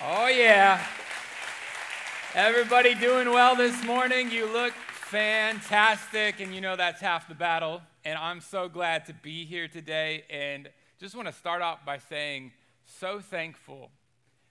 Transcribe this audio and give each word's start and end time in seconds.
Oh, 0.00 0.28
yeah. 0.28 0.86
Everybody 2.32 2.94
doing 2.94 3.30
well 3.30 3.56
this 3.56 3.84
morning? 3.84 4.30
You 4.30 4.46
look 4.46 4.72
fantastic, 4.92 6.38
and 6.38 6.54
you 6.54 6.60
know 6.60 6.76
that's 6.76 7.00
half 7.00 7.26
the 7.26 7.34
battle. 7.34 7.82
And 8.04 8.16
I'm 8.16 8.40
so 8.40 8.68
glad 8.68 9.06
to 9.06 9.12
be 9.12 9.44
here 9.44 9.66
today. 9.66 10.22
And 10.30 10.68
just 11.00 11.16
want 11.16 11.26
to 11.26 11.34
start 11.34 11.62
off 11.62 11.84
by 11.84 11.98
saying, 11.98 12.52
so 12.84 13.18
thankful 13.18 13.90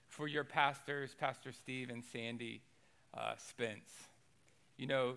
for 0.06 0.28
your 0.28 0.44
pastors, 0.44 1.14
Pastor 1.18 1.52
Steve 1.52 1.88
and 1.88 2.04
Sandy 2.12 2.60
uh, 3.16 3.32
Spence. 3.38 3.90
You 4.76 4.86
know, 4.86 5.14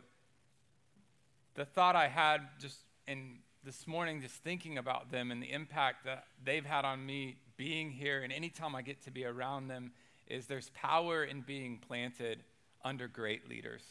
the 1.55 1.65
thought 1.65 1.97
I 1.97 2.07
had 2.07 2.39
just 2.57 2.77
in 3.05 3.39
this 3.65 3.85
morning, 3.85 4.21
just 4.21 4.35
thinking 4.35 4.77
about 4.77 5.11
them 5.11 5.29
and 5.29 5.43
the 5.43 5.51
impact 5.51 6.05
that 6.05 6.23
they've 6.41 6.65
had 6.65 6.85
on 6.85 7.05
me 7.05 7.35
being 7.57 7.91
here, 7.91 8.23
and 8.23 8.31
anytime 8.31 8.75
I 8.75 8.81
get 8.81 9.01
to 9.03 9.11
be 9.11 9.25
around 9.25 9.67
them, 9.67 9.91
is 10.31 10.45
there's 10.47 10.69
power 10.71 11.23
in 11.23 11.41
being 11.41 11.77
planted 11.77 12.43
under 12.83 13.07
great 13.07 13.49
leaders. 13.49 13.83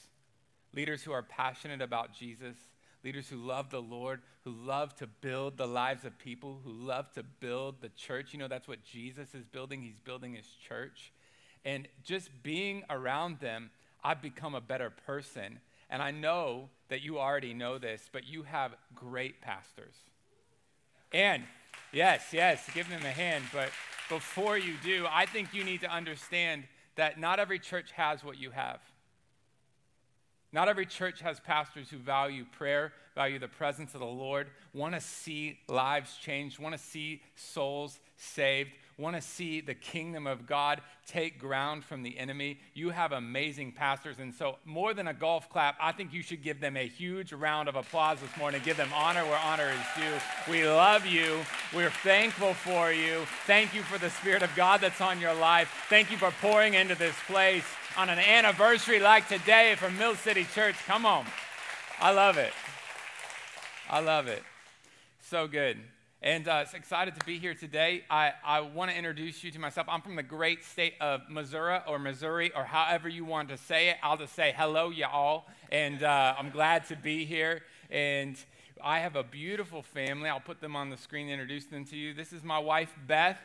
Leaders 0.75 1.03
who 1.03 1.13
are 1.13 1.23
passionate 1.23 1.83
about 1.83 2.13
Jesus, 2.15 2.57
leaders 3.05 3.29
who 3.29 3.37
love 3.37 3.71
the 3.71 3.83
Lord, 3.83 4.21
who 4.45 4.53
love 4.53 4.95
to 4.97 5.07
build 5.07 5.57
the 5.57 5.67
lives 5.67 6.05
of 6.05 6.19
people, 6.19 6.61
who 6.65 6.73
love 6.73 7.13
to 7.13 7.23
build 7.23 7.81
the 7.81 7.89
church. 7.91 8.33
You 8.33 8.39
know, 8.39 8.49
that's 8.49 8.69
what 8.69 8.83
Jesus 8.85 9.35
is 9.35 9.45
building. 9.45 9.83
He's 9.83 9.99
building 10.05 10.35
his 10.35 10.49
church. 10.67 11.13
And 11.65 11.89
just 12.03 12.31
being 12.43 12.85
around 12.89 13.41
them, 13.41 13.71
I've 14.03 14.23
become 14.23 14.55
a 14.55 14.61
better 14.61 14.91
person. 14.91 15.61
And 15.91 16.03
I 16.03 16.11
know 16.11 16.71
that 16.89 17.03
you 17.03 17.19
already 17.19 17.53
know 17.53 17.79
this, 17.79 18.09
but 18.11 18.27
you 18.27 18.45
have 18.45 18.75
great 18.95 19.41
pastors. 19.41 19.95
And 21.13 21.45
yes, 21.93 22.23
yes, 22.33 22.69
give 22.75 22.89
them 22.89 23.05
a 23.05 23.11
hand. 23.11 23.45
But 23.53 23.71
before 24.09 24.59
you 24.59 24.75
do, 24.83 25.07
I 25.11 25.27
think 25.27 25.55
you 25.55 25.65
need 25.65 25.81
to 25.83 25.91
understand 25.91 26.65
that 26.97 27.19
not 27.19 27.39
every 27.39 27.59
church 27.59 27.93
has 27.93 28.25
what 28.25 28.39
you 28.39 28.51
have. 28.51 28.81
Not 30.53 30.69
every 30.69 30.87
church 30.87 31.21
has 31.21 31.39
pastors 31.39 31.89
who 31.91 31.97
value 31.99 32.45
prayer, 32.59 32.93
value 33.15 33.39
the 33.39 33.49
presence 33.49 33.95
of 33.95 34.01
the 34.01 34.07
Lord, 34.07 34.49
want 34.75 34.95
to 34.95 35.01
see 35.01 35.61
lives 35.69 36.17
changed, 36.17 36.59
want 36.59 36.75
to 36.75 36.83
see 36.83 37.23
souls 37.37 38.01
saved, 38.17 38.71
want 39.01 39.17
to 39.17 39.23
see 39.23 39.61
the 39.61 39.75
kingdom 39.75 40.27
of 40.27 40.47
God 40.47 40.81
take 41.07 41.39
ground 41.39 41.85
from 41.85 42.03
the 42.03 42.19
enemy. 42.19 42.61
You 42.75 42.91
have 42.91 43.13
amazing 43.13 43.73
pastors. 43.73 44.19
And 44.19 44.35
so, 44.35 44.59
more 44.65 44.95
than 44.95 45.09
a 45.09 45.15
golf 45.15 45.49
clap, 45.49 45.77
I 45.81 45.93
think 45.93 46.13
you 46.13 46.23
should 46.23 46.43
give 46.43 46.61
them 46.61 46.77
a 46.77 46.87
huge 46.87 47.33
round 47.33 47.69
of 47.69 47.77
applause 47.77 48.21
this 48.21 48.37
morning. 48.37 48.61
Give 48.65 48.77
them 48.77 48.91
honor 48.95 49.25
where 49.25 49.39
honor 49.39 49.71
is 49.71 50.03
due. 50.03 50.53
We 50.53 50.67
love 50.69 51.07
you. 51.07 51.41
We're 51.75 51.91
thankful 51.91 52.55
for 52.55 52.93
you. 52.93 53.25
Thank 53.47 53.75
you 53.75 53.83
for 53.83 53.99
the 53.99 54.11
Spirit 54.11 54.43
of 54.43 54.55
God 54.55 54.81
that's 54.81 55.01
on 55.01 55.21
your 55.21 55.35
life. 55.35 55.87
Thank 55.89 56.11
you 56.11 56.17
for 56.17 56.31
pouring 56.41 56.75
into 56.75 56.95
this 56.95 57.17
place 57.27 57.65
on 57.97 58.09
an 58.09 58.19
anniversary 58.19 59.01
like 59.01 59.29
today 59.29 59.75
from 59.77 59.97
Mill 59.99 60.15
City 60.15 60.47
Church. 60.55 60.77
Come 60.87 61.07
on. 61.07 61.25
I 62.01 62.13
love 62.13 62.39
it. 62.39 62.53
I 63.89 64.01
love 64.01 64.29
it. 64.29 64.43
So 65.23 65.49
good. 65.49 65.79
And 66.23 66.49
uh, 66.49 66.67
excited 66.75 67.19
to 67.19 67.25
be 67.25 67.39
here 67.39 67.55
today. 67.55 68.05
I, 68.11 68.35
I 68.45 68.61
want 68.61 68.91
to 68.91 68.97
introduce 68.97 69.43
you 69.43 69.51
to 69.53 69.59
myself. 69.59 69.87
I'm 69.89 70.03
from 70.03 70.17
the 70.17 70.23
great 70.23 70.63
state 70.63 70.93
of 71.01 71.23
Missouri 71.31 71.79
or 71.89 71.99
Missouri 71.99 72.53
or 72.55 72.63
however 72.63 73.09
you 73.09 73.25
want 73.25 73.49
to 73.49 73.57
say 73.57 73.89
it. 73.89 73.97
I'll 74.03 74.19
just 74.19 74.35
say 74.35 74.53
hello, 74.55 74.91
y'all. 74.91 75.47
And 75.73 76.03
uh, 76.03 76.35
I'm 76.39 76.51
glad 76.51 76.85
to 76.89 76.97
be 76.97 77.25
here. 77.25 77.63
And 77.89 78.37
I 78.85 78.99
have 78.99 79.17
a 79.17 79.23
beautiful 79.23 79.83
family. 79.83 80.29
I'll 80.29 80.41
put 80.41 80.61
them 80.61 80.77
on 80.77 80.91
the 80.91 80.99
screen 80.99 81.31
introduce 81.31 81.65
them 81.65 81.87
to 81.87 81.97
you. 81.97 82.13
This 82.13 82.35
is 82.35 82.43
my 82.43 82.59
wife, 82.59 82.93
Beth. 83.07 83.39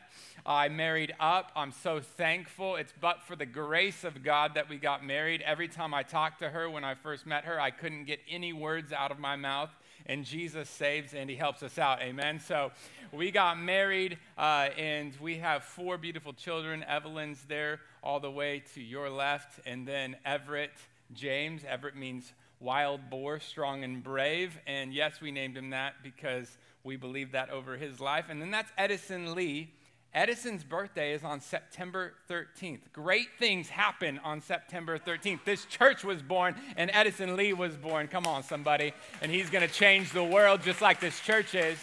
I 0.45 0.67
married 0.67 1.13
up. 1.17 1.53
I'm 1.55 1.71
so 1.71 2.01
thankful. 2.01 2.75
It's 2.75 2.93
but 2.99 3.23
for 3.23 3.37
the 3.37 3.45
grace 3.45 4.03
of 4.03 4.21
God 4.21 4.55
that 4.55 4.67
we 4.67 4.75
got 4.75 5.01
married. 5.01 5.41
Every 5.43 5.69
time 5.69 5.93
I 5.93 6.03
talked 6.03 6.39
to 6.39 6.49
her 6.49 6.69
when 6.69 6.83
I 6.83 6.95
first 6.95 7.25
met 7.25 7.45
her, 7.45 7.57
I 7.57 7.71
couldn't 7.71 8.03
get 8.03 8.19
any 8.29 8.51
words 8.51 8.91
out 8.91 9.11
of 9.11 9.19
my 9.19 9.37
mouth 9.37 9.69
and 10.05 10.25
Jesus 10.25 10.69
saves 10.69 11.13
and 11.13 11.29
he 11.29 11.35
helps 11.35 11.63
us 11.63 11.77
out. 11.77 12.01
Amen. 12.01 12.39
So 12.39 12.71
we 13.11 13.31
got 13.31 13.59
married 13.59 14.17
uh, 14.37 14.69
and 14.77 15.13
we 15.19 15.37
have 15.37 15.63
four 15.63 15.97
beautiful 15.97 16.33
children. 16.33 16.83
Evelyn's 16.83 17.43
there 17.47 17.79
all 18.03 18.19
the 18.19 18.31
way 18.31 18.63
to 18.73 18.81
your 18.81 19.09
left, 19.09 19.59
and 19.65 19.87
then 19.87 20.15
Everett 20.25 20.71
James. 21.13 21.63
Everett 21.67 21.95
means 21.95 22.33
wild 22.59 23.09
boar, 23.09 23.39
strong 23.39 23.83
and 23.83 24.03
brave. 24.03 24.57
And 24.67 24.93
yes, 24.93 25.21
we 25.21 25.31
named 25.31 25.57
him 25.57 25.71
that 25.71 25.95
because 26.03 26.57
we 26.83 26.95
believe 26.95 27.31
that 27.31 27.49
over 27.49 27.77
his 27.77 27.99
life. 27.99 28.25
And 28.29 28.41
then 28.41 28.51
that's 28.51 28.71
Edison 28.77 29.35
Lee. 29.35 29.73
Edison's 30.15 30.63
birthday 30.63 31.11
is 31.11 31.25
on 31.25 31.41
September 31.41 32.13
13th. 32.29 32.79
Great 32.93 33.27
things 33.37 33.67
happen 33.67 34.17
on 34.23 34.39
September 34.39 34.97
13th. 34.97 35.41
This 35.43 35.65
church 35.65 36.05
was 36.05 36.21
born 36.21 36.55
and 36.77 36.89
Edison 36.93 37.35
Lee 37.35 37.51
was 37.51 37.75
born. 37.75 38.07
Come 38.07 38.25
on, 38.25 38.41
somebody. 38.41 38.93
And 39.21 39.29
he's 39.29 39.49
going 39.49 39.67
to 39.67 39.73
change 39.73 40.13
the 40.13 40.23
world 40.23 40.61
just 40.63 40.81
like 40.81 41.01
this 41.01 41.19
church 41.19 41.53
is. 41.53 41.77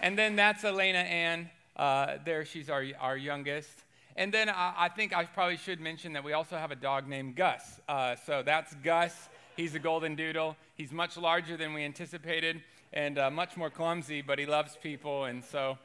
And 0.00 0.18
then 0.18 0.34
that's 0.34 0.64
Elena 0.64 0.98
Ann. 0.98 1.48
Uh, 1.76 2.16
there, 2.24 2.44
she's 2.44 2.68
our, 2.68 2.84
our 2.98 3.16
youngest. 3.16 3.70
And 4.16 4.34
then 4.34 4.48
I, 4.48 4.74
I, 4.76 4.88
think 4.88 5.16
I 5.16 5.24
probably 5.24 5.58
should 5.58 5.80
mention 5.80 6.14
that 6.14 6.24
we 6.24 6.32
also 6.32 6.56
have 6.56 6.72
a 6.72 6.76
dog 6.76 7.06
named 7.06 7.36
Gus. 7.36 7.80
Uh, 7.88 8.16
so 8.26 8.42
that's 8.42 8.74
Gus. 8.82 9.28
He's 9.56 9.76
a 9.76 9.78
golden 9.78 10.16
doodle. 10.16 10.56
He's 10.74 10.90
much 10.90 11.16
larger 11.16 11.56
than 11.56 11.72
we 11.72 11.84
anticipated 11.84 12.62
and 12.92 13.18
uh, 13.18 13.30
much 13.30 13.56
more 13.56 13.70
clumsy, 13.70 14.20
but 14.20 14.38
he 14.38 14.46
loves 14.46 14.76
people, 14.82 15.24
and 15.24 15.44
so 15.44 15.78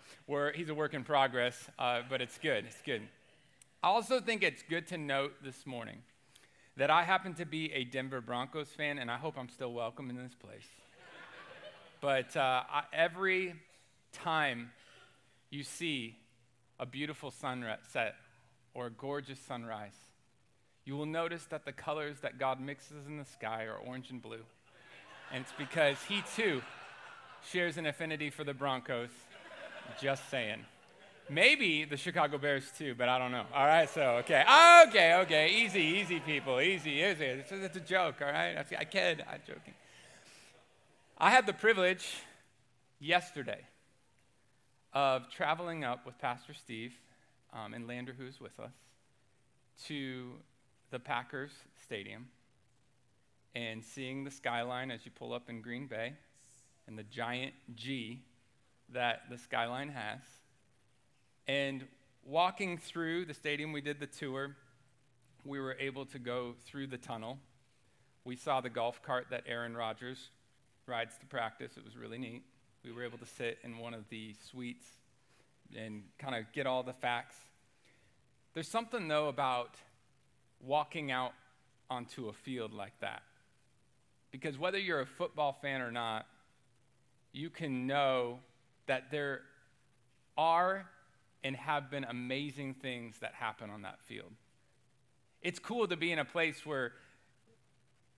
he's 0.54 0.70
a 0.70 0.74
work 0.74 0.94
in 0.94 1.04
progress, 1.04 1.70
uh, 1.80 2.02
but 2.10 2.22
it's 2.22 2.38
good. 2.38 2.66
It's 2.66 2.82
good. 2.82 3.02
I 3.82 3.88
also 3.88 4.20
think 4.20 4.44
it's 4.44 4.64
good 4.64 4.88
to 4.88 4.98
note 4.98 5.36
this 5.44 5.66
morning 5.66 6.00
that 6.76 6.90
I 6.90 7.04
happen 7.04 7.34
to 7.36 7.46
be 7.46 7.72
a 7.74 7.86
Denver 7.86 8.20
Broncos 8.22 8.70
fan, 8.70 8.98
and 8.98 9.10
I 9.10 9.18
hope 9.18 9.36
I'm 9.38 9.50
still 9.50 9.72
welcome 9.72 10.10
in 10.10 10.18
this 10.18 10.36
place. 10.36 10.68
but 12.02 12.36
uh, 12.36 12.64
I, 12.70 12.84
every 12.92 13.56
time 14.12 14.72
you 15.50 15.64
see 15.64 16.18
a 16.80 16.86
beautiful 16.86 17.32
sunset 17.32 18.16
or 18.74 18.88
a 18.88 18.92
gorgeous 18.92 19.40
sunrise, 19.40 19.96
you 20.84 20.96
will 20.98 21.06
notice 21.06 21.46
that 21.46 21.66
the 21.66 21.72
colors 21.72 22.20
that 22.22 22.38
God 22.38 22.60
mixes 22.60 23.08
in 23.08 23.18
the 23.18 23.26
sky 23.26 23.64
are 23.64 23.78
orange 23.78 24.10
and 24.10 24.22
blue. 24.22 24.44
And 25.34 25.44
it's 25.44 25.54
because 25.58 25.98
He 26.08 26.24
too 26.36 26.62
shares 27.52 27.78
an 27.78 27.86
affinity 27.86 28.30
for 28.30 28.44
the 28.44 28.54
Broncos. 28.54 29.10
Just 30.02 30.30
saying. 30.30 30.66
Maybe 31.30 31.84
the 31.84 31.98
Chicago 31.98 32.38
Bears 32.38 32.72
too, 32.78 32.96
but 32.96 33.10
I 33.10 33.18
don't 33.18 33.32
know. 33.32 33.46
All 33.54 33.66
right, 33.66 33.90
so, 33.90 34.02
okay. 34.18 34.44
Okay, 34.88 35.16
okay. 35.16 35.50
Easy, 35.50 35.82
easy, 35.82 36.20
people. 36.20 36.62
Easy, 36.62 36.92
easy. 36.92 37.26
It's, 37.26 37.52
it's 37.52 37.76
a 37.76 37.82
joke, 37.82 38.16
all 38.22 38.28
right? 38.32 38.58
I 38.58 38.86
kid. 38.86 39.24
I'm 39.30 39.42
joking. 39.46 39.74
I 41.18 41.32
had 41.32 41.46
the 41.46 41.54
privilege 41.54 42.08
yesterday 43.00 43.62
of 44.94 45.30
traveling 45.30 45.84
up 45.84 46.06
with 46.06 46.18
Pastor 46.20 46.54
Steve 46.54 46.94
um, 47.54 47.74
and 47.74 47.88
Lander, 47.88 48.16
who's 48.18 48.40
with 48.40 48.58
us, 48.60 48.74
to 49.86 50.32
the 50.92 51.00
Packers 51.00 51.52
Stadium 51.84 52.28
and 53.54 53.84
seeing 53.84 54.24
the 54.24 54.32
skyline 54.32 54.92
as 54.92 55.06
you 55.06 55.12
pull 55.12 55.34
up 55.34 55.50
in 55.50 55.62
Green 55.62 55.88
Bay 55.88 56.14
and 56.88 56.98
the 56.98 57.04
giant 57.04 57.54
G 57.76 58.22
that 58.94 59.24
the 59.30 59.38
skyline 59.38 59.90
has. 59.90 60.20
And 61.48 61.86
walking 62.26 62.78
through 62.78 63.26
the 63.26 63.34
stadium, 63.34 63.72
we 63.72 63.82
did 63.82 64.00
the 64.00 64.08
tour. 64.08 64.56
We 65.46 65.60
were 65.60 65.76
able 65.80 66.06
to 66.08 66.20
go 66.20 66.56
through 66.66 66.88
the 66.88 66.98
tunnel. 66.98 67.38
We 68.24 68.36
saw 68.36 68.62
the 68.62 68.70
golf 68.70 69.02
cart 69.02 69.28
that 69.32 69.44
Aaron 69.48 69.76
Rodgers 69.76 70.30
rides 70.86 71.18
to 71.20 71.26
practice. 71.26 71.78
It 71.78 71.86
was 71.86 71.96
really 71.96 72.18
neat. 72.18 72.44
We 72.84 72.92
were 72.92 73.04
able 73.04 73.18
to 73.18 73.26
sit 73.26 73.60
in 73.64 73.78
one 73.78 73.94
of 73.94 74.08
the 74.10 74.36
suites 74.50 74.86
and 75.76 76.04
kind 76.18 76.36
of 76.36 76.52
get 76.54 76.66
all 76.66 76.84
the 76.84 76.94
facts. 76.94 77.36
There's 78.54 78.68
something, 78.68 79.08
though, 79.08 79.28
about 79.28 79.76
walking 80.62 81.12
out 81.12 81.34
onto 81.90 82.30
a 82.30 82.34
field 82.34 82.74
like 82.74 83.00
that. 83.02 83.24
Because 84.32 84.58
whether 84.58 84.78
you're 84.78 85.02
a 85.02 85.06
football 85.06 85.58
fan 85.62 85.82
or 85.82 85.92
not, 85.92 86.26
you 87.32 87.50
can 87.50 87.88
know 87.88 88.40
that 88.88 89.12
there 89.12 89.42
are 90.38 90.88
and 91.44 91.56
have 91.56 91.90
been 91.90 92.04
amazing 92.04 92.74
things 92.74 93.20
that 93.20 93.34
happen 93.34 93.70
on 93.70 93.84
that 93.84 94.00
field. 94.06 94.32
It's 95.42 95.60
cool 95.60 95.88
to 95.88 95.96
be 95.96 96.12
in 96.12 96.20
a 96.20 96.26
place 96.26 96.66
where 96.66 96.94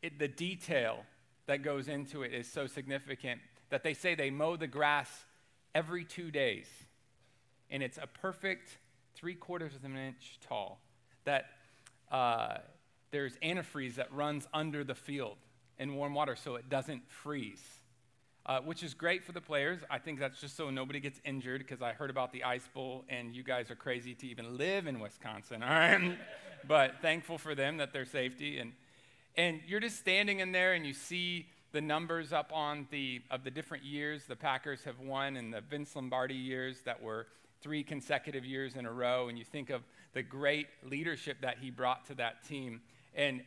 it, 0.02 0.20
the 0.20 0.28
detail 0.28 1.06
that 1.48 1.64
goes 1.64 1.88
into 1.88 2.24
it 2.24 2.34
is 2.34 2.52
so 2.52 2.68
significant 2.68 3.42
that 3.70 3.84
they 3.84 3.94
say 3.94 4.16
they 4.16 4.30
mow 4.30 4.56
the 4.56 4.68
grass 4.68 5.26
every 5.76 6.06
two 6.06 6.32
days. 6.32 6.68
And 7.70 7.84
it's 7.84 7.98
a 7.98 8.08
perfect 8.08 8.78
three 9.16 9.36
quarters 9.36 9.76
of 9.76 9.84
an 9.84 9.98
inch 9.98 10.40
tall. 10.48 10.80
That 11.26 11.46
uh, 12.12 12.58
there's 13.12 13.36
antifreeze 13.38 13.96
that 13.96 14.12
runs 14.14 14.48
under 14.54 14.84
the 14.84 14.96
field 14.96 15.38
in 15.78 15.96
warm 15.96 16.14
water 16.14 16.36
so 16.36 16.56
it 16.56 16.70
doesn't 16.70 17.10
freeze. 17.10 17.64
Uh, 18.50 18.60
which 18.62 18.82
is 18.82 18.96
great 18.96 19.24
for 19.24 19.32
the 19.32 19.40
players. 19.40 19.82
I 19.92 20.00
think 20.00 20.20
that's 20.20 20.42
just 20.42 20.58
so 20.58 20.72
nobody 20.72 21.00
gets 21.00 21.22
injured 21.24 21.60
because 21.60 21.84
I 21.84 21.94
heard 21.94 22.10
about 22.10 22.34
the 22.34 22.44
Ice 22.44 22.68
Bowl 22.74 23.06
and 23.08 23.36
you 23.36 23.44
guys 23.44 23.70
are 23.70 23.76
crazy 23.76 24.16
to 24.16 24.28
even 24.28 24.58
live 24.58 24.88
in 24.88 25.00
Wisconsin, 25.00 25.62
all 25.62 25.70
right? 25.70 26.18
but 26.68 26.96
thankful 27.00 27.38
for 27.38 27.54
them 27.54 27.78
that 27.78 27.94
their 27.94 28.06
safety. 28.06 28.58
And, 28.58 28.74
and 29.38 29.60
you're 29.68 29.80
just 29.80 30.00
standing 30.00 30.40
in 30.40 30.52
there 30.52 30.74
and 30.74 30.84
you 30.84 30.96
see 30.96 31.46
the 31.74 31.80
numbers 31.80 32.34
up 32.34 32.52
on 32.52 32.88
the 32.90 33.22
of 33.30 33.44
the 33.44 33.52
different 33.52 33.84
years 33.84 34.24
the 34.28 34.36
Packers 34.36 34.84
have 34.84 35.00
won 35.00 35.38
in 35.38 35.52
the 35.52 35.62
Vince 35.62 35.96
Lombardi 35.96 36.34
years 36.34 36.82
that 36.86 37.00
were 37.00 37.28
three 37.62 37.84
consecutive 37.84 38.44
years 38.44 38.76
in 38.76 38.88
a 38.88 38.92
row, 38.92 39.28
and 39.28 39.38
you 39.38 39.46
think 39.46 39.70
of 39.70 39.84
the 40.14 40.24
great 40.24 40.66
leadership 40.84 41.38
that 41.42 41.60
he 41.60 41.70
brought 41.70 42.08
to 42.08 42.16
that 42.16 42.44
team. 42.48 42.82
And 43.14 43.44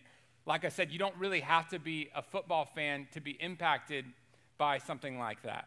like 0.46 0.64
I 0.64 0.68
said, 0.68 0.92
you 0.92 0.98
don't 1.00 1.16
really 1.16 1.40
have 1.40 1.68
to 1.70 1.80
be 1.80 2.10
a 2.14 2.22
football 2.22 2.66
fan 2.72 3.08
to 3.14 3.20
be 3.20 3.32
impacted 3.32 4.04
by 4.62 4.78
something 4.78 5.18
like 5.18 5.42
that. 5.42 5.66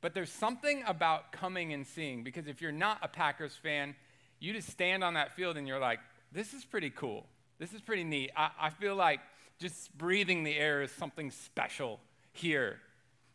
But 0.00 0.14
there's 0.14 0.32
something 0.32 0.82
about 0.86 1.32
coming 1.32 1.74
and 1.74 1.86
seeing, 1.86 2.24
because 2.24 2.46
if 2.46 2.62
you're 2.62 2.72
not 2.72 2.96
a 3.02 3.08
Packers 3.08 3.54
fan, 3.62 3.94
you 4.40 4.54
just 4.54 4.70
stand 4.70 5.04
on 5.04 5.12
that 5.14 5.36
field 5.36 5.58
and 5.58 5.68
you're 5.68 5.78
like, 5.78 5.98
this 6.32 6.54
is 6.54 6.64
pretty 6.64 6.88
cool. 6.88 7.26
This 7.58 7.74
is 7.74 7.82
pretty 7.82 8.04
neat. 8.04 8.30
I, 8.34 8.48
I 8.58 8.70
feel 8.70 8.96
like 8.96 9.20
just 9.60 9.92
breathing 9.98 10.44
the 10.44 10.56
air 10.56 10.80
is 10.80 10.90
something 10.92 11.30
special 11.30 12.00
here. 12.32 12.78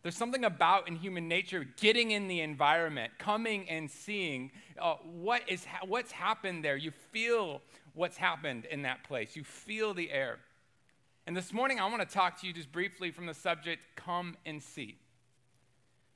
There's 0.02 0.18
something 0.18 0.46
about 0.46 0.88
in 0.88 0.96
human 0.96 1.28
nature 1.28 1.68
getting 1.80 2.10
in 2.10 2.28
the 2.28 2.42
environment, 2.42 3.14
coming 3.20 3.70
and 3.70 3.88
seeing 3.88 4.50
uh, 4.82 4.96
what 5.04 5.44
is 5.48 5.64
ha- 5.64 5.86
what's 5.86 6.12
happened 6.12 6.66
there. 6.66 6.76
You 6.76 6.90
feel 7.12 7.62
what's 7.94 8.18
happened 8.18 8.66
in 8.66 8.82
that 8.82 9.04
place. 9.04 9.36
You 9.36 9.44
feel 9.44 9.94
the 9.94 10.10
air. 10.12 10.40
And 11.26 11.38
this 11.38 11.54
morning, 11.54 11.80
I 11.80 11.86
want 11.90 12.08
to 12.08 12.14
talk 12.14 12.42
to 12.42 12.48
you 12.48 12.52
just 12.52 12.72
briefly 12.72 13.10
from 13.10 13.28
the 13.28 13.34
subject 13.34 13.82
come 13.96 14.36
and 14.46 14.62
see. 14.62 14.98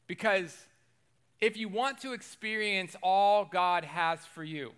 Because 0.05 0.55
if 1.39 1.55
you 1.55 1.69
want 1.69 2.01
to 2.01 2.11
experience 2.11 2.95
all 3.01 3.45
God 3.45 3.85
has 3.85 4.19
for 4.25 4.43
you, 4.43 4.73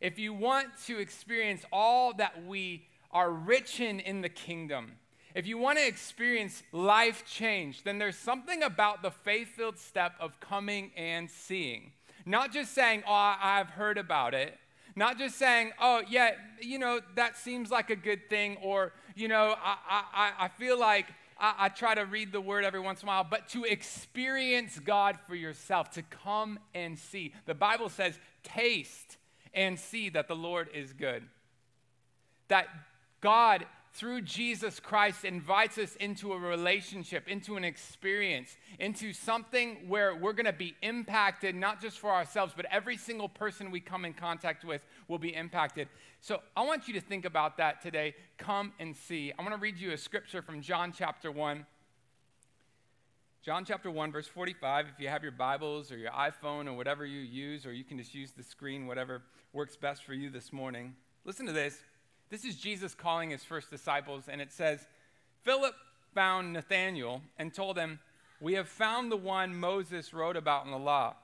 if 0.00 0.18
you 0.18 0.32
want 0.32 0.68
to 0.86 0.98
experience 0.98 1.64
all 1.72 2.12
that 2.14 2.44
we 2.46 2.86
are 3.10 3.30
rich 3.30 3.80
in 3.80 3.98
in 3.98 4.20
the 4.20 4.28
kingdom, 4.28 4.92
if 5.34 5.46
you 5.46 5.58
want 5.58 5.78
to 5.78 5.86
experience 5.86 6.62
life 6.70 7.24
change, 7.26 7.82
then 7.82 7.98
there's 7.98 8.16
something 8.16 8.62
about 8.62 9.02
the 9.02 9.10
faith 9.10 9.48
filled 9.48 9.78
step 9.78 10.14
of 10.20 10.38
coming 10.38 10.92
and 10.96 11.28
seeing. 11.28 11.92
Not 12.24 12.52
just 12.52 12.72
saying, 12.72 13.02
oh, 13.06 13.34
I've 13.40 13.70
heard 13.70 13.98
about 13.98 14.32
it. 14.32 14.58
Not 14.98 15.18
just 15.18 15.36
saying, 15.36 15.72
oh, 15.78 16.02
yeah, 16.08 16.30
you 16.60 16.78
know, 16.78 17.00
that 17.16 17.36
seems 17.36 17.70
like 17.70 17.90
a 17.90 17.96
good 17.96 18.30
thing, 18.30 18.56
or, 18.62 18.94
you 19.14 19.28
know, 19.28 19.54
I, 19.62 19.76
I, 20.14 20.32
I 20.46 20.48
feel 20.48 20.80
like 20.80 21.06
I, 21.38 21.54
I 21.58 21.68
try 21.68 21.94
to 21.94 22.06
read 22.06 22.32
the 22.32 22.40
word 22.40 22.64
every 22.64 22.80
once 22.80 23.02
in 23.02 23.08
a 23.08 23.10
while, 23.10 23.26
but 23.28 23.46
to 23.50 23.64
experience 23.64 24.78
God 24.78 25.18
for 25.28 25.34
yourself, 25.34 25.90
to 25.92 26.02
come 26.02 26.58
and 26.74 26.98
see. 26.98 27.34
The 27.44 27.54
Bible 27.54 27.90
says, 27.90 28.18
taste 28.42 29.18
and 29.52 29.78
see 29.78 30.08
that 30.08 30.28
the 30.28 30.36
Lord 30.36 30.70
is 30.72 30.94
good. 30.94 31.22
That 32.48 32.68
God 33.20 33.66
through 33.96 34.20
Jesus 34.20 34.78
Christ 34.78 35.24
invites 35.24 35.78
us 35.78 35.96
into 35.96 36.32
a 36.32 36.38
relationship, 36.38 37.28
into 37.28 37.56
an 37.56 37.64
experience, 37.64 38.56
into 38.78 39.12
something 39.12 39.88
where 39.88 40.14
we're 40.14 40.34
going 40.34 40.46
to 40.46 40.52
be 40.52 40.74
impacted, 40.82 41.54
not 41.54 41.80
just 41.80 41.98
for 41.98 42.10
ourselves, 42.10 42.52
but 42.54 42.66
every 42.70 42.96
single 42.96 43.28
person 43.28 43.70
we 43.70 43.80
come 43.80 44.04
in 44.04 44.12
contact 44.12 44.64
with 44.64 44.82
will 45.08 45.18
be 45.18 45.34
impacted. 45.34 45.88
So 46.20 46.40
I 46.56 46.64
want 46.64 46.86
you 46.88 46.94
to 46.94 47.00
think 47.00 47.24
about 47.24 47.56
that 47.56 47.80
today. 47.80 48.14
Come 48.36 48.72
and 48.78 48.94
see. 48.94 49.32
I 49.38 49.42
want 49.42 49.54
to 49.54 49.60
read 49.60 49.78
you 49.78 49.92
a 49.92 49.98
scripture 49.98 50.42
from 50.42 50.60
John 50.60 50.92
chapter 50.92 51.32
1. 51.32 51.64
John 53.42 53.64
chapter 53.64 53.90
1, 53.90 54.12
verse 54.12 54.26
45. 54.26 54.86
If 54.92 55.00
you 55.00 55.08
have 55.08 55.22
your 55.22 55.32
Bibles 55.32 55.90
or 55.90 55.96
your 55.96 56.10
iPhone 56.10 56.66
or 56.66 56.74
whatever 56.74 57.06
you 57.06 57.20
use, 57.20 57.64
or 57.64 57.72
you 57.72 57.84
can 57.84 57.96
just 57.96 58.14
use 58.14 58.32
the 58.32 58.42
screen, 58.42 58.86
whatever 58.86 59.22
works 59.52 59.76
best 59.76 60.04
for 60.04 60.14
you 60.14 60.28
this 60.28 60.52
morning. 60.52 60.94
Listen 61.24 61.46
to 61.46 61.52
this. 61.52 61.80
This 62.30 62.44
is 62.44 62.56
Jesus 62.56 62.94
calling 62.94 63.30
his 63.30 63.44
first 63.44 63.70
disciples, 63.70 64.24
and 64.28 64.40
it 64.40 64.52
says, 64.52 64.86
Philip 65.42 65.74
found 66.14 66.52
Nathanael 66.52 67.22
and 67.38 67.54
told 67.54 67.78
him, 67.78 68.00
We 68.40 68.54
have 68.54 68.68
found 68.68 69.12
the 69.12 69.16
one 69.16 69.54
Moses 69.54 70.12
wrote 70.12 70.36
about 70.36 70.64
in 70.64 70.72
the 70.72 70.78
law, 70.78 71.14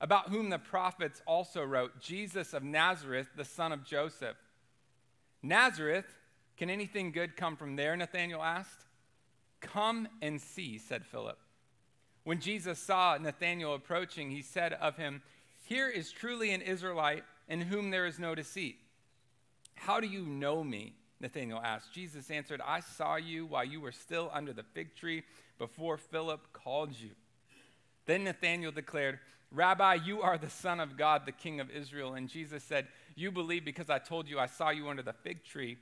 about 0.00 0.28
whom 0.28 0.50
the 0.50 0.58
prophets 0.58 1.22
also 1.26 1.62
wrote, 1.62 2.00
Jesus 2.00 2.52
of 2.52 2.62
Nazareth, 2.62 3.28
the 3.36 3.44
son 3.44 3.72
of 3.72 3.84
Joseph. 3.84 4.36
Nazareth, 5.42 6.06
can 6.56 6.68
anything 6.68 7.10
good 7.10 7.36
come 7.36 7.56
from 7.56 7.76
there? 7.76 7.96
Nathanael 7.96 8.42
asked. 8.42 8.84
Come 9.60 10.08
and 10.20 10.40
see, 10.40 10.78
said 10.78 11.06
Philip. 11.06 11.38
When 12.24 12.40
Jesus 12.40 12.78
saw 12.78 13.16
Nathanael 13.18 13.74
approaching, 13.74 14.30
he 14.30 14.42
said 14.42 14.72
of 14.74 14.96
him, 14.96 15.22
Here 15.64 15.88
is 15.88 16.12
truly 16.12 16.52
an 16.52 16.62
Israelite 16.62 17.24
in 17.48 17.62
whom 17.62 17.90
there 17.90 18.06
is 18.06 18.18
no 18.18 18.34
deceit. 18.34 18.76
How 19.74 20.00
do 20.00 20.06
you 20.06 20.22
know 20.22 20.62
me? 20.62 20.94
Nathanael 21.20 21.60
asked. 21.62 21.92
Jesus 21.92 22.30
answered, 22.30 22.60
I 22.64 22.80
saw 22.80 23.16
you 23.16 23.46
while 23.46 23.64
you 23.64 23.80
were 23.80 23.92
still 23.92 24.30
under 24.32 24.52
the 24.52 24.62
fig 24.62 24.94
tree 24.94 25.22
before 25.58 25.96
Philip 25.96 26.40
called 26.52 26.92
you. 26.98 27.10
Then 28.06 28.24
Nathanael 28.24 28.72
declared, 28.72 29.18
Rabbi, 29.50 29.94
you 30.04 30.20
are 30.22 30.36
the 30.36 30.50
Son 30.50 30.80
of 30.80 30.96
God, 30.96 31.22
the 31.24 31.32
King 31.32 31.60
of 31.60 31.70
Israel. 31.70 32.14
And 32.14 32.28
Jesus 32.28 32.62
said, 32.64 32.88
You 33.14 33.30
believe 33.30 33.64
because 33.64 33.88
I 33.88 33.98
told 33.98 34.28
you 34.28 34.38
I 34.38 34.46
saw 34.46 34.70
you 34.70 34.88
under 34.88 35.02
the 35.02 35.12
fig 35.12 35.44
tree, 35.44 35.78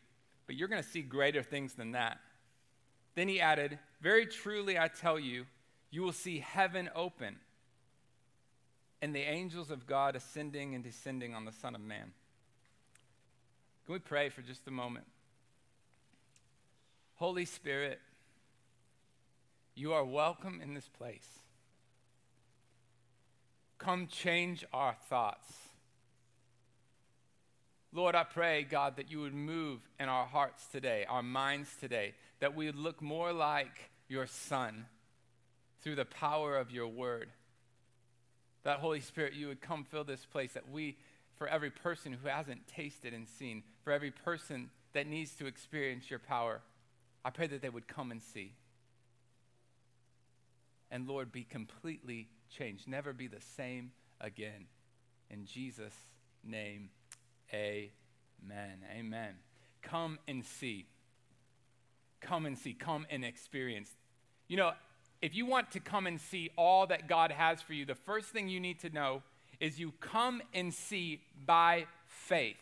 but 0.46 0.56
you're 0.56 0.68
going 0.68 0.82
to 0.82 0.88
see 0.88 1.02
greater 1.02 1.42
things 1.42 1.74
than 1.74 1.92
that. 1.92 2.18
Then 3.14 3.28
he 3.28 3.40
added, 3.40 3.78
Very 4.00 4.26
truly 4.26 4.78
I 4.78 4.88
tell 4.88 5.18
you, 5.18 5.46
you 5.90 6.02
will 6.02 6.12
see 6.12 6.38
heaven 6.38 6.90
open 6.94 7.36
and 9.02 9.14
the 9.14 9.20
angels 9.20 9.70
of 9.70 9.86
God 9.86 10.14
ascending 10.14 10.74
and 10.74 10.84
descending 10.84 11.34
on 11.34 11.44
the 11.44 11.52
Son 11.52 11.74
of 11.74 11.80
Man. 11.80 12.12
Can 13.86 13.94
we 13.94 13.98
pray 13.98 14.28
for 14.28 14.42
just 14.42 14.66
a 14.68 14.70
moment? 14.70 15.06
Holy 17.16 17.44
Spirit, 17.44 18.00
you 19.74 19.92
are 19.92 20.04
welcome 20.04 20.60
in 20.62 20.74
this 20.74 20.88
place. 20.88 21.26
Come 23.78 24.06
change 24.06 24.64
our 24.72 24.94
thoughts. 25.08 25.52
Lord, 27.92 28.14
I 28.14 28.24
pray, 28.24 28.62
God, 28.62 28.96
that 28.96 29.10
you 29.10 29.20
would 29.20 29.34
move 29.34 29.80
in 29.98 30.08
our 30.08 30.26
hearts 30.26 30.66
today, 30.66 31.04
our 31.08 31.22
minds 31.22 31.68
today, 31.80 32.14
that 32.40 32.54
we 32.54 32.66
would 32.66 32.76
look 32.76 33.02
more 33.02 33.32
like 33.32 33.90
your 34.08 34.26
Son 34.26 34.86
through 35.82 35.96
the 35.96 36.04
power 36.04 36.56
of 36.56 36.70
your 36.70 36.86
word. 36.86 37.30
That 38.62 38.78
Holy 38.78 39.00
Spirit, 39.00 39.34
you 39.34 39.48
would 39.48 39.60
come 39.60 39.84
fill 39.84 40.04
this 40.04 40.24
place, 40.24 40.52
that 40.52 40.70
we 40.70 40.96
for 41.36 41.48
every 41.48 41.70
person 41.70 42.12
who 42.12 42.28
hasn't 42.28 42.68
tasted 42.68 43.12
and 43.12 43.26
seen, 43.26 43.64
for 43.84 43.92
every 43.92 44.10
person 44.10 44.70
that 44.92 45.06
needs 45.06 45.32
to 45.36 45.46
experience 45.46 46.10
your 46.10 46.18
power. 46.18 46.60
I 47.24 47.30
pray 47.30 47.46
that 47.46 47.62
they 47.62 47.68
would 47.68 47.88
come 47.88 48.10
and 48.10 48.22
see. 48.22 48.52
And 50.90 51.08
Lord, 51.08 51.32
be 51.32 51.44
completely 51.44 52.28
changed, 52.50 52.86
never 52.86 53.12
be 53.12 53.26
the 53.26 53.40
same 53.56 53.92
again. 54.20 54.66
In 55.30 55.46
Jesus' 55.46 55.96
name, 56.44 56.90
amen. 57.52 58.78
Amen. 58.94 59.34
Come 59.80 60.18
and 60.28 60.44
see. 60.44 60.86
Come 62.20 62.44
and 62.44 62.58
see. 62.58 62.74
Come 62.74 63.06
and 63.10 63.24
experience. 63.24 63.88
You 64.48 64.58
know, 64.58 64.72
if 65.22 65.34
you 65.34 65.46
want 65.46 65.70
to 65.72 65.80
come 65.80 66.06
and 66.06 66.20
see 66.20 66.50
all 66.58 66.86
that 66.88 67.08
God 67.08 67.30
has 67.30 67.62
for 67.62 67.72
you, 67.72 67.86
the 67.86 67.94
first 67.94 68.28
thing 68.28 68.48
you 68.48 68.60
need 68.60 68.80
to 68.80 68.90
know 68.90 69.22
is 69.60 69.78
you 69.78 69.92
come 70.00 70.42
and 70.52 70.74
see 70.74 71.20
by 71.46 71.86
faith. 72.04 72.56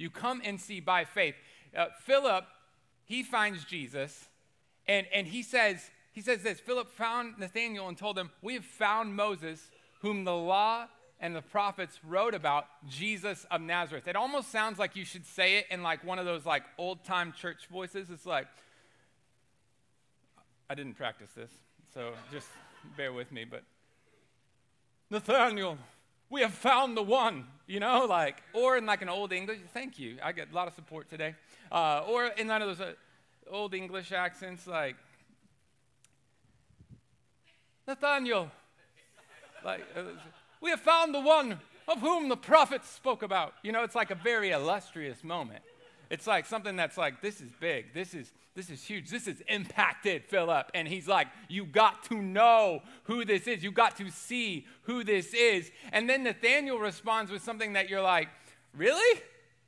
You 0.00 0.08
come 0.08 0.40
and 0.44 0.58
see 0.58 0.80
by 0.80 1.04
faith. 1.04 1.34
Uh, 1.76 1.86
Philip, 2.04 2.46
he 3.04 3.22
finds 3.22 3.64
Jesus, 3.64 4.28
and, 4.88 5.06
and 5.12 5.26
he 5.26 5.42
says, 5.42 5.90
he 6.12 6.22
says 6.22 6.42
this 6.42 6.58
Philip 6.58 6.90
found 6.90 7.38
Nathanael 7.38 7.86
and 7.86 7.98
told 7.98 8.18
him, 8.18 8.30
We 8.40 8.54
have 8.54 8.64
found 8.64 9.14
Moses, 9.14 9.70
whom 10.00 10.24
the 10.24 10.34
law 10.34 10.86
and 11.20 11.36
the 11.36 11.42
prophets 11.42 12.00
wrote 12.02 12.34
about, 12.34 12.64
Jesus 12.88 13.44
of 13.50 13.60
Nazareth. 13.60 14.08
It 14.08 14.16
almost 14.16 14.50
sounds 14.50 14.78
like 14.78 14.96
you 14.96 15.04
should 15.04 15.26
say 15.26 15.58
it 15.58 15.66
in 15.70 15.82
like 15.82 16.02
one 16.02 16.18
of 16.18 16.24
those 16.24 16.46
like 16.46 16.62
old 16.78 17.04
time 17.04 17.34
church 17.34 17.68
voices. 17.70 18.08
It's 18.10 18.24
like, 18.24 18.46
I 20.70 20.74
didn't 20.74 20.94
practice 20.94 21.30
this, 21.36 21.50
so 21.92 22.12
just 22.32 22.48
bear 22.96 23.12
with 23.12 23.30
me, 23.30 23.44
but 23.44 23.64
Nathaniel, 25.10 25.76
we 26.30 26.40
have 26.42 26.54
found 26.54 26.96
the 26.96 27.02
one, 27.02 27.46
you 27.66 27.80
know, 27.80 28.06
like, 28.06 28.42
or 28.52 28.76
in 28.76 28.86
like 28.86 29.02
an 29.02 29.08
old 29.08 29.32
English, 29.32 29.58
thank 29.74 29.98
you, 29.98 30.16
I 30.22 30.32
get 30.32 30.52
a 30.52 30.54
lot 30.54 30.68
of 30.68 30.74
support 30.74 31.10
today. 31.10 31.34
Uh, 31.70 32.04
or 32.08 32.26
in 32.26 32.48
one 32.48 32.62
of 32.62 32.68
those 32.68 32.80
uh, 32.80 32.92
old 33.50 33.74
English 33.74 34.12
accents, 34.12 34.66
like, 34.66 34.96
Nathaniel, 37.86 38.50
like, 39.64 39.84
uh, 39.96 40.02
we 40.60 40.70
have 40.70 40.80
found 40.80 41.12
the 41.12 41.20
one 41.20 41.58
of 41.88 42.00
whom 42.00 42.28
the 42.28 42.36
prophets 42.36 42.88
spoke 42.88 43.22
about. 43.22 43.54
You 43.62 43.72
know, 43.72 43.82
it's 43.82 43.96
like 43.96 44.12
a 44.12 44.14
very 44.14 44.50
illustrious 44.50 45.24
moment. 45.24 45.62
It's 46.10 46.26
like 46.26 46.44
something 46.44 46.76
that's 46.76 46.98
like, 46.98 47.22
this 47.22 47.40
is 47.40 47.50
big. 47.60 47.94
This 47.94 48.14
is 48.14 48.32
this 48.56 48.68
is 48.68 48.82
huge. 48.82 49.08
This 49.08 49.28
is 49.28 49.42
impacted 49.48 50.24
Philip. 50.24 50.70
And 50.74 50.88
he's 50.88 51.06
like, 51.06 51.28
You 51.48 51.64
got 51.64 52.02
to 52.04 52.20
know 52.20 52.82
who 53.04 53.24
this 53.24 53.46
is. 53.46 53.62
You 53.62 53.70
got 53.70 53.96
to 53.98 54.10
see 54.10 54.66
who 54.82 55.04
this 55.04 55.32
is. 55.32 55.70
And 55.92 56.10
then 56.10 56.24
Nathaniel 56.24 56.78
responds 56.78 57.30
with 57.30 57.42
something 57.42 57.74
that 57.74 57.88
you're 57.88 58.02
like, 58.02 58.28
Really? 58.76 59.20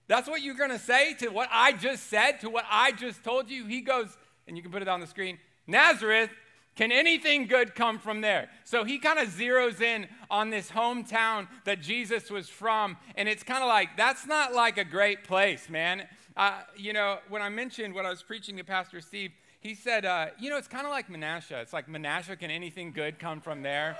That's 0.08 0.28
what 0.28 0.42
you're 0.42 0.56
going 0.56 0.70
to 0.70 0.80
say 0.80 1.14
to 1.14 1.28
what 1.28 1.48
I 1.52 1.72
just 1.72 2.10
said, 2.10 2.40
to 2.40 2.50
what 2.50 2.64
I 2.68 2.92
just 2.92 3.22
told 3.22 3.48
you? 3.48 3.66
He 3.66 3.80
goes, 3.80 4.18
and 4.46 4.56
you 4.56 4.62
can 4.62 4.72
put 4.72 4.82
it 4.82 4.88
on 4.88 5.00
the 5.00 5.06
screen 5.06 5.38
Nazareth, 5.66 6.30
can 6.74 6.90
anything 6.90 7.46
good 7.46 7.74
come 7.74 7.98
from 7.98 8.20
there? 8.20 8.48
So 8.64 8.82
he 8.82 8.98
kind 8.98 9.18
of 9.18 9.28
zeroes 9.28 9.80
in 9.80 10.08
on 10.30 10.50
this 10.50 10.70
hometown 10.70 11.46
that 11.64 11.82
Jesus 11.82 12.30
was 12.30 12.48
from. 12.48 12.96
And 13.14 13.28
it's 13.28 13.42
kind 13.42 13.62
of 13.62 13.68
like, 13.68 13.96
that's 13.96 14.26
not 14.26 14.54
like 14.54 14.78
a 14.78 14.84
great 14.84 15.24
place, 15.24 15.68
man. 15.68 16.08
Uh, 16.36 16.60
you 16.76 16.92
know, 16.92 17.18
when 17.28 17.42
I 17.42 17.50
mentioned 17.50 17.94
when 17.94 18.06
I 18.06 18.10
was 18.10 18.22
preaching 18.22 18.56
to 18.56 18.64
Pastor 18.64 19.00
Steve, 19.00 19.32
he 19.60 19.74
said, 19.74 20.04
uh, 20.04 20.26
you 20.40 20.48
know, 20.48 20.56
it's 20.56 20.68
kind 20.68 20.86
of 20.86 20.90
like 20.90 21.08
Menasha. 21.08 21.60
It's 21.62 21.72
like 21.72 21.88
Menasha, 21.88 22.38
can 22.38 22.50
anything 22.50 22.90
good 22.90 23.18
come 23.18 23.40
from 23.40 23.62
there? 23.62 23.98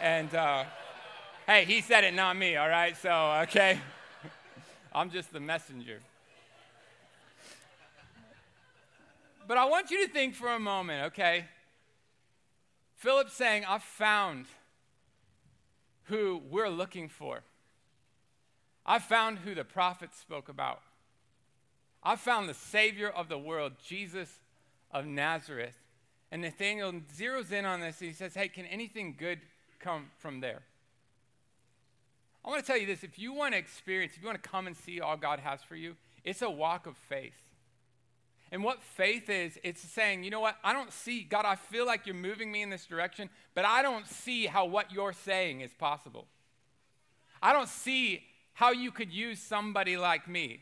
And 0.00 0.32
uh, 0.34 0.64
hey, 1.46 1.64
he 1.64 1.80
said 1.80 2.04
it, 2.04 2.14
not 2.14 2.36
me, 2.36 2.56
all 2.56 2.68
right? 2.68 2.96
So, 2.96 3.10
okay. 3.42 3.78
I'm 4.92 5.10
just 5.10 5.32
the 5.32 5.40
messenger. 5.40 6.00
But 9.48 9.56
I 9.56 9.64
want 9.64 9.90
you 9.90 10.06
to 10.06 10.12
think 10.12 10.34
for 10.34 10.48
a 10.48 10.60
moment, 10.60 11.06
okay? 11.06 11.46
Philip's 12.96 13.32
saying, 13.32 13.64
I've 13.66 13.82
found 13.82 14.46
who 16.04 16.42
we're 16.50 16.68
looking 16.68 17.08
for. 17.08 17.40
I've 18.84 19.04
found 19.04 19.38
who 19.38 19.54
the 19.54 19.64
prophets 19.64 20.18
spoke 20.18 20.48
about. 20.48 20.82
I 22.02 22.16
found 22.16 22.48
the 22.48 22.54
Savior 22.54 23.08
of 23.08 23.28
the 23.28 23.38
world, 23.38 23.72
Jesus 23.84 24.40
of 24.90 25.06
Nazareth. 25.06 25.76
And 26.32 26.42
Nathaniel 26.42 26.92
zeroes 27.16 27.52
in 27.52 27.64
on 27.64 27.80
this. 27.80 28.00
And 28.00 28.08
he 28.08 28.14
says, 28.14 28.34
Hey, 28.34 28.48
can 28.48 28.66
anything 28.66 29.16
good 29.18 29.40
come 29.78 30.10
from 30.18 30.40
there? 30.40 30.62
I 32.44 32.48
want 32.48 32.60
to 32.60 32.66
tell 32.66 32.78
you 32.78 32.86
this 32.86 33.04
if 33.04 33.18
you 33.18 33.32
want 33.32 33.54
to 33.54 33.58
experience, 33.58 34.14
if 34.14 34.22
you 34.22 34.26
want 34.26 34.42
to 34.42 34.48
come 34.48 34.66
and 34.66 34.76
see 34.76 35.00
all 35.00 35.16
God 35.16 35.40
has 35.40 35.62
for 35.62 35.76
you, 35.76 35.96
it's 36.24 36.42
a 36.42 36.50
walk 36.50 36.86
of 36.86 36.96
faith. 36.96 37.34
And 38.52 38.64
what 38.64 38.82
faith 38.82 39.30
is, 39.30 39.58
it's 39.62 39.80
saying, 39.80 40.24
you 40.24 40.30
know 40.30 40.40
what, 40.40 40.56
I 40.64 40.72
don't 40.72 40.92
see, 40.92 41.22
God, 41.22 41.44
I 41.44 41.54
feel 41.54 41.86
like 41.86 42.04
you're 42.04 42.16
moving 42.16 42.50
me 42.50 42.62
in 42.62 42.70
this 42.70 42.84
direction, 42.84 43.30
but 43.54 43.64
I 43.64 43.80
don't 43.80 44.08
see 44.08 44.46
how 44.46 44.64
what 44.64 44.90
you're 44.90 45.12
saying 45.12 45.60
is 45.60 45.72
possible. 45.72 46.26
I 47.40 47.52
don't 47.52 47.68
see 47.68 48.24
how 48.54 48.72
you 48.72 48.90
could 48.90 49.12
use 49.12 49.38
somebody 49.38 49.96
like 49.96 50.26
me. 50.26 50.60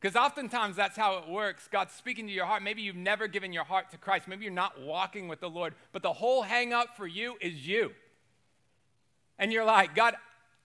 Because 0.00 0.16
oftentimes 0.16 0.76
that's 0.76 0.96
how 0.96 1.18
it 1.18 1.28
works. 1.28 1.68
God's 1.70 1.94
speaking 1.94 2.26
to 2.26 2.32
your 2.32 2.44
heart. 2.44 2.62
Maybe 2.62 2.82
you've 2.82 2.96
never 2.96 3.28
given 3.28 3.52
your 3.52 3.64
heart 3.64 3.90
to 3.90 3.98
Christ. 3.98 4.28
Maybe 4.28 4.44
you're 4.44 4.52
not 4.52 4.80
walking 4.80 5.26
with 5.26 5.40
the 5.40 5.48
Lord. 5.48 5.74
But 5.92 6.02
the 6.02 6.12
whole 6.12 6.42
hang 6.42 6.72
up 6.72 6.96
for 6.96 7.06
you 7.06 7.36
is 7.40 7.66
you. 7.66 7.92
And 9.38 9.52
you're 9.52 9.64
like, 9.64 9.94
God, 9.94 10.14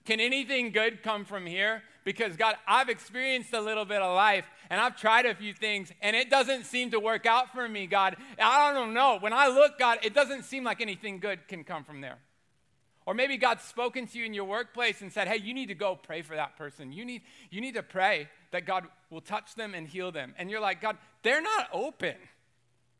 can 0.05 0.19
anything 0.19 0.71
good 0.71 1.03
come 1.03 1.25
from 1.25 1.45
here? 1.45 1.83
Because, 2.03 2.35
God, 2.35 2.55
I've 2.67 2.89
experienced 2.89 3.53
a 3.53 3.61
little 3.61 3.85
bit 3.85 4.01
of 4.01 4.15
life 4.15 4.45
and 4.69 4.81
I've 4.81 4.97
tried 4.97 5.25
a 5.25 5.35
few 5.35 5.53
things 5.53 5.91
and 6.01 6.15
it 6.15 6.29
doesn't 6.29 6.65
seem 6.65 6.91
to 6.91 6.99
work 6.99 7.25
out 7.25 7.53
for 7.53 7.69
me, 7.69 7.85
God. 7.85 8.17
I 8.39 8.73
don't 8.73 8.93
know. 8.93 9.17
When 9.19 9.33
I 9.33 9.47
look, 9.47 9.77
God, 9.77 9.99
it 10.01 10.13
doesn't 10.13 10.43
seem 10.43 10.63
like 10.63 10.81
anything 10.81 11.19
good 11.19 11.47
can 11.47 11.63
come 11.63 11.83
from 11.83 12.01
there. 12.01 12.17
Or 13.05 13.13
maybe 13.13 13.37
God's 13.37 13.63
spoken 13.63 14.07
to 14.07 14.17
you 14.17 14.25
in 14.25 14.33
your 14.33 14.45
workplace 14.45 15.01
and 15.01 15.11
said, 15.11 15.27
hey, 15.27 15.37
you 15.37 15.53
need 15.53 15.67
to 15.67 15.75
go 15.75 15.95
pray 15.95 16.21
for 16.21 16.35
that 16.35 16.57
person. 16.57 16.91
You 16.91 17.05
need, 17.05 17.21
you 17.49 17.61
need 17.61 17.75
to 17.75 17.83
pray 17.83 18.29
that 18.51 18.65
God 18.65 18.85
will 19.09 19.21
touch 19.21 19.55
them 19.55 19.73
and 19.73 19.87
heal 19.87 20.11
them. 20.11 20.33
And 20.37 20.49
you're 20.49 20.61
like, 20.61 20.81
God, 20.81 20.97
they're 21.23 21.41
not 21.41 21.67
open. 21.73 22.15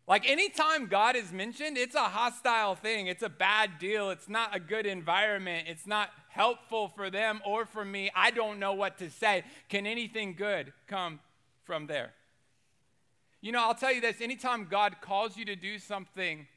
Like 0.08 0.30
anytime 0.30 0.88
God 0.88 1.16
is 1.16 1.32
mentioned, 1.32 1.78
it's 1.78 1.96
a 1.96 2.00
hostile 2.00 2.76
thing. 2.76 3.08
It's 3.08 3.24
a 3.24 3.30
bad 3.30 3.80
deal. 3.80 4.10
It's 4.10 4.28
not 4.28 4.56
a 4.56 4.60
good 4.60 4.86
environment. 4.86 5.68
It's 5.70 5.88
not 5.88 6.10
helpful 6.30 6.90
for 6.90 7.10
them 7.10 7.42
or 7.46 7.66
for 7.66 7.86
me. 7.86 8.10
I 8.16 8.32
don't 8.32 8.60
know 8.60 8.74
what 8.74 8.98
to 8.98 9.10
say. 9.10 9.44
Can 9.70 9.86
anything 9.86 10.34
good 10.34 10.74
come 10.88 11.20
from 11.64 11.88
there? 11.88 12.12
You 13.42 13.52
know, 13.52 13.62
I'll 13.62 13.76
tell 13.76 13.94
you 13.94 14.02
this 14.02 14.22
anytime 14.22 14.68
God 14.70 14.98
calls 15.02 15.38
you 15.38 15.46
to 15.46 15.56
do 15.56 15.80
something, 15.80 16.48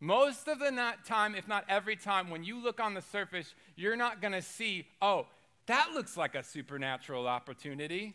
most 0.00 0.48
of 0.48 0.58
the 0.58 0.94
time, 1.06 1.34
if 1.34 1.46
not 1.46 1.64
every 1.68 1.94
time, 1.94 2.28
when 2.28 2.42
you 2.42 2.60
look 2.60 2.80
on 2.80 2.94
the 2.94 3.02
surface, 3.02 3.54
you're 3.76 3.96
not 3.96 4.20
going 4.20 4.32
to 4.32 4.42
see, 4.42 4.86
oh, 5.00 5.26
that 5.66 5.90
looks 5.94 6.16
like 6.16 6.34
a 6.34 6.42
supernatural 6.42 7.26
opportunity. 7.26 8.14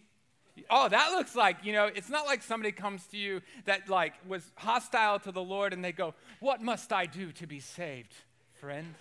Oh, 0.69 0.89
that 0.89 1.11
looks 1.11 1.35
like, 1.35 1.57
you 1.63 1.71
know, 1.71 1.85
it's 1.85 2.09
not 2.09 2.25
like 2.25 2.41
somebody 2.41 2.71
comes 2.71 3.05
to 3.07 3.17
you 3.17 3.41
that 3.65 3.89
like 3.89 4.13
was 4.27 4.51
hostile 4.55 5.19
to 5.19 5.31
the 5.31 5.43
Lord 5.43 5.71
and 5.71 5.83
they 5.83 5.91
go, 5.91 6.15
"What 6.39 6.61
must 6.61 6.91
I 6.91 7.05
do 7.05 7.31
to 7.33 7.45
be 7.45 7.59
saved, 7.59 8.13
friend?" 8.59 8.95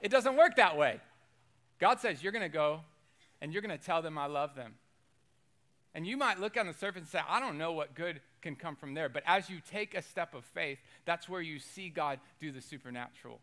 It 0.00 0.10
doesn't 0.10 0.36
work 0.36 0.56
that 0.56 0.76
way. 0.76 1.00
God 1.78 2.00
says, 2.00 2.22
"You're 2.22 2.32
going 2.32 2.42
to 2.42 2.48
go 2.50 2.82
and 3.40 3.52
you're 3.52 3.62
going 3.62 3.76
to 3.76 3.82
tell 3.82 4.02
them 4.02 4.18
I 4.18 4.26
love 4.26 4.54
them." 4.54 4.74
And 5.96 6.06
you 6.06 6.18
might 6.18 6.38
look 6.38 6.58
on 6.58 6.66
the 6.66 6.74
surface 6.74 7.00
and 7.00 7.08
say, 7.08 7.20
I 7.26 7.40
don't 7.40 7.56
know 7.56 7.72
what 7.72 7.94
good 7.94 8.20
can 8.42 8.54
come 8.54 8.76
from 8.76 8.92
there. 8.92 9.08
But 9.08 9.22
as 9.24 9.48
you 9.48 9.60
take 9.66 9.94
a 9.94 10.02
step 10.02 10.34
of 10.34 10.44
faith, 10.44 10.78
that's 11.06 11.26
where 11.26 11.40
you 11.40 11.58
see 11.58 11.88
God 11.88 12.20
do 12.38 12.52
the 12.52 12.60
supernatural. 12.60 13.40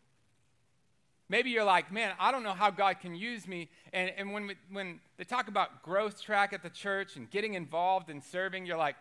Maybe 1.34 1.50
you're 1.50 1.64
like, 1.64 1.90
man, 1.90 2.12
I 2.20 2.30
don't 2.30 2.44
know 2.44 2.52
how 2.52 2.70
God 2.70 3.00
can 3.00 3.16
use 3.16 3.48
me. 3.48 3.68
And, 3.92 4.12
and 4.16 4.32
when, 4.32 4.46
we, 4.46 4.54
when 4.70 5.00
they 5.16 5.24
talk 5.24 5.48
about 5.48 5.82
growth 5.82 6.22
track 6.22 6.52
at 6.52 6.62
the 6.62 6.70
church 6.70 7.16
and 7.16 7.28
getting 7.28 7.54
involved 7.54 8.08
and 8.08 8.22
serving, 8.22 8.66
you're 8.66 8.76
like, 8.76 8.94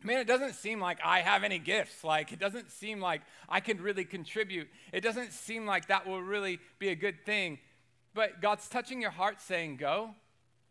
man, 0.00 0.20
it 0.20 0.28
doesn't 0.28 0.54
seem 0.54 0.78
like 0.78 0.98
I 1.04 1.22
have 1.22 1.42
any 1.42 1.58
gifts. 1.58 2.04
Like, 2.04 2.30
it 2.30 2.38
doesn't 2.38 2.70
seem 2.70 3.00
like 3.00 3.22
I 3.48 3.58
can 3.58 3.82
really 3.82 4.04
contribute. 4.04 4.68
It 4.92 5.00
doesn't 5.00 5.32
seem 5.32 5.66
like 5.66 5.88
that 5.88 6.06
will 6.06 6.22
really 6.22 6.60
be 6.78 6.90
a 6.90 6.94
good 6.94 7.26
thing. 7.26 7.58
But 8.14 8.40
God's 8.40 8.68
touching 8.68 9.02
your 9.02 9.10
heart 9.10 9.42
saying, 9.42 9.78
go. 9.78 10.10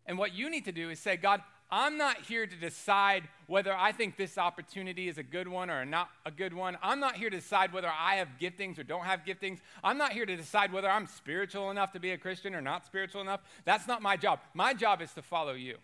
And 0.06 0.16
what 0.16 0.32
you 0.34 0.48
need 0.48 0.64
to 0.64 0.72
do 0.72 0.88
is 0.88 0.98
say, 0.98 1.18
God, 1.18 1.42
I'm 1.70 1.98
not 1.98 2.18
here 2.22 2.46
to 2.46 2.56
decide 2.56 3.24
whether 3.48 3.74
I 3.74 3.90
think 3.90 4.16
this 4.16 4.38
opportunity 4.38 5.08
is 5.08 5.18
a 5.18 5.22
good 5.22 5.48
one 5.48 5.68
or 5.68 5.84
not 5.84 6.08
a 6.24 6.30
good 6.30 6.54
one. 6.54 6.78
I'm 6.80 7.00
not 7.00 7.16
here 7.16 7.28
to 7.28 7.36
decide 7.36 7.72
whether 7.72 7.88
I 7.88 8.16
have 8.16 8.28
giftings 8.40 8.78
or 8.78 8.84
don't 8.84 9.04
have 9.04 9.24
giftings. 9.24 9.58
I'm 9.82 9.98
not 9.98 10.12
here 10.12 10.26
to 10.26 10.36
decide 10.36 10.72
whether 10.72 10.88
I'm 10.88 11.06
spiritual 11.06 11.70
enough 11.70 11.92
to 11.92 12.00
be 12.00 12.12
a 12.12 12.18
Christian 12.18 12.54
or 12.54 12.60
not 12.60 12.86
spiritual 12.86 13.20
enough. 13.20 13.40
That's 13.64 13.88
not 13.88 14.00
my 14.00 14.16
job. 14.16 14.40
My 14.54 14.74
job 14.74 15.02
is 15.02 15.12
to 15.14 15.22
follow 15.22 15.54
you. 15.54 15.78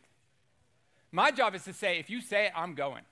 My 1.10 1.30
job 1.30 1.54
is 1.54 1.64
to 1.64 1.72
say, 1.72 1.98
if 1.98 2.08
you 2.08 2.20
say 2.20 2.46
it, 2.46 2.52
I'm 2.56 2.74
going. 2.74 3.02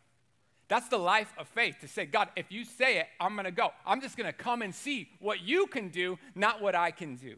That's 0.68 0.88
the 0.88 0.98
life 0.98 1.32
of 1.36 1.48
faith 1.48 1.76
to 1.80 1.88
say, 1.88 2.06
God, 2.06 2.28
if 2.36 2.52
you 2.52 2.64
say 2.64 2.98
it, 2.98 3.08
I'm 3.18 3.34
going 3.34 3.46
to 3.46 3.50
go. 3.50 3.70
I'm 3.84 4.00
just 4.00 4.16
going 4.16 4.28
to 4.28 4.32
come 4.32 4.62
and 4.62 4.72
see 4.72 5.08
what 5.18 5.42
you 5.42 5.66
can 5.66 5.88
do, 5.88 6.18
not 6.36 6.62
what 6.62 6.76
I 6.76 6.92
can 6.92 7.16
do. 7.16 7.34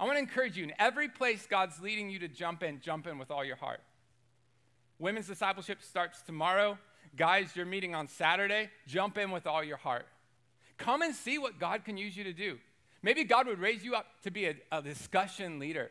I 0.00 0.04
want 0.04 0.16
to 0.16 0.20
encourage 0.20 0.56
you 0.56 0.64
in 0.64 0.72
every 0.78 1.08
place 1.08 1.46
God's 1.46 1.80
leading 1.80 2.10
you 2.10 2.18
to 2.18 2.28
jump 2.28 2.64
in, 2.64 2.80
jump 2.80 3.06
in 3.06 3.18
with 3.18 3.30
all 3.30 3.44
your 3.44 3.54
heart. 3.54 3.80
Women's 4.98 5.26
discipleship 5.26 5.82
starts 5.82 6.22
tomorrow. 6.22 6.78
Guys, 7.16 7.54
you're 7.54 7.66
meeting 7.66 7.94
on 7.94 8.08
Saturday. 8.08 8.70
Jump 8.86 9.18
in 9.18 9.30
with 9.30 9.46
all 9.46 9.62
your 9.62 9.76
heart. 9.76 10.06
Come 10.78 11.02
and 11.02 11.14
see 11.14 11.38
what 11.38 11.58
God 11.58 11.84
can 11.84 11.96
use 11.96 12.16
you 12.16 12.24
to 12.24 12.32
do. 12.32 12.58
Maybe 13.02 13.24
God 13.24 13.46
would 13.46 13.58
raise 13.58 13.84
you 13.84 13.94
up 13.94 14.06
to 14.22 14.30
be 14.30 14.46
a, 14.46 14.54
a 14.72 14.82
discussion 14.82 15.58
leader. 15.58 15.90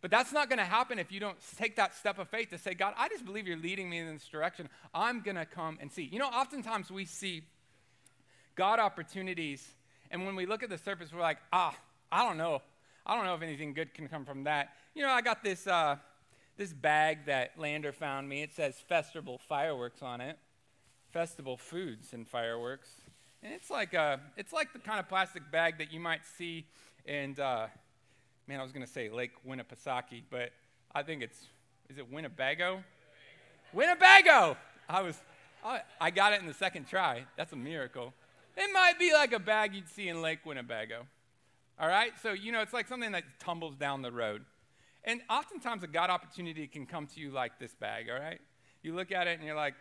But 0.00 0.10
that's 0.10 0.32
not 0.32 0.48
going 0.48 0.58
to 0.58 0.64
happen 0.64 0.98
if 0.98 1.10
you 1.10 1.18
don't 1.18 1.38
take 1.56 1.76
that 1.76 1.94
step 1.94 2.18
of 2.18 2.28
faith 2.28 2.50
to 2.50 2.58
say, 2.58 2.74
God, 2.74 2.94
I 2.96 3.08
just 3.08 3.24
believe 3.24 3.48
you're 3.48 3.56
leading 3.56 3.90
me 3.90 3.98
in 3.98 4.12
this 4.12 4.28
direction. 4.28 4.68
I'm 4.94 5.20
going 5.22 5.36
to 5.36 5.46
come 5.46 5.78
and 5.80 5.90
see. 5.90 6.04
You 6.04 6.20
know, 6.20 6.28
oftentimes 6.28 6.90
we 6.90 7.04
see 7.04 7.42
God 8.54 8.78
opportunities, 8.78 9.66
and 10.10 10.24
when 10.24 10.36
we 10.36 10.46
look 10.46 10.62
at 10.62 10.70
the 10.70 10.78
surface, 10.78 11.12
we're 11.12 11.20
like, 11.20 11.38
ah, 11.52 11.74
I 12.12 12.24
don't 12.24 12.36
know. 12.36 12.62
I 13.04 13.16
don't 13.16 13.24
know 13.24 13.34
if 13.34 13.42
anything 13.42 13.72
good 13.72 13.94
can 13.94 14.06
come 14.06 14.24
from 14.24 14.44
that. 14.44 14.68
You 14.94 15.02
know, 15.02 15.10
I 15.10 15.22
got 15.22 15.42
this. 15.42 15.66
Uh, 15.66 15.96
this 16.58 16.72
bag 16.72 17.24
that 17.26 17.52
Lander 17.56 17.92
found 17.92 18.28
me. 18.28 18.42
It 18.42 18.52
says 18.52 18.74
festival 18.88 19.38
fireworks 19.38 20.02
on 20.02 20.20
it, 20.20 20.36
festival 21.12 21.56
foods 21.56 22.12
and 22.12 22.28
fireworks, 22.28 22.88
and 23.42 23.54
it's 23.54 23.70
like 23.70 23.94
a, 23.94 24.20
it's 24.36 24.52
like 24.52 24.72
the 24.72 24.80
kind 24.80 24.98
of 24.98 25.08
plastic 25.08 25.50
bag 25.50 25.78
that 25.78 25.92
you 25.92 26.00
might 26.00 26.26
see 26.26 26.66
in, 27.06 27.38
uh, 27.40 27.68
man, 28.48 28.58
I 28.58 28.62
was 28.64 28.72
gonna 28.72 28.88
say 28.88 29.08
Lake 29.08 29.30
Winnipesaukee, 29.48 30.24
but 30.28 30.50
I 30.92 31.04
think 31.04 31.22
it's, 31.22 31.46
is 31.88 31.96
it 31.96 32.12
Winnebago? 32.12 32.82
Winnebago. 33.72 34.56
I 34.88 35.02
was, 35.02 35.16
I, 35.64 35.82
I 36.00 36.10
got 36.10 36.32
it 36.32 36.40
in 36.40 36.46
the 36.46 36.54
second 36.54 36.88
try. 36.88 37.24
That's 37.36 37.52
a 37.52 37.56
miracle. 37.56 38.12
It 38.56 38.72
might 38.72 38.98
be 38.98 39.12
like 39.12 39.32
a 39.32 39.38
bag 39.38 39.74
you'd 39.74 39.88
see 39.88 40.08
in 40.08 40.20
Lake 40.20 40.44
Winnebago. 40.44 41.06
All 41.78 41.88
right, 41.88 42.12
so 42.20 42.32
you 42.32 42.50
know, 42.50 42.62
it's 42.62 42.72
like 42.72 42.88
something 42.88 43.12
that 43.12 43.22
tumbles 43.38 43.76
down 43.76 44.02
the 44.02 44.10
road. 44.10 44.44
And 45.04 45.20
oftentimes 45.30 45.82
a 45.82 45.86
God 45.86 46.10
opportunity 46.10 46.66
can 46.66 46.86
come 46.86 47.06
to 47.06 47.20
you 47.20 47.30
like 47.30 47.58
this 47.58 47.74
bag, 47.74 48.08
all 48.10 48.20
right? 48.20 48.40
You 48.82 48.94
look 48.94 49.12
at 49.12 49.26
it 49.26 49.38
and 49.38 49.46
you're 49.46 49.56
like, 49.56 49.74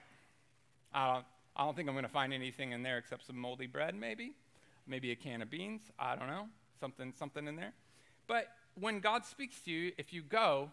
I 0.93 1.13
don't, 1.13 1.25
I 1.55 1.65
don't 1.65 1.75
think 1.75 1.89
I'm 1.89 1.95
going 1.95 2.05
to 2.05 2.11
find 2.11 2.33
anything 2.33 2.71
in 2.71 2.83
there 2.83 2.97
except 2.97 3.25
some 3.25 3.37
moldy 3.37 3.67
bread, 3.67 3.95
maybe. 3.95 4.33
Maybe 4.85 5.11
a 5.11 5.15
can 5.15 5.41
of 5.41 5.49
beans. 5.49 5.81
I 5.99 6.15
don't 6.15 6.27
know. 6.27 6.47
Something, 6.79 7.13
something 7.17 7.47
in 7.47 7.55
there. 7.55 7.73
But 8.27 8.47
when 8.79 8.99
God 8.99 9.25
speaks 9.25 9.59
to 9.61 9.71
you, 9.71 9.91
if 9.97 10.13
you 10.13 10.21
go, 10.21 10.71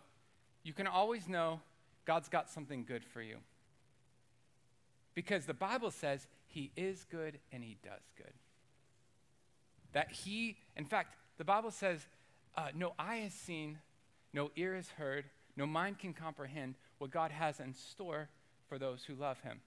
you 0.62 0.72
can 0.72 0.86
always 0.86 1.28
know 1.28 1.60
God's 2.04 2.28
got 2.28 2.50
something 2.50 2.84
good 2.84 3.04
for 3.04 3.22
you. 3.22 3.38
Because 5.14 5.46
the 5.46 5.54
Bible 5.54 5.90
says 5.90 6.26
he 6.46 6.70
is 6.76 7.06
good 7.10 7.38
and 7.50 7.62
he 7.64 7.76
does 7.82 8.02
good. 8.16 8.32
That 9.92 10.10
he, 10.10 10.56
in 10.76 10.84
fact, 10.84 11.16
the 11.38 11.44
Bible 11.44 11.70
says, 11.70 12.06
uh, 12.56 12.68
no 12.74 12.94
eye 12.98 13.16
has 13.16 13.32
seen, 13.32 13.78
no 14.34 14.50
ear 14.56 14.74
has 14.74 14.90
heard, 14.90 15.24
no 15.56 15.64
mind 15.64 15.98
can 15.98 16.12
comprehend 16.12 16.74
what 16.98 17.10
God 17.10 17.30
has 17.30 17.60
in 17.60 17.72
store 17.72 18.28
for 18.68 18.78
those 18.78 19.04
who 19.04 19.14
love 19.14 19.40
him. 19.40 19.60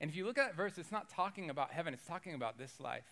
And 0.00 0.10
if 0.10 0.16
you 0.16 0.26
look 0.26 0.38
at 0.38 0.46
that 0.46 0.56
verse, 0.56 0.76
it's 0.76 0.92
not 0.92 1.08
talking 1.08 1.50
about 1.50 1.72
heaven, 1.72 1.94
it's 1.94 2.06
talking 2.06 2.34
about 2.34 2.58
this 2.58 2.78
life. 2.78 3.04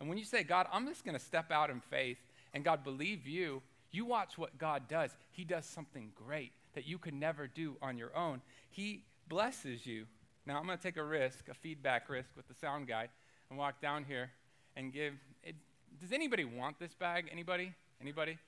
And 0.00 0.08
when 0.08 0.18
you 0.18 0.24
say, 0.24 0.42
God, 0.42 0.66
I'm 0.72 0.86
just 0.86 1.04
going 1.04 1.16
to 1.16 1.24
step 1.24 1.52
out 1.52 1.70
in 1.70 1.80
faith 1.80 2.18
and 2.54 2.64
God 2.64 2.82
believe 2.82 3.26
you, 3.26 3.62
you 3.90 4.04
watch 4.04 4.38
what 4.38 4.58
God 4.58 4.88
does. 4.88 5.10
He 5.30 5.44
does 5.44 5.66
something 5.66 6.10
great 6.14 6.52
that 6.74 6.86
you 6.86 6.98
could 6.98 7.14
never 7.14 7.46
do 7.46 7.76
on 7.82 7.98
your 7.98 8.16
own. 8.16 8.40
He 8.70 9.04
blesses 9.28 9.86
you. 9.86 10.06
Now, 10.46 10.58
I'm 10.58 10.66
going 10.66 10.78
to 10.78 10.82
take 10.82 10.96
a 10.96 11.04
risk, 11.04 11.48
a 11.48 11.54
feedback 11.54 12.08
risk 12.08 12.30
with 12.36 12.48
the 12.48 12.54
sound 12.54 12.88
guy, 12.88 13.08
and 13.50 13.58
walk 13.58 13.80
down 13.80 14.04
here 14.04 14.30
and 14.76 14.92
give. 14.92 15.14
It, 15.44 15.54
does 16.00 16.12
anybody 16.12 16.44
want 16.44 16.80
this 16.80 16.94
bag? 16.94 17.28
Anybody? 17.30 17.72
Anybody? 18.00 18.38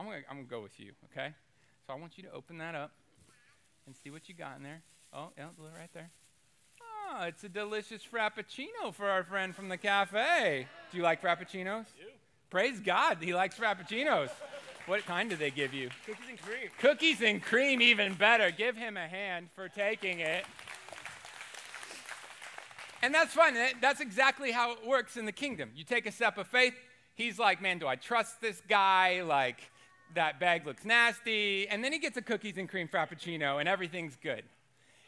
I'm 0.00 0.06
going 0.06 0.22
to 0.22 0.30
I'm 0.30 0.38
to 0.38 0.50
go 0.50 0.62
with 0.62 0.80
you, 0.80 0.92
okay? 1.12 1.34
So 1.86 1.92
I 1.92 1.96
want 1.96 2.16
you 2.16 2.22
to 2.24 2.32
open 2.32 2.56
that 2.56 2.74
up 2.74 2.92
and 3.86 3.94
see 3.94 4.08
what 4.08 4.30
you 4.30 4.34
got 4.34 4.56
in 4.56 4.62
there. 4.62 4.80
Oh, 5.12 5.28
yeah, 5.36 5.48
right 5.78 5.90
there. 5.92 6.08
Oh, 6.80 7.24
it's 7.24 7.44
a 7.44 7.50
delicious 7.50 8.02
frappuccino 8.02 8.94
for 8.94 9.10
our 9.10 9.22
friend 9.24 9.54
from 9.54 9.68
the 9.68 9.76
cafe. 9.76 10.66
Do 10.90 10.96
you 10.96 11.02
like 11.02 11.20
frappuccinos? 11.20 11.84
Praise 12.48 12.80
God, 12.80 13.18
he 13.20 13.34
likes 13.34 13.58
frappuccinos. 13.58 14.30
What 14.86 15.04
kind 15.04 15.28
do 15.28 15.36
they 15.36 15.50
give 15.50 15.74
you? 15.74 15.90
Cookies 16.06 16.28
and 16.30 16.40
cream. 16.40 16.70
Cookies 16.78 17.20
and 17.20 17.42
cream, 17.42 17.82
even 17.82 18.14
better. 18.14 18.50
Give 18.50 18.78
him 18.78 18.96
a 18.96 19.06
hand 19.06 19.48
for 19.54 19.68
taking 19.68 20.20
it. 20.20 20.46
And 23.02 23.14
that's 23.14 23.34
fun. 23.34 23.54
That's 23.82 24.00
exactly 24.00 24.50
how 24.50 24.72
it 24.72 24.86
works 24.86 25.18
in 25.18 25.26
the 25.26 25.32
kingdom. 25.32 25.72
You 25.74 25.84
take 25.84 26.06
a 26.06 26.12
step 26.12 26.38
of 26.38 26.46
faith. 26.46 26.74
He's 27.14 27.38
like, 27.38 27.60
man, 27.60 27.78
do 27.78 27.86
I 27.86 27.96
trust 27.96 28.40
this 28.40 28.62
guy? 28.66 29.22
Like, 29.22 29.60
that 30.14 30.40
bag 30.40 30.66
looks 30.66 30.84
nasty. 30.84 31.68
And 31.68 31.82
then 31.84 31.92
he 31.92 31.98
gets 31.98 32.16
a 32.16 32.22
cookies 32.22 32.56
and 32.56 32.68
cream 32.68 32.88
frappuccino, 32.88 33.60
and 33.60 33.68
everything's 33.68 34.16
good. 34.16 34.44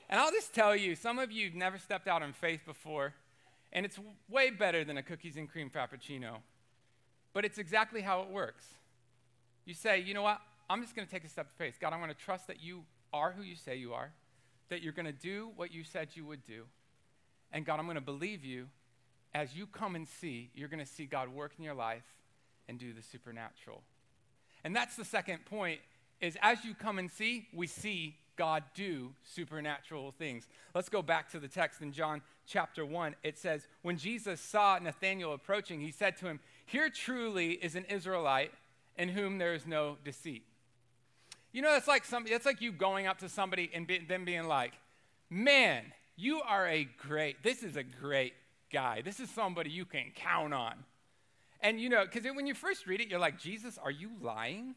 And 0.08 0.20
I'll 0.20 0.30
just 0.30 0.52
tell 0.52 0.76
you, 0.76 0.94
some 0.94 1.18
of 1.18 1.32
you 1.32 1.46
have 1.46 1.54
never 1.54 1.78
stepped 1.78 2.06
out 2.06 2.22
in 2.22 2.32
faith 2.32 2.60
before, 2.66 3.14
and 3.72 3.86
it's 3.86 3.98
way 4.28 4.50
better 4.50 4.84
than 4.84 4.98
a 4.98 5.02
cookies 5.02 5.36
and 5.36 5.50
cream 5.50 5.70
frappuccino. 5.70 6.36
But 7.32 7.44
it's 7.44 7.58
exactly 7.58 8.02
how 8.02 8.20
it 8.20 8.28
works. 8.28 8.66
You 9.64 9.74
say, 9.74 10.00
you 10.00 10.12
know 10.12 10.22
what? 10.22 10.40
I'm 10.68 10.82
just 10.82 10.94
going 10.94 11.06
to 11.06 11.12
take 11.12 11.24
a 11.24 11.28
step 11.28 11.46
of 11.46 11.52
faith. 11.52 11.78
God, 11.80 11.92
I'm 11.92 12.00
going 12.00 12.12
to 12.12 12.20
trust 12.20 12.46
that 12.48 12.62
you 12.62 12.84
are 13.12 13.32
who 13.32 13.42
you 13.42 13.56
say 13.56 13.76
you 13.76 13.94
are, 13.94 14.10
that 14.68 14.82
you're 14.82 14.92
going 14.92 15.06
to 15.06 15.12
do 15.12 15.50
what 15.56 15.72
you 15.72 15.84
said 15.84 16.08
you 16.14 16.24
would 16.26 16.44
do. 16.46 16.64
And 17.52 17.64
God, 17.64 17.78
I'm 17.78 17.86
going 17.86 17.96
to 17.96 18.00
believe 18.00 18.44
you. 18.44 18.68
As 19.34 19.54
you 19.56 19.66
come 19.66 19.94
and 19.94 20.06
see, 20.06 20.50
you're 20.54 20.68
going 20.68 20.84
to 20.84 20.90
see 20.90 21.06
God 21.06 21.28
work 21.28 21.52
in 21.58 21.64
your 21.64 21.74
life 21.74 22.04
and 22.68 22.78
do 22.78 22.92
the 22.92 23.02
supernatural. 23.02 23.82
And 24.64 24.74
that's 24.74 24.96
the 24.96 25.04
second 25.04 25.44
point 25.44 25.80
is 26.20 26.36
as 26.40 26.64
you 26.64 26.74
come 26.74 26.98
and 26.98 27.10
see, 27.10 27.48
we 27.52 27.66
see 27.66 28.16
God 28.36 28.62
do 28.74 29.10
supernatural 29.24 30.12
things. 30.12 30.48
Let's 30.74 30.88
go 30.88 31.02
back 31.02 31.30
to 31.32 31.40
the 31.40 31.48
text 31.48 31.82
in 31.82 31.92
John 31.92 32.22
chapter 32.46 32.86
1. 32.86 33.16
It 33.22 33.38
says, 33.38 33.66
When 33.82 33.98
Jesus 33.98 34.40
saw 34.40 34.78
Nathanael 34.78 35.32
approaching, 35.32 35.80
he 35.80 35.90
said 35.90 36.16
to 36.18 36.26
him, 36.26 36.40
Here 36.64 36.88
truly 36.88 37.52
is 37.52 37.74
an 37.74 37.84
Israelite 37.86 38.52
in 38.96 39.08
whom 39.08 39.38
there 39.38 39.54
is 39.54 39.66
no 39.66 39.96
deceit. 40.04 40.44
You 41.52 41.60
know, 41.60 41.72
that's 41.72 41.88
like, 41.88 42.04
some, 42.04 42.24
that's 42.28 42.46
like 42.46 42.62
you 42.62 42.72
going 42.72 43.06
up 43.06 43.18
to 43.18 43.28
somebody 43.28 43.70
and 43.74 43.86
be, 43.86 43.98
them 43.98 44.24
being 44.24 44.44
like, 44.44 44.72
Man, 45.28 45.84
you 46.16 46.42
are 46.42 46.68
a 46.68 46.88
great, 47.06 47.42
this 47.42 47.62
is 47.62 47.76
a 47.76 47.82
great 47.82 48.34
guy. 48.72 49.02
This 49.02 49.20
is 49.20 49.30
somebody 49.30 49.70
you 49.70 49.84
can 49.84 50.12
count 50.14 50.54
on. 50.54 50.74
And 51.62 51.80
you 51.80 51.88
know, 51.88 52.04
because 52.04 52.24
when 52.34 52.46
you 52.46 52.54
first 52.54 52.86
read 52.86 53.00
it, 53.00 53.08
you're 53.08 53.20
like, 53.20 53.38
Jesus, 53.38 53.78
are 53.78 53.90
you 53.90 54.10
lying? 54.20 54.74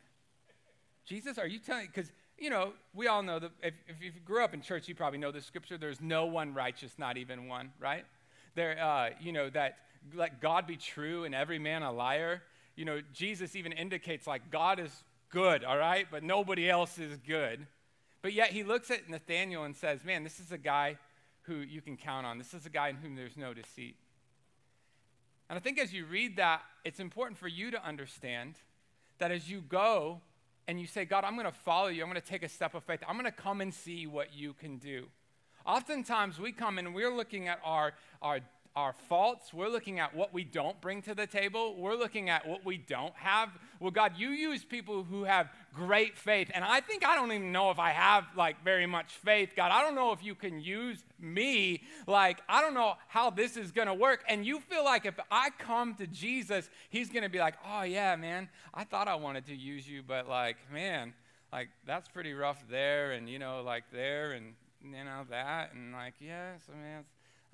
Jesus, 1.06 1.38
are 1.38 1.48
you 1.48 1.60
telling? 1.60 1.88
Because 1.88 2.12
you 2.38 2.50
know, 2.50 2.74
we 2.94 3.08
all 3.08 3.24
know 3.24 3.40
that 3.40 3.52
if, 3.64 3.74
if, 3.88 4.02
you 4.02 4.12
grew 4.24 4.44
up 4.44 4.54
in 4.54 4.62
church, 4.62 4.88
you 4.88 4.96
probably 4.96 5.20
know 5.20 5.32
the 5.32 5.42
scripture. 5.42 5.78
There's 5.78 6.02
no 6.02 6.26
one 6.26 6.54
righteous, 6.54 6.94
not 6.98 7.18
even 7.18 7.48
one, 7.48 7.72
right? 7.80 8.06
There, 8.56 8.78
uh, 8.82 9.10
you 9.22 9.32
know, 9.32 9.50
that 9.52 9.78
let 10.14 10.42
God 10.42 10.68
be 10.68 10.76
true 10.76 11.24
and 11.24 11.34
every 11.34 11.60
man 11.60 11.82
a 11.82 11.92
liar. 11.92 12.42
You 12.76 12.86
know, 12.86 13.02
Jesus 13.14 13.56
even 13.56 13.72
indicates 13.72 14.28
like 14.28 14.52
God 14.52 14.80
is 14.80 14.92
good, 15.30 15.64
all 15.64 15.78
right, 15.78 16.08
but 16.12 16.24
nobody 16.24 16.70
else 16.70 16.98
is 17.00 17.18
good. 17.26 17.66
But 18.22 18.34
yet 18.34 18.52
he 18.52 18.64
looks 18.64 18.92
at 18.92 19.10
Nathaniel 19.10 19.64
and 19.64 19.76
says, 19.76 20.04
Man, 20.04 20.24
this 20.24 20.40
is 20.40 20.52
a 20.52 20.58
guy 20.58 20.98
who 21.44 21.58
you 21.58 21.82
can 21.82 21.96
count 21.96 22.26
on. 22.26 22.38
This 22.38 22.54
is 22.54 22.66
a 22.66 22.70
guy 22.70 22.90
in 22.90 22.96
whom 22.96 23.16
there's 23.16 23.38
no 23.38 23.54
deceit. 23.54 23.96
And 25.50 25.58
I 25.58 25.60
think 25.60 25.80
as 25.80 25.94
you 25.94 26.06
read 26.06 26.38
that, 26.38 26.62
it's 26.84 27.00
important 27.00 27.38
for 27.38 27.48
you 27.48 27.72
to 27.72 27.86
understand 27.86 28.56
that 29.20 29.32
as 29.32 29.50
you 29.50 29.62
go 29.62 30.22
and 30.68 30.80
you 30.80 30.88
say, 30.88 31.06
God, 31.06 31.24
I'm 31.24 31.36
going 31.36 31.46
to 31.46 31.52
follow 31.52 31.88
you, 31.88 32.04
I'm 32.04 32.10
going 32.10 32.22
to 32.22 32.28
take 32.28 32.44
a 32.44 32.50
step 32.50 32.74
of 32.74 32.84
faith, 32.84 33.02
I'm 33.08 33.16
going 33.16 33.26
to 33.26 33.32
come 33.32 33.62
and 33.62 33.74
see 33.74 34.08
what 34.08 34.34
you 34.34 34.54
can 34.54 34.78
do. 34.78 35.06
Oftentimes 35.66 36.40
we 36.40 36.52
come 36.52 36.78
and 36.78 36.94
we're 36.94 37.14
looking 37.14 37.48
at 37.48 37.60
our, 37.64 37.94
our 38.22 38.40
our 38.76 38.94
faults. 39.08 39.54
We're 39.54 39.70
looking 39.70 40.00
at 40.00 40.14
what 40.14 40.34
we 40.34 40.44
don't 40.44 40.80
bring 40.82 41.02
to 41.04 41.16
the 41.16 41.26
table. 41.26 41.76
We're 41.78 41.96
looking 41.96 42.30
at 42.30 42.46
what 42.48 42.66
we 42.66 42.78
don't 42.78 43.14
have. 43.16 43.50
Well, 43.80 43.92
God, 43.92 44.14
you 44.18 44.30
use 44.30 44.66
people 44.66 45.04
who 45.04 45.24
have 45.24 45.50
great 45.74 46.18
faith. 46.18 46.52
And 46.54 46.64
I 46.64 46.82
think 46.82 47.06
I 47.06 47.16
don't 47.16 47.32
even 47.32 47.52
know 47.52 47.72
if 47.72 47.80
I 47.80 47.92
have 47.92 48.26
like 48.36 48.64
very 48.64 48.86
much 48.86 49.14
faith. 49.14 49.52
God, 49.56 49.72
I 49.72 49.82
don't 49.82 49.96
know 49.96 50.12
if 50.12 50.24
you 50.24 50.36
can 50.36 50.60
use 50.60 51.04
me. 51.20 51.84
Like, 52.06 52.42
I 52.50 52.62
don't 52.62 52.74
know 52.74 52.96
how 53.08 53.30
this 53.30 53.56
is 53.56 53.72
going 53.72 53.88
to 53.88 53.94
work. 53.94 54.24
And 54.28 54.46
you 54.46 54.60
feel 54.60 54.84
like 54.84 55.06
if 55.06 55.20
I 55.32 55.52
come 55.58 55.96
to 55.96 56.08
Jesus, 56.08 56.70
he's 56.90 57.10
going 57.10 57.24
to 57.24 57.30
be 57.30 57.40
like, 57.40 57.56
oh, 57.66 57.84
yeah, 57.84 58.16
man, 58.18 58.50
I 58.74 58.84
thought 58.84 59.08
I 59.08 59.16
wanted 59.16 59.46
to 59.48 59.56
use 59.56 59.88
you, 59.88 60.04
but 60.06 60.28
like, 60.28 60.58
man, 60.72 61.14
like 61.54 61.70
that's 61.86 62.10
pretty 62.10 62.34
rough 62.34 62.62
there 62.70 63.14
and, 63.14 63.30
you 63.30 63.40
know, 63.40 63.62
like 63.64 63.86
there 63.92 64.34
and, 64.34 64.54
you 64.84 65.04
know, 65.04 65.24
that. 65.30 65.74
And 65.74 65.94
like, 65.94 66.16
yes, 66.20 66.62
I 66.70 66.76
mean, 66.76 67.06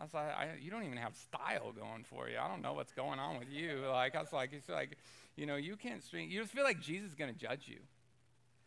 I 0.01 0.03
was 0.03 0.13
like, 0.15 0.35
I, 0.35 0.49
you 0.59 0.71
don't 0.71 0.83
even 0.83 0.97
have 0.97 1.15
style 1.15 1.71
going 1.73 2.03
for 2.09 2.27
you. 2.27 2.35
I 2.41 2.47
don't 2.47 2.63
know 2.63 2.73
what's 2.73 2.91
going 2.91 3.19
on 3.19 3.37
with 3.37 3.51
you. 3.51 3.83
Like, 3.87 4.15
I 4.15 4.21
was 4.21 4.33
like, 4.33 4.49
it's 4.51 4.67
like, 4.67 4.97
you 5.35 5.45
know, 5.45 5.57
you 5.57 5.75
can't 5.75 6.03
string. 6.03 6.31
You 6.31 6.41
just 6.41 6.51
feel 6.51 6.63
like 6.63 6.81
Jesus 6.81 7.11
is 7.11 7.15
going 7.15 7.31
to 7.31 7.39
judge 7.39 7.67
you. 7.67 7.77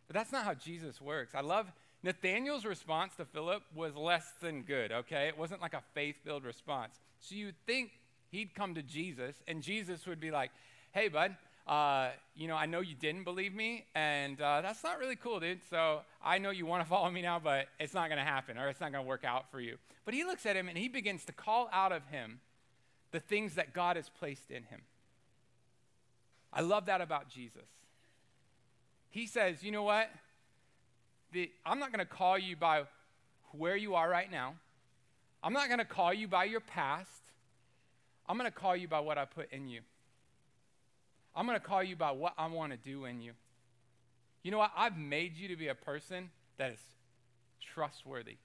But 0.07 0.15
that's 0.15 0.31
not 0.31 0.45
how 0.45 0.55
Jesus 0.55 1.01
works. 1.01 1.35
I 1.35 1.41
love 1.41 1.73
Nathaniel's 2.05 2.65
response 2.65 3.17
to 3.17 3.25
Philip 3.25 3.65
was 3.75 3.97
less 3.97 4.31
than 4.41 4.63
good, 4.63 4.93
okay? 4.93 5.27
It 5.27 5.37
wasn't 5.37 5.61
like 5.61 5.75
a 5.75 5.83
faith 5.93 6.15
filled 6.25 6.45
response. 6.45 7.01
So 7.19 7.35
you'd 7.35 7.57
think 7.67 7.91
he'd 8.31 8.55
come 8.55 8.77
to 8.77 8.83
Jesus 8.83 9.35
and 9.49 9.61
Jesus 9.61 10.07
would 10.07 10.21
be 10.21 10.31
like, 10.31 10.53
hey, 10.93 11.09
bud, 11.09 11.35
uh, 11.67 12.11
you 12.37 12.47
know, 12.47 12.57
I 12.57 12.67
know 12.67 12.81
you 12.81 12.95
didn't 12.95 13.25
believe 13.25 13.55
me, 13.55 13.87
and 13.95 14.41
uh, 14.41 14.61
that's 14.61 14.85
not 14.85 14.99
really 14.99 15.17
cool, 15.17 15.41
dude. 15.41 15.61
So 15.71 16.03
I 16.23 16.39
know 16.39 16.51
you 16.51 16.67
want 16.67 16.83
to 16.83 16.89
follow 16.89 17.11
me 17.11 17.23
now, 17.23 17.39
but 17.39 17.69
it's 17.81 17.95
not 17.95 18.09
going 18.09 18.19
to 18.19 18.25
happen, 18.25 18.59
or 18.59 18.69
it's 18.69 18.81
not 18.81 18.93
going 18.93 19.05
to 19.05 19.09
work 19.09 19.25
out 19.25 19.51
for 19.51 19.61
you. 19.61 19.79
But 20.05 20.15
he 20.15 20.25
looks 20.25 20.45
at 20.45 20.57
him 20.57 20.69
and 20.69 20.77
he 20.77 20.89
begins 20.89 21.25
to 21.25 21.33
call 21.33 21.71
out 21.73 21.93
of 21.93 22.07
him 22.09 22.41
the 23.13 23.21
things 23.21 23.55
that 23.55 23.73
God 23.73 23.97
has 23.97 24.09
placed 24.09 24.51
in 24.51 24.65
him. 24.65 24.83
I 26.53 26.61
love 26.61 26.87
that 26.87 27.01
about 27.01 27.29
Jesus. 27.29 27.69
He 29.11 29.27
says, 29.27 29.63
you 29.63 29.71
know 29.71 29.83
what? 29.85 30.11
The, 31.33 31.51
I'm 31.65 31.79
not 31.79 31.93
going 31.93 32.05
to 32.05 32.13
call 32.13 32.37
you 32.37 32.57
by 32.57 32.83
where 33.53 33.77
you 33.77 33.95
are 33.95 34.09
right 34.09 34.31
now. 34.31 34.55
I'm 35.43 35.53
not 35.53 35.69
going 35.69 35.79
to 35.79 35.85
call 35.85 36.13
you 36.13 36.29
by 36.29 36.45
your 36.45 36.61
past. 36.61 37.09
I'm 38.29 38.37
going 38.37 38.51
to 38.51 38.57
call 38.57 38.77
you 38.77 38.89
by 38.89 39.01
what 39.01 39.19
I 39.19 39.25
put 39.25 39.53
in 39.53 39.69
you. 39.69 39.81
I'm 41.37 41.47
going 41.47 41.59
to 41.59 41.65
call 41.65 41.83
you 41.83 41.97
by 41.97 42.13
what 42.13 42.35
I 42.39 42.47
want 42.47 42.73
to 42.73 42.79
do 42.79 43.05
in 43.07 43.21
you. 43.21 43.33
You 44.43 44.51
know 44.51 44.59
what? 44.59 44.73
I've 44.77 44.97
made 44.97 45.37
you 45.37 45.49
to 45.49 45.57
be 45.57 45.69
a 45.69 45.75
person 45.75 46.31
that 46.59 46.71
is 46.71 46.81
trustworthy. 47.61 48.37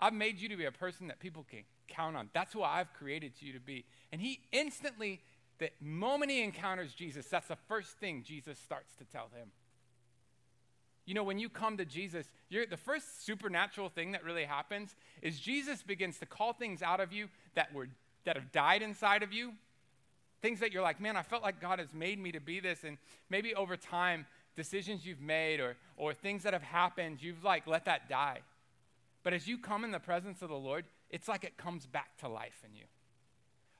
I've 0.00 0.14
made 0.14 0.38
you 0.38 0.48
to 0.48 0.56
be 0.56 0.64
a 0.64 0.72
person 0.72 1.08
that 1.08 1.18
people 1.18 1.44
can 1.50 1.64
count 1.88 2.16
on. 2.16 2.30
That's 2.32 2.52
who 2.52 2.62
I've 2.62 2.92
created 2.94 3.32
you 3.40 3.52
to 3.52 3.60
be. 3.60 3.84
And 4.12 4.20
he 4.20 4.40
instantly, 4.52 5.20
the 5.58 5.70
moment 5.80 6.30
he 6.30 6.42
encounters 6.42 6.94
Jesus, 6.94 7.26
that's 7.26 7.48
the 7.48 7.56
first 7.56 7.98
thing 7.98 8.22
Jesus 8.24 8.58
starts 8.58 8.94
to 8.96 9.04
tell 9.04 9.28
him. 9.36 9.50
You 11.04 11.14
know, 11.14 11.24
when 11.24 11.38
you 11.38 11.48
come 11.48 11.78
to 11.78 11.84
Jesus, 11.84 12.26
the 12.50 12.76
first 12.76 13.24
supernatural 13.24 13.88
thing 13.88 14.12
that 14.12 14.24
really 14.24 14.44
happens 14.44 14.94
is 15.22 15.40
Jesus 15.40 15.82
begins 15.82 16.18
to 16.18 16.26
call 16.26 16.52
things 16.52 16.82
out 16.82 17.00
of 17.00 17.12
you 17.12 17.28
that 17.54 17.72
were 17.74 17.88
that 18.24 18.36
have 18.36 18.52
died 18.52 18.82
inside 18.82 19.22
of 19.22 19.32
you 19.32 19.52
Things 20.40 20.60
that 20.60 20.72
you're 20.72 20.82
like, 20.82 21.00
man, 21.00 21.16
I 21.16 21.22
felt 21.22 21.42
like 21.42 21.60
God 21.60 21.78
has 21.78 21.92
made 21.92 22.18
me 22.18 22.32
to 22.32 22.40
be 22.40 22.60
this. 22.60 22.84
And 22.84 22.98
maybe 23.28 23.54
over 23.54 23.76
time, 23.76 24.26
decisions 24.56 25.06
you've 25.06 25.20
made 25.20 25.60
or, 25.60 25.76
or 25.96 26.12
things 26.12 26.42
that 26.42 26.52
have 26.52 26.62
happened, 26.62 27.18
you've 27.20 27.44
like 27.44 27.66
let 27.66 27.84
that 27.86 28.08
die. 28.08 28.40
But 29.22 29.32
as 29.32 29.46
you 29.46 29.58
come 29.58 29.84
in 29.84 29.90
the 29.90 30.00
presence 30.00 30.42
of 30.42 30.48
the 30.48 30.56
Lord, 30.56 30.84
it's 31.10 31.28
like 31.28 31.44
it 31.44 31.56
comes 31.56 31.86
back 31.86 32.16
to 32.18 32.28
life 32.28 32.62
in 32.68 32.74
you. 32.74 32.84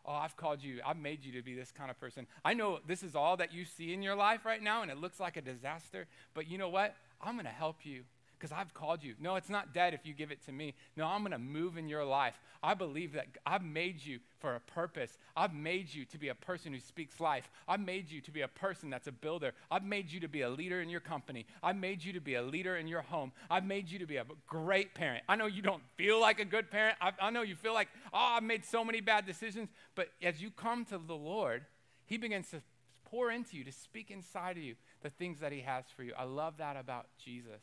Oh, 0.05 0.13
I've 0.13 0.37
called 0.37 0.63
you, 0.63 0.81
I've 0.87 0.97
made 0.97 1.25
you 1.25 1.33
to 1.33 1.43
be 1.43 1.55
this 1.55 1.71
kind 1.71 1.91
of 1.91 2.01
person. 2.01 2.27
I 2.45 2.55
know 2.55 2.79
this 2.87 3.03
is 3.03 3.15
all 3.15 3.37
that 3.37 3.53
you 3.53 3.65
see 3.65 3.93
in 3.93 4.03
your 4.03 4.15
life 4.15 4.47
right 4.47 4.63
now, 4.63 4.83
and 4.83 4.91
it 4.91 4.97
looks 4.97 5.21
like 5.21 5.37
a 5.37 5.43
disaster, 5.43 6.07
but 6.33 6.49
you 6.49 6.57
know 6.57 6.71
what? 6.71 6.97
I'm 7.21 7.35
going 7.35 7.45
to 7.45 7.51
help 7.51 7.85
you 7.85 8.05
because 8.39 8.53
I've 8.53 8.73
called 8.75 9.03
you. 9.03 9.15
No, 9.21 9.37
it's 9.37 9.49
not 9.49 9.75
dead 9.75 9.95
if 9.95 10.07
you 10.07 10.15
give 10.15 10.31
it 10.31 10.45
to 10.47 10.53
me. 10.53 10.75
No, 10.97 11.07
I'm 11.07 11.21
going 11.21 11.33
to 11.33 11.39
move 11.39 11.77
in 11.77 11.89
your 11.89 12.05
life. 12.05 12.41
I 12.63 12.75
believe 12.75 13.13
that 13.13 13.27
I've 13.47 13.65
made 13.65 14.05
you 14.05 14.21
for 14.41 14.55
a 14.55 14.61
purpose. 14.61 15.19
I've 15.37 15.55
made 15.55 15.93
you 15.93 16.05
to 16.07 16.19
be 16.19 16.29
a 16.29 16.35
person 16.35 16.73
who 16.73 16.81
speaks 16.81 17.21
life. 17.21 17.51
I've 17.67 17.81
made 17.81 18.11
you 18.11 18.21
to 18.21 18.31
be 18.31 18.43
a 18.43 18.49
person 18.49 18.91
that's 18.91 19.07
a 19.07 19.13
builder. 19.13 19.53
I've 19.71 19.85
made 19.85 20.11
you 20.11 20.21
to 20.21 20.29
be 20.29 20.43
a 20.43 20.51
leader 20.51 20.81
in 20.81 20.89
your 20.89 21.01
company. 21.01 21.47
I've 21.63 21.77
made 21.77 22.05
you 22.05 22.13
to 22.13 22.21
be 22.21 22.35
a 22.35 22.43
leader 22.43 22.77
in 22.77 22.89
your 22.89 23.03
home. 23.03 23.33
I've 23.51 23.65
made 23.65 23.91
you 23.91 23.99
to 23.99 24.07
be 24.07 24.17
a 24.17 24.27
great 24.47 24.95
parent. 24.95 25.25
I 25.29 25.37
know 25.37 25.47
you 25.47 25.63
don't 25.63 25.83
feel 25.97 26.21
like 26.21 26.41
a 26.41 26.45
good 26.45 26.71
parent. 26.71 26.97
I, 27.01 27.13
I 27.21 27.31
know 27.31 27.43
you 27.43 27.57
feel 27.57 27.75
like, 27.75 27.89
oh, 28.13 28.35
I've 28.37 28.43
made 28.43 28.65
so 28.65 28.85
many 28.85 29.01
bad 29.01 29.27
decisions. 29.27 29.69
But 29.95 30.09
as 30.23 30.41
you 30.41 30.51
come 30.51 30.85
to 30.87 30.99
the 30.99 31.17
Lord, 31.17 31.65
He 32.07 32.17
begins 32.17 32.51
to 32.51 32.63
pour 33.05 33.31
into 33.31 33.57
you, 33.57 33.65
to 33.65 33.73
speak 33.73 34.11
inside 34.11 34.57
of 34.57 34.63
you 34.63 34.75
the 35.03 35.11
things 35.11 35.41
that 35.41 35.53
He 35.53 35.61
has 35.61 35.85
for 35.97 36.03
you. 36.03 36.13
I 36.19 36.25
love 36.25 36.59
that 36.59 36.77
about 36.77 37.07
Jesus. 37.23 37.63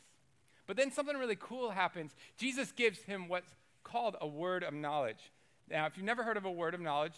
But 0.67 0.77
then 0.77 0.91
something 0.91 1.15
really 1.15 1.37
cool 1.39 1.69
happens. 1.69 2.15
Jesus 2.37 2.71
gives 2.71 2.99
him 2.99 3.27
what's 3.27 3.55
called 3.83 4.15
a 4.19 4.27
word 4.27 4.63
of 4.63 4.73
knowledge. 4.73 5.31
Now, 5.69 5.85
if 5.85 5.97
you've 5.97 6.05
never 6.05 6.23
heard 6.23 6.37
of 6.37 6.45
a 6.45 6.51
word 6.51 6.73
of 6.73 6.81
knowledge, 6.81 7.13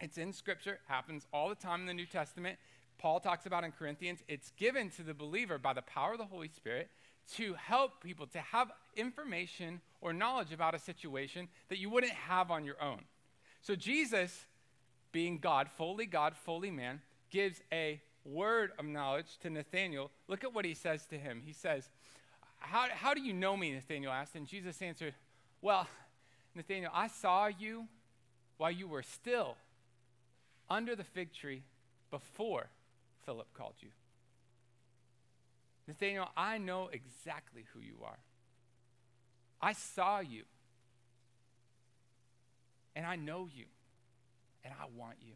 it's 0.00 0.18
in 0.18 0.32
Scripture, 0.32 0.78
happens 0.86 1.26
all 1.32 1.48
the 1.48 1.54
time 1.54 1.80
in 1.80 1.86
the 1.86 1.94
New 1.94 2.06
Testament. 2.06 2.58
Paul 2.98 3.20
talks 3.20 3.46
about 3.46 3.64
in 3.64 3.72
Corinthians, 3.72 4.20
it's 4.28 4.52
given 4.56 4.90
to 4.90 5.02
the 5.02 5.14
believer 5.14 5.58
by 5.58 5.72
the 5.72 5.82
power 5.82 6.12
of 6.12 6.18
the 6.18 6.24
Holy 6.24 6.48
Spirit 6.48 6.88
to 7.34 7.54
help 7.54 8.02
people 8.02 8.26
to 8.26 8.38
have 8.38 8.70
information 8.96 9.80
or 10.00 10.12
knowledge 10.12 10.52
about 10.52 10.74
a 10.74 10.78
situation 10.78 11.48
that 11.68 11.78
you 11.78 11.90
wouldn't 11.90 12.12
have 12.12 12.50
on 12.50 12.64
your 12.64 12.82
own. 12.82 13.00
So 13.60 13.74
Jesus, 13.76 14.46
being 15.12 15.38
God, 15.38 15.68
fully 15.76 16.06
God, 16.06 16.34
fully 16.36 16.70
man, 16.70 17.00
gives 17.30 17.60
a 17.72 18.00
word 18.24 18.72
of 18.78 18.84
knowledge 18.84 19.38
to 19.42 19.50
Nathanael. 19.50 20.10
Look 20.26 20.44
at 20.44 20.54
what 20.54 20.64
he 20.64 20.74
says 20.74 21.06
to 21.06 21.18
him. 21.18 21.42
He 21.44 21.52
says, 21.52 21.90
how, 22.58 22.86
how 22.90 23.14
do 23.14 23.20
you 23.20 23.32
know 23.32 23.56
me? 23.56 23.72
Nathanael 23.72 24.10
asked. 24.10 24.34
And 24.34 24.46
Jesus 24.46 24.80
answered, 24.82 25.14
Well, 25.60 25.86
Nathanael, 26.54 26.90
I 26.92 27.08
saw 27.08 27.46
you 27.46 27.86
while 28.56 28.70
you 28.70 28.88
were 28.88 29.02
still 29.02 29.56
under 30.68 30.94
the 30.96 31.04
fig 31.04 31.32
tree 31.32 31.62
before 32.10 32.68
Philip 33.24 33.46
called 33.54 33.74
you. 33.80 33.88
Nathanael, 35.86 36.30
I 36.36 36.58
know 36.58 36.90
exactly 36.92 37.64
who 37.72 37.80
you 37.80 37.96
are. 38.04 38.18
I 39.60 39.72
saw 39.72 40.20
you. 40.20 40.42
And 42.94 43.06
I 43.06 43.16
know 43.16 43.48
you. 43.52 43.64
And 44.64 44.74
I 44.78 44.84
want 44.96 45.16
you. 45.24 45.34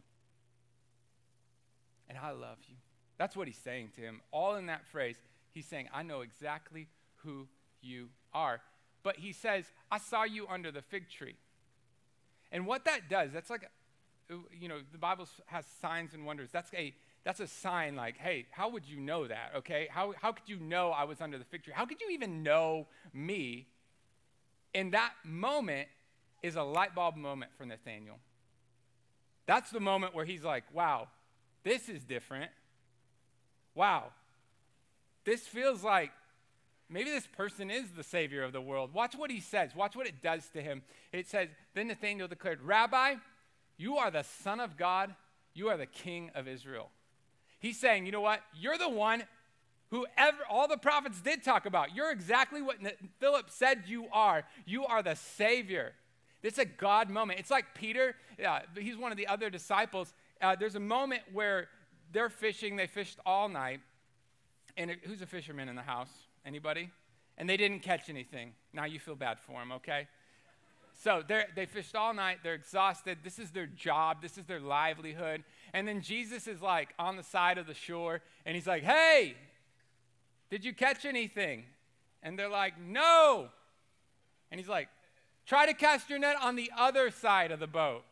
And 2.08 2.18
I 2.18 2.32
love 2.32 2.58
you. 2.68 2.74
That's 3.16 3.36
what 3.36 3.46
he's 3.46 3.56
saying 3.56 3.90
to 3.96 4.02
him. 4.02 4.20
All 4.30 4.56
in 4.56 4.66
that 4.66 4.84
phrase, 4.86 5.16
he's 5.52 5.64
saying, 5.64 5.88
I 5.94 6.02
know 6.02 6.20
exactly 6.20 6.88
who 7.24 7.48
you 7.80 8.08
are. 8.32 8.60
But 9.02 9.16
he 9.16 9.32
says, 9.32 9.64
I 9.90 9.98
saw 9.98 10.24
you 10.24 10.46
under 10.48 10.70
the 10.70 10.82
fig 10.82 11.08
tree. 11.08 11.36
And 12.50 12.66
what 12.66 12.84
that 12.84 13.08
does, 13.08 13.32
that's 13.32 13.50
like, 13.50 13.68
you 14.58 14.68
know, 14.68 14.78
the 14.92 14.98
Bible 14.98 15.26
has 15.46 15.64
signs 15.80 16.14
and 16.14 16.24
wonders. 16.24 16.50
That's 16.52 16.72
a, 16.74 16.94
that's 17.24 17.40
a 17.40 17.46
sign 17.46 17.96
like, 17.96 18.18
hey, 18.18 18.46
how 18.50 18.68
would 18.70 18.86
you 18.86 19.00
know 19.00 19.26
that, 19.26 19.52
okay? 19.56 19.88
How, 19.90 20.14
how 20.20 20.32
could 20.32 20.48
you 20.48 20.58
know 20.58 20.90
I 20.90 21.04
was 21.04 21.20
under 21.20 21.38
the 21.38 21.44
fig 21.44 21.64
tree? 21.64 21.72
How 21.74 21.86
could 21.86 22.00
you 22.00 22.10
even 22.10 22.42
know 22.42 22.86
me? 23.12 23.66
And 24.74 24.92
that 24.92 25.12
moment 25.24 25.88
is 26.42 26.56
a 26.56 26.62
light 26.62 26.94
bulb 26.94 27.16
moment 27.16 27.52
for 27.56 27.64
Nathaniel. 27.64 28.18
That's 29.46 29.70
the 29.70 29.80
moment 29.80 30.14
where 30.14 30.24
he's 30.24 30.44
like, 30.44 30.64
wow, 30.72 31.08
this 31.64 31.88
is 31.88 32.04
different. 32.04 32.50
Wow, 33.74 34.12
this 35.24 35.46
feels 35.46 35.82
like 35.82 36.10
maybe 36.92 37.10
this 37.10 37.26
person 37.26 37.70
is 37.70 37.90
the 37.96 38.02
Savior 38.02 38.42
of 38.42 38.52
the 38.52 38.60
world. 38.60 38.92
Watch 38.92 39.14
what 39.16 39.30
he 39.30 39.40
says. 39.40 39.74
Watch 39.74 39.96
what 39.96 40.06
it 40.06 40.22
does 40.22 40.48
to 40.50 40.62
him. 40.62 40.82
It 41.12 41.28
says, 41.28 41.48
Then 41.74 41.88
Nathanael 41.88 42.28
declared, 42.28 42.62
Rabbi, 42.62 43.14
you 43.76 43.96
are 43.96 44.10
the 44.10 44.22
Son 44.22 44.60
of 44.60 44.76
God, 44.76 45.14
you 45.54 45.68
are 45.68 45.76
the 45.76 45.86
King 45.86 46.30
of 46.34 46.46
Israel. 46.46 46.90
He's 47.58 47.78
saying, 47.78 48.06
You 48.06 48.12
know 48.12 48.20
what? 48.20 48.40
You're 48.54 48.78
the 48.78 48.88
one 48.88 49.24
who 49.90 50.06
ever, 50.16 50.38
all 50.48 50.68
the 50.68 50.78
prophets 50.78 51.20
did 51.20 51.44
talk 51.44 51.66
about. 51.66 51.94
You're 51.94 52.10
exactly 52.10 52.62
what 52.62 52.76
Philip 53.20 53.50
said 53.50 53.82
you 53.86 54.06
are. 54.10 54.44
You 54.64 54.86
are 54.86 55.02
the 55.02 55.14
Savior. 55.14 55.92
It's 56.42 56.58
a 56.58 56.64
God 56.64 57.10
moment. 57.10 57.38
It's 57.38 57.50
like 57.50 57.74
Peter, 57.74 58.16
yeah, 58.38 58.60
he's 58.76 58.96
one 58.96 59.12
of 59.12 59.18
the 59.18 59.26
other 59.26 59.50
disciples. 59.50 60.14
Uh, 60.40 60.56
there's 60.56 60.74
a 60.74 60.80
moment 60.80 61.22
where 61.32 61.68
they're 62.10 62.30
fishing, 62.30 62.76
they 62.76 62.86
fished 62.86 63.18
all 63.24 63.48
night. 63.48 63.80
And 64.76 64.96
who's 65.04 65.20
a 65.22 65.26
fisherman 65.26 65.68
in 65.68 65.76
the 65.76 65.82
house? 65.82 66.08
Anybody? 66.44 66.90
And 67.38 67.48
they 67.48 67.56
didn't 67.56 67.80
catch 67.80 68.08
anything. 68.08 68.52
Now 68.72 68.84
you 68.84 68.98
feel 68.98 69.14
bad 69.14 69.38
for 69.40 69.58
them, 69.58 69.72
okay? 69.72 70.08
So 70.94 71.22
they 71.56 71.66
fished 71.66 71.96
all 71.96 72.14
night. 72.14 72.38
They're 72.42 72.54
exhausted. 72.54 73.18
This 73.24 73.38
is 73.38 73.50
their 73.50 73.66
job. 73.66 74.22
This 74.22 74.38
is 74.38 74.44
their 74.44 74.60
livelihood. 74.60 75.42
And 75.72 75.88
then 75.88 76.00
Jesus 76.00 76.46
is 76.46 76.62
like 76.62 76.90
on 76.98 77.16
the 77.16 77.22
side 77.22 77.58
of 77.58 77.66
the 77.66 77.74
shore, 77.74 78.20
and 78.44 78.54
he's 78.54 78.66
like, 78.66 78.82
"Hey, 78.82 79.34
did 80.50 80.64
you 80.64 80.72
catch 80.72 81.04
anything?" 81.04 81.64
And 82.22 82.38
they're 82.38 82.48
like, 82.48 82.78
"No." 82.78 83.48
And 84.50 84.60
he's 84.60 84.68
like, 84.68 84.88
"Try 85.46 85.66
to 85.66 85.74
cast 85.74 86.10
your 86.10 86.18
net 86.18 86.36
on 86.40 86.54
the 86.54 86.70
other 86.76 87.10
side 87.10 87.50
of 87.50 87.58
the 87.58 87.66
boat." 87.66 88.04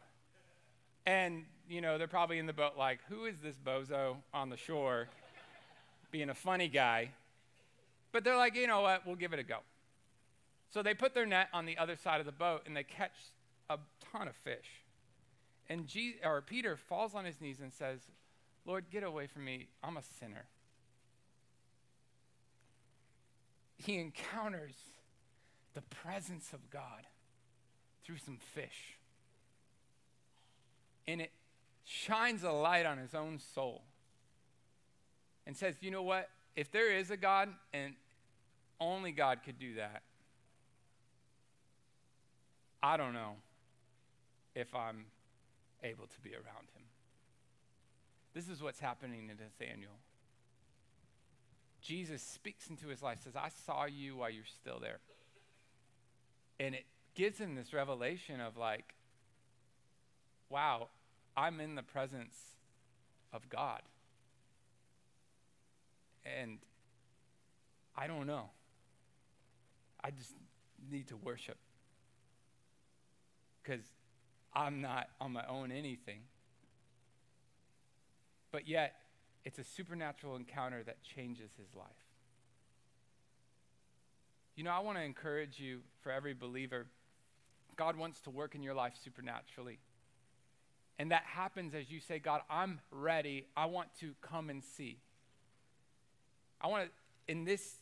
And 1.07 1.45
you 1.69 1.81
know 1.81 1.99
they're 1.99 2.09
probably 2.09 2.39
in 2.39 2.47
the 2.47 2.53
boat 2.53 2.77
like, 2.77 3.01
"Who 3.09 3.27
is 3.27 3.39
this 3.39 3.57
bozo 3.57 4.17
on 4.35 4.49
the 4.49 4.57
shore, 4.57 5.09
being 6.11 6.31
a 6.31 6.35
funny 6.35 6.69
guy?" 6.69 7.11
But 8.13 8.25
they're 8.25 8.37
like, 8.37 8.57
you 8.57 8.67
know 8.67 8.81
what, 8.81 9.07
we'll 9.07 9.17
give 9.17 9.33
it 9.33 9.39
a 9.39 9.45
go. 9.45 9.59
So 10.73 10.83
they 10.83 10.95
put 10.95 11.15
their 11.15 11.27
net 11.27 11.49
on 11.53 11.67
the 11.67 11.79
other 11.79 11.97
side 11.97 12.21
of 12.21 12.27
the 12.27 12.33
boat 12.33 12.63
and 12.67 12.77
they 12.77 12.85
catch 12.85 13.13
a 13.69 13.79
ton 14.13 14.29
of 14.29 14.37
fish. 14.37 14.85
And 15.69 15.89
or 16.25 16.43
Peter 16.43 16.77
falls 16.77 17.15
on 17.15 17.25
his 17.25 17.41
knees 17.41 17.61
and 17.61 17.73
says, 17.73 18.01
Lord, 18.67 18.87
get 18.91 19.03
away 19.03 19.27
from 19.27 19.45
me. 19.45 19.69
I'm 19.83 19.97
a 19.97 20.03
sinner. 20.19 20.45
He 23.77 23.99
encounters 23.99 24.75
the 25.75 25.83
presence 25.83 26.53
of 26.53 26.71
God 26.71 27.07
through 28.05 28.19
some 28.19 28.39
fish. 28.55 28.99
And 31.07 31.21
it 31.21 31.33
shines 31.85 32.43
a 32.43 32.51
light 32.51 32.87
on 32.87 32.99
his 32.99 33.15
own 33.15 33.39
soul 33.55 33.83
and 35.47 35.57
says, 35.57 35.77
You 35.81 35.91
know 35.91 36.03
what? 36.03 36.29
If 36.57 36.71
there 36.71 36.93
is 36.93 37.11
a 37.11 37.17
God, 37.17 37.49
and 37.73 37.95
only 38.81 39.13
God 39.13 39.41
could 39.45 39.59
do 39.59 39.75
that, 39.75 40.03
I 42.83 42.97
don't 42.97 43.13
know 43.13 43.35
if 44.55 44.75
I'm 44.75 45.07
able 45.83 46.07
to 46.07 46.21
be 46.23 46.31
around 46.31 46.69
him. 46.75 46.85
This 48.35 48.49
is 48.49 48.63
what's 48.63 48.81
happening 48.81 49.29
to 49.29 49.35
Nathaniel. 49.35 49.93
Jesus 51.81 52.23
speaks 52.23 52.69
into 52.69 52.89
his 52.89 53.03
life, 53.03 53.19
says, 53.23 53.37
I 53.37 53.49
saw 53.67 53.87
you 53.87 54.17
while 54.17 54.31
you're 54.31 54.45
still 54.45 54.79
there. 54.81 54.99
And 56.59 56.75
it 56.75 56.85
gives 57.15 57.39
him 57.39 57.55
this 57.55 57.73
revelation 57.73 58.41
of 58.41 58.57
like, 58.57 58.95
wow, 60.49 60.89
I'm 61.37 61.61
in 61.61 61.75
the 61.75 61.83
presence 61.83 62.37
of 63.33 63.49
God. 63.49 63.81
And 66.25 66.59
I 67.97 68.07
don't 68.07 68.27
know. 68.27 68.51
I 70.03 70.11
just 70.11 70.33
need 70.91 71.09
to 71.09 71.17
worship. 71.17 71.59
Because 73.63 73.85
I'm 74.55 74.81
not 74.81 75.09
on 75.21 75.33
my 75.33 75.45
own 75.47 75.71
anything. 75.71 76.21
But 78.53 78.67
yet, 78.67 78.97
it's 79.45 79.59
a 79.59 79.65
supernatural 79.65 80.37
encounter 80.37 80.83
that 80.83 81.03
changes 81.03 81.51
his 81.57 81.75
life. 81.75 81.87
You 84.57 84.65
know, 84.65 84.73
I 84.73 84.81
want 84.81 84.99
to 84.99 85.05
encourage 85.05 85.59
you, 85.59 85.81
for 86.03 86.13
every 86.13 86.35
believer, 86.35 86.87
God 87.77 87.97
wants 87.97 88.21
to 88.23 88.31
work 88.31 88.55
in 88.55 88.63
your 88.63 88.75
life 88.75 88.95
supernaturally. 89.03 89.79
And 90.99 91.13
that 91.13 91.23
happens 91.23 91.75
as 91.75 91.91
you 91.91 92.01
say, 92.01 92.19
God, 92.19 92.43
I'm 92.51 92.81
ready. 92.91 93.47
I 93.57 93.67
want 93.67 93.89
to 94.01 94.15
come 94.21 94.51
and 94.51 94.63
see. 94.63 94.99
I 96.61 96.67
want 96.69 96.85
to, 96.85 97.33
in 97.33 97.45
this 97.45 97.77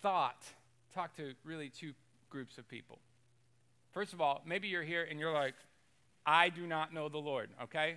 thought, 0.00 0.44
talk 0.94 1.14
to 1.16 1.34
really 1.44 1.68
two 1.68 1.92
groups 2.30 2.58
of 2.58 2.68
people. 2.68 2.98
First 3.92 4.12
of 4.12 4.20
all, 4.20 4.42
maybe 4.46 4.68
you're 4.68 4.82
here 4.82 5.06
and 5.08 5.18
you're 5.18 5.32
like, 5.32 5.54
I 6.24 6.48
do 6.48 6.66
not 6.66 6.92
know 6.92 7.08
the 7.08 7.18
Lord, 7.18 7.50
okay? 7.62 7.96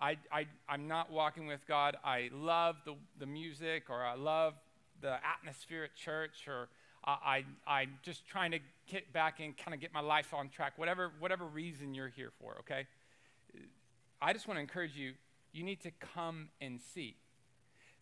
I, 0.00 0.16
I, 0.32 0.46
I'm 0.68 0.88
not 0.88 1.12
walking 1.12 1.46
with 1.46 1.66
God. 1.66 1.96
I 2.04 2.30
love 2.32 2.76
the, 2.84 2.94
the 3.18 3.26
music 3.26 3.84
or 3.88 4.02
I 4.02 4.14
love 4.14 4.54
the 5.00 5.16
atmosphere 5.24 5.84
at 5.84 5.94
church 5.94 6.48
or 6.48 6.68
I, 7.04 7.44
I, 7.66 7.80
I'm 7.80 7.98
just 8.02 8.26
trying 8.26 8.50
to 8.52 8.58
get 8.88 9.12
back 9.12 9.40
and 9.40 9.56
kind 9.56 9.74
of 9.74 9.80
get 9.80 9.92
my 9.92 10.00
life 10.00 10.34
on 10.34 10.48
track, 10.48 10.74
whatever, 10.76 11.12
whatever 11.18 11.44
reason 11.44 11.94
you're 11.94 12.08
here 12.08 12.30
for, 12.40 12.56
okay? 12.60 12.86
I 14.20 14.32
just 14.32 14.48
want 14.48 14.56
to 14.56 14.60
encourage 14.60 14.96
you, 14.96 15.12
you 15.52 15.64
need 15.64 15.80
to 15.82 15.90
come 16.14 16.48
and 16.60 16.80
see. 16.94 17.16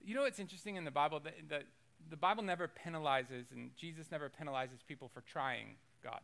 You 0.05 0.15
know 0.15 0.23
what's 0.23 0.39
interesting 0.39 0.77
in 0.77 0.85
the 0.85 0.91
Bible? 0.91 1.21
That, 1.21 1.35
that 1.49 1.65
the 2.09 2.17
Bible 2.17 2.43
never 2.43 2.69
penalizes, 2.69 3.53
and 3.53 3.71
Jesus 3.77 4.11
never 4.11 4.31
penalizes 4.31 4.85
people 4.87 5.11
for 5.13 5.21
trying 5.21 5.77
God. 6.03 6.21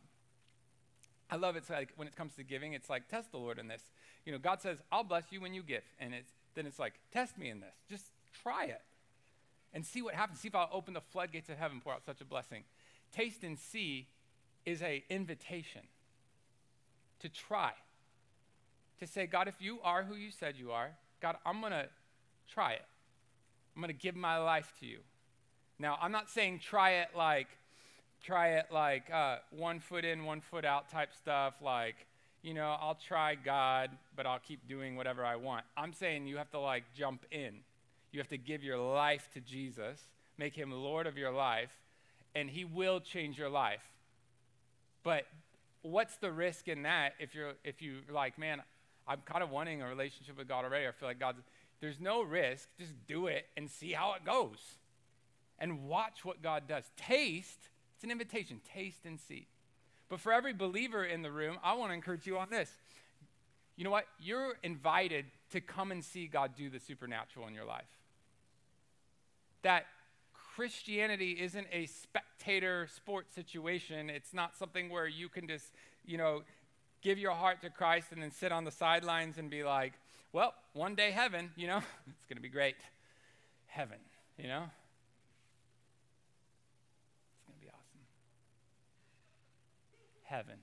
I 1.29 1.35
love 1.35 1.55
it. 1.55 1.59
It's 1.59 1.69
like 1.69 1.89
when 1.95 2.07
it 2.07 2.15
comes 2.15 2.35
to 2.35 2.43
giving, 2.43 2.73
it's 2.73 2.89
like 2.89 3.07
test 3.09 3.31
the 3.31 3.37
Lord 3.37 3.59
in 3.59 3.67
this. 3.67 3.81
You 4.25 4.31
know, 4.31 4.39
God 4.39 4.61
says, 4.61 4.79
"I'll 4.91 5.03
bless 5.03 5.31
you 5.31 5.41
when 5.41 5.53
you 5.53 5.63
give," 5.63 5.83
and 5.99 6.13
it's 6.13 6.31
then 6.55 6.65
it's 6.65 6.79
like 6.79 6.93
test 7.11 7.37
me 7.37 7.49
in 7.49 7.59
this. 7.59 7.75
Just 7.89 8.11
try 8.41 8.65
it 8.65 8.81
and 9.73 9.85
see 9.85 10.01
what 10.01 10.15
happens. 10.15 10.39
See 10.39 10.47
if 10.47 10.55
I'll 10.55 10.69
open 10.71 10.93
the 10.93 11.01
floodgates 11.01 11.49
of 11.49 11.57
heaven, 11.57 11.81
pour 11.81 11.93
out 11.93 12.05
such 12.05 12.21
a 12.21 12.25
blessing. 12.25 12.63
Taste 13.11 13.43
and 13.43 13.57
see 13.59 14.07
is 14.65 14.81
a 14.81 15.03
invitation 15.09 15.81
to 17.19 17.29
try. 17.29 17.71
To 18.99 19.07
say, 19.07 19.27
God, 19.27 19.47
if 19.47 19.61
you 19.61 19.79
are 19.83 20.03
who 20.03 20.15
you 20.15 20.31
said 20.31 20.55
you 20.57 20.71
are, 20.71 20.89
God, 21.21 21.37
I'm 21.45 21.61
to 21.61 21.87
try 22.51 22.73
it. 22.73 22.85
I'm 23.77 23.83
going 23.83 23.93
to 23.93 24.01
give 24.01 24.15
my 24.15 24.39
life 24.39 24.73
to 24.79 24.87
you. 24.87 24.97
Now, 25.77 25.99
I'm 26.01 26.11
not 26.11 26.31
saying 26.31 26.61
try 26.67 26.93
it 26.93 27.09
like, 27.15 27.47
try 28.23 28.53
it 28.53 28.65
like 28.71 29.03
uh, 29.13 29.37
one 29.51 29.79
foot 29.79 30.03
in, 30.03 30.25
one 30.25 30.41
foot 30.41 30.65
out 30.65 30.89
type 30.89 31.13
stuff, 31.13 31.53
like, 31.63 31.95
you 32.41 32.55
know, 32.55 32.75
I'll 32.81 32.97
try 33.07 33.35
God, 33.35 33.91
but 34.15 34.25
I'll 34.25 34.39
keep 34.39 34.67
doing 34.67 34.95
whatever 34.95 35.23
I 35.23 35.35
want. 35.35 35.63
I'm 35.77 35.93
saying 35.93 36.25
you 36.25 36.37
have 36.37 36.49
to 36.51 36.59
like 36.59 36.85
jump 36.95 37.23
in. 37.29 37.59
You 38.11 38.19
have 38.19 38.29
to 38.29 38.37
give 38.39 38.63
your 38.63 38.79
life 38.79 39.29
to 39.35 39.41
Jesus, 39.41 40.07
make 40.39 40.55
him 40.55 40.71
Lord 40.71 41.05
of 41.05 41.15
your 41.15 41.31
life, 41.31 41.69
and 42.33 42.49
he 42.49 42.65
will 42.65 42.99
change 42.99 43.37
your 43.37 43.49
life. 43.49 43.83
But 45.03 45.25
what's 45.83 46.17
the 46.17 46.31
risk 46.31 46.67
in 46.67 46.81
that 46.81 47.13
if 47.19 47.35
you're 47.35 47.53
if 47.63 47.79
you 47.83 47.97
like, 48.11 48.39
man, 48.39 48.63
I'm 49.07 49.19
kind 49.25 49.43
of 49.43 49.51
wanting 49.51 49.83
a 49.83 49.87
relationship 49.87 50.35
with 50.35 50.47
God 50.47 50.65
already. 50.65 50.87
I 50.87 50.91
feel 50.91 51.07
like 51.07 51.19
God's 51.19 51.41
there's 51.79 51.99
no 51.99 52.21
risk. 52.21 52.69
Just 52.79 52.93
do 53.07 53.27
it 53.27 53.45
and 53.55 53.69
see 53.69 53.91
how 53.91 54.13
it 54.13 54.25
goes. 54.25 54.57
And 55.59 55.87
watch 55.87 56.23
what 56.23 56.41
God 56.41 56.63
does. 56.67 56.83
Taste, 56.97 57.69
it's 57.95 58.03
an 58.03 58.11
invitation. 58.11 58.61
Taste 58.73 59.05
and 59.05 59.19
see. 59.19 59.47
But 60.09 60.19
for 60.19 60.31
every 60.31 60.53
believer 60.53 61.03
in 61.03 61.21
the 61.21 61.31
room, 61.31 61.57
I 61.63 61.73
want 61.73 61.89
to 61.89 61.93
encourage 61.93 62.25
you 62.25 62.37
on 62.37 62.49
this. 62.49 62.69
You 63.75 63.83
know 63.83 63.91
what? 63.91 64.05
You're 64.19 64.55
invited 64.63 65.25
to 65.51 65.61
come 65.61 65.91
and 65.91 66.03
see 66.03 66.27
God 66.27 66.51
do 66.55 66.69
the 66.69 66.79
supernatural 66.79 67.47
in 67.47 67.53
your 67.53 67.65
life. 67.65 67.85
That 69.61 69.85
Christianity 70.55 71.37
isn't 71.39 71.67
a 71.71 71.85
spectator 71.85 72.87
sport 72.95 73.31
situation. 73.33 74.09
It's 74.09 74.33
not 74.33 74.57
something 74.57 74.89
where 74.89 75.07
you 75.07 75.29
can 75.29 75.47
just, 75.47 75.71
you 76.05 76.17
know, 76.17 76.41
give 77.01 77.17
your 77.17 77.31
heart 77.31 77.61
to 77.61 77.69
Christ 77.69 78.07
and 78.11 78.21
then 78.21 78.31
sit 78.31 78.51
on 78.51 78.63
the 78.63 78.71
sidelines 78.71 79.37
and 79.37 79.49
be 79.49 79.63
like, 79.63 79.93
well, 80.33 80.53
one 80.73 80.95
day 80.95 81.11
heaven, 81.11 81.51
you 81.55 81.67
know, 81.67 81.77
it's 82.07 82.25
going 82.25 82.37
to 82.37 82.41
be 82.41 82.49
great. 82.49 82.75
Heaven, 83.67 83.97
you 84.37 84.47
know? 84.47 84.63
It's 87.33 87.45
going 87.47 87.59
to 87.59 87.65
be 87.65 87.69
awesome. 87.69 88.01
Heaven. 90.23 90.59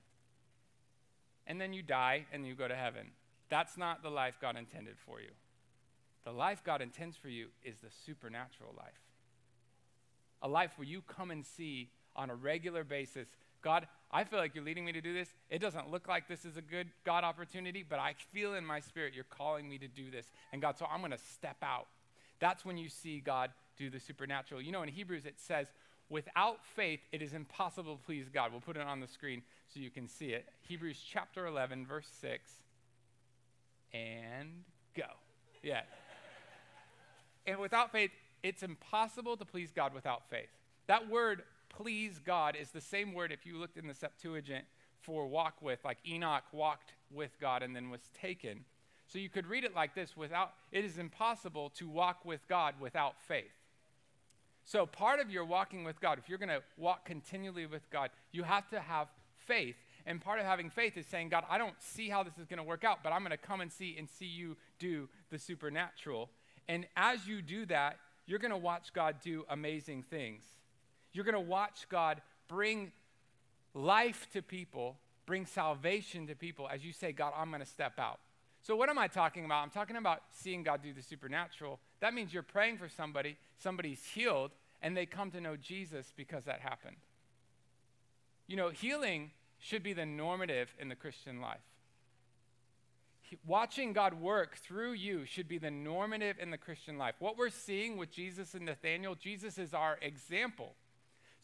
And 1.46 1.60
then 1.60 1.72
you 1.72 1.82
die 1.82 2.26
and 2.32 2.46
you 2.46 2.54
go 2.54 2.68
to 2.68 2.74
heaven. 2.74 3.08
That's 3.50 3.76
not 3.76 4.02
the 4.02 4.10
life 4.10 4.38
God 4.40 4.56
intended 4.56 4.96
for 5.04 5.20
you. 5.20 5.30
The 6.24 6.32
life 6.32 6.62
God 6.64 6.80
intends 6.80 7.16
for 7.16 7.28
you 7.28 7.48
is 7.62 7.76
the 7.80 7.90
supernatural 8.06 8.74
life. 8.76 8.92
A 10.40 10.48
life 10.48 10.72
where 10.76 10.88
you 10.88 11.02
come 11.02 11.30
and 11.30 11.44
see 11.44 11.90
on 12.16 12.30
a 12.30 12.34
regular 12.34 12.84
basis 12.84 13.28
God, 13.64 13.88
I 14.10 14.24
feel 14.24 14.38
like 14.38 14.54
you're 14.54 14.62
leading 14.62 14.84
me 14.84 14.92
to 14.92 15.00
do 15.00 15.14
this. 15.14 15.28
It 15.48 15.58
doesn't 15.58 15.90
look 15.90 16.06
like 16.06 16.28
this 16.28 16.44
is 16.44 16.58
a 16.58 16.62
good 16.62 16.88
God 17.04 17.24
opportunity, 17.24 17.82
but 17.88 17.98
I 17.98 18.14
feel 18.32 18.54
in 18.54 18.64
my 18.64 18.78
spirit 18.78 19.14
you're 19.14 19.24
calling 19.24 19.68
me 19.68 19.78
to 19.78 19.88
do 19.88 20.10
this. 20.10 20.26
And 20.52 20.60
God, 20.60 20.78
so 20.78 20.86
I'm 20.88 21.00
going 21.00 21.12
to 21.12 21.18
step 21.18 21.56
out. 21.62 21.86
That's 22.40 22.64
when 22.64 22.76
you 22.76 22.90
see 22.90 23.20
God 23.20 23.50
do 23.78 23.88
the 23.88 23.98
supernatural. 23.98 24.60
You 24.60 24.70
know, 24.70 24.82
in 24.82 24.90
Hebrews 24.90 25.24
it 25.24 25.40
says, 25.40 25.68
without 26.10 26.58
faith, 26.76 27.00
it 27.10 27.22
is 27.22 27.32
impossible 27.32 27.96
to 27.96 28.02
please 28.04 28.28
God. 28.28 28.52
We'll 28.52 28.60
put 28.60 28.76
it 28.76 28.82
on 28.82 29.00
the 29.00 29.08
screen 29.08 29.42
so 29.72 29.80
you 29.80 29.90
can 29.90 30.08
see 30.08 30.26
it. 30.26 30.46
Hebrews 30.68 31.02
chapter 31.10 31.46
11, 31.46 31.86
verse 31.86 32.08
6. 32.20 32.50
And 33.94 34.50
go. 34.94 35.04
Yeah. 35.62 35.82
and 37.46 37.58
without 37.58 37.90
faith, 37.90 38.10
it's 38.42 38.62
impossible 38.62 39.38
to 39.38 39.44
please 39.46 39.72
God 39.74 39.94
without 39.94 40.28
faith. 40.28 40.50
That 40.86 41.08
word 41.08 41.44
please 41.76 42.20
God 42.24 42.56
is 42.60 42.70
the 42.70 42.80
same 42.80 43.12
word 43.12 43.32
if 43.32 43.46
you 43.46 43.56
looked 43.58 43.76
in 43.76 43.86
the 43.86 43.94
Septuagint 43.94 44.64
for 45.00 45.26
walk 45.26 45.60
with, 45.60 45.84
like 45.84 45.98
Enoch 46.06 46.44
walked 46.52 46.94
with 47.10 47.38
God 47.40 47.62
and 47.62 47.74
then 47.74 47.90
was 47.90 48.10
taken. 48.18 48.64
So 49.06 49.18
you 49.18 49.28
could 49.28 49.46
read 49.46 49.64
it 49.64 49.74
like 49.74 49.94
this 49.94 50.16
without 50.16 50.52
it 50.72 50.84
is 50.84 50.98
impossible 50.98 51.70
to 51.70 51.88
walk 51.88 52.24
with 52.24 52.46
God 52.48 52.74
without 52.80 53.20
faith. 53.20 53.52
So 54.64 54.86
part 54.86 55.20
of 55.20 55.30
your 55.30 55.44
walking 55.44 55.84
with 55.84 56.00
God, 56.00 56.18
if 56.18 56.28
you're 56.28 56.38
going 56.38 56.48
to 56.48 56.62
walk 56.78 57.04
continually 57.04 57.66
with 57.66 57.88
God, 57.90 58.10
you 58.32 58.44
have 58.44 58.68
to 58.70 58.80
have 58.80 59.08
faith. 59.36 59.76
And 60.06 60.20
part 60.20 60.38
of 60.38 60.46
having 60.46 60.70
faith 60.70 60.96
is 60.96 61.06
saying, 61.06 61.28
God, 61.28 61.44
I 61.50 61.58
don't 61.58 61.74
see 61.80 62.08
how 62.08 62.22
this 62.22 62.38
is 62.38 62.46
going 62.46 62.58
to 62.58 62.62
work 62.62 62.82
out, 62.82 63.00
but 63.02 63.12
I'm 63.12 63.20
going 63.20 63.30
to 63.30 63.36
come 63.36 63.60
and 63.60 63.70
see 63.70 63.96
and 63.98 64.08
see 64.08 64.24
you 64.24 64.56
do 64.78 65.08
the 65.30 65.38
supernatural. 65.38 66.30
And 66.66 66.86
as 66.96 67.26
you 67.26 67.42
do 67.42 67.66
that, 67.66 67.98
you're 68.26 68.38
going 68.38 68.52
to 68.52 68.56
watch 68.56 68.94
God 68.94 69.16
do 69.22 69.44
amazing 69.50 70.02
things. 70.02 70.44
You're 71.14 71.24
going 71.24 71.34
to 71.34 71.40
watch 71.40 71.88
God 71.88 72.20
bring 72.48 72.92
life 73.72 74.26
to 74.34 74.42
people, 74.42 74.98
bring 75.24 75.46
salvation 75.46 76.26
to 76.26 76.34
people 76.34 76.68
as 76.70 76.84
you 76.84 76.92
say, 76.92 77.12
God, 77.12 77.32
I'm 77.34 77.48
going 77.48 77.62
to 77.62 77.66
step 77.66 77.98
out. 77.98 78.20
So, 78.60 78.76
what 78.76 78.88
am 78.88 78.98
I 78.98 79.08
talking 79.08 79.44
about? 79.44 79.62
I'm 79.62 79.70
talking 79.70 79.96
about 79.96 80.22
seeing 80.32 80.62
God 80.62 80.82
do 80.82 80.92
the 80.92 81.02
supernatural. 81.02 81.78
That 82.00 82.14
means 82.14 82.32
you're 82.32 82.42
praying 82.42 82.78
for 82.78 82.88
somebody, 82.88 83.36
somebody's 83.58 84.02
healed, 84.14 84.52
and 84.82 84.96
they 84.96 85.06
come 85.06 85.30
to 85.30 85.40
know 85.40 85.56
Jesus 85.56 86.12
because 86.16 86.44
that 86.44 86.60
happened. 86.60 86.96
You 88.46 88.56
know, 88.56 88.70
healing 88.70 89.30
should 89.58 89.82
be 89.82 89.92
the 89.92 90.06
normative 90.06 90.74
in 90.78 90.88
the 90.88 90.94
Christian 90.94 91.40
life. 91.40 91.60
Watching 93.46 93.92
God 93.92 94.14
work 94.14 94.56
through 94.56 94.92
you 94.92 95.24
should 95.24 95.48
be 95.48 95.58
the 95.58 95.70
normative 95.70 96.36
in 96.38 96.50
the 96.50 96.58
Christian 96.58 96.98
life. 96.98 97.16
What 97.18 97.36
we're 97.36 97.50
seeing 97.50 97.96
with 97.96 98.10
Jesus 98.10 98.54
and 98.54 98.64
Nathaniel, 98.64 99.14
Jesus 99.14 99.58
is 99.58 99.74
our 99.74 99.98
example. 100.00 100.74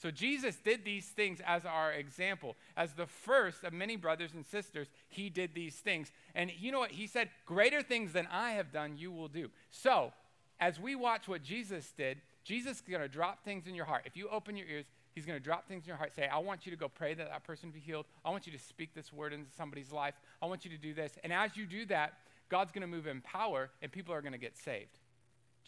So 0.01 0.11
Jesus 0.11 0.57
did 0.57 0.83
these 0.83 1.05
things 1.05 1.41
as 1.47 1.67
our 1.67 1.93
example. 1.93 2.57
As 2.75 2.95
the 2.95 3.07
first 3.07 3.65
of 3.65 3.75
many 3.75 3.97
brothers 3.97 4.33
and 4.33 4.47
sisters, 4.47 4.89
he 5.09 5.29
did 5.29 5.53
these 5.53 5.75
things. 5.75 6.11
And 6.35 6.51
you 6.59 6.73
know 6.73 6.79
what? 6.79 6.93
He 6.93 7.07
said, 7.07 7.29
Greater 7.45 7.83
things 7.83 8.15
than 8.15 8.27
I 8.33 8.53
have 8.53 8.73
done, 8.73 8.97
you 8.97 9.13
will 9.13 9.29
do. 9.29 9.51
So, 9.71 10.15
as 10.59 10.81
we 10.81 10.95
watch 10.95 11.29
what 11.29 11.43
Jesus 11.43 11.93
did, 11.99 12.23
Jesus 12.45 12.79
is 12.79 12.83
going 12.89 13.03
to 13.03 13.09
drop 13.09 13.45
things 13.45 13.67
in 13.67 13.75
your 13.75 13.85
heart. 13.85 14.05
If 14.07 14.17
you 14.17 14.29
open 14.31 14.57
your 14.57 14.67
ears, 14.69 14.87
he's 15.15 15.27
going 15.27 15.39
to 15.39 15.45
drop 15.45 15.69
things 15.69 15.85
in 15.85 15.89
your 15.89 15.99
heart. 15.99 16.15
Say, 16.15 16.27
I 16.27 16.39
want 16.39 16.65
you 16.65 16.73
to 16.73 16.79
go 16.79 16.89
pray 16.89 17.13
that 17.13 17.29
that 17.29 17.45
person 17.45 17.71
be 17.71 17.81
healed. 17.81 18.07
I 18.25 18.31
want 18.31 18.47
you 18.47 18.53
to 18.55 18.59
speak 18.59 18.95
this 18.95 19.13
word 19.13 19.35
into 19.35 19.51
somebody's 19.55 19.93
life. 19.93 20.15
I 20.41 20.47
want 20.47 20.65
you 20.65 20.71
to 20.71 20.79
do 20.79 20.95
this. 20.95 21.19
And 21.23 21.31
as 21.31 21.59
you 21.59 21.67
do 21.67 21.85
that, 21.87 22.15
God's 22.49 22.73
going 22.73 22.83
to 22.83 22.89
move 22.89 23.07
in 23.07 23.21
power 23.21 23.69
and 23.83 23.93
people 23.93 24.15
are 24.15 24.23
going 24.23 24.33
to 24.33 24.39
get 24.39 24.57
saved 24.57 24.99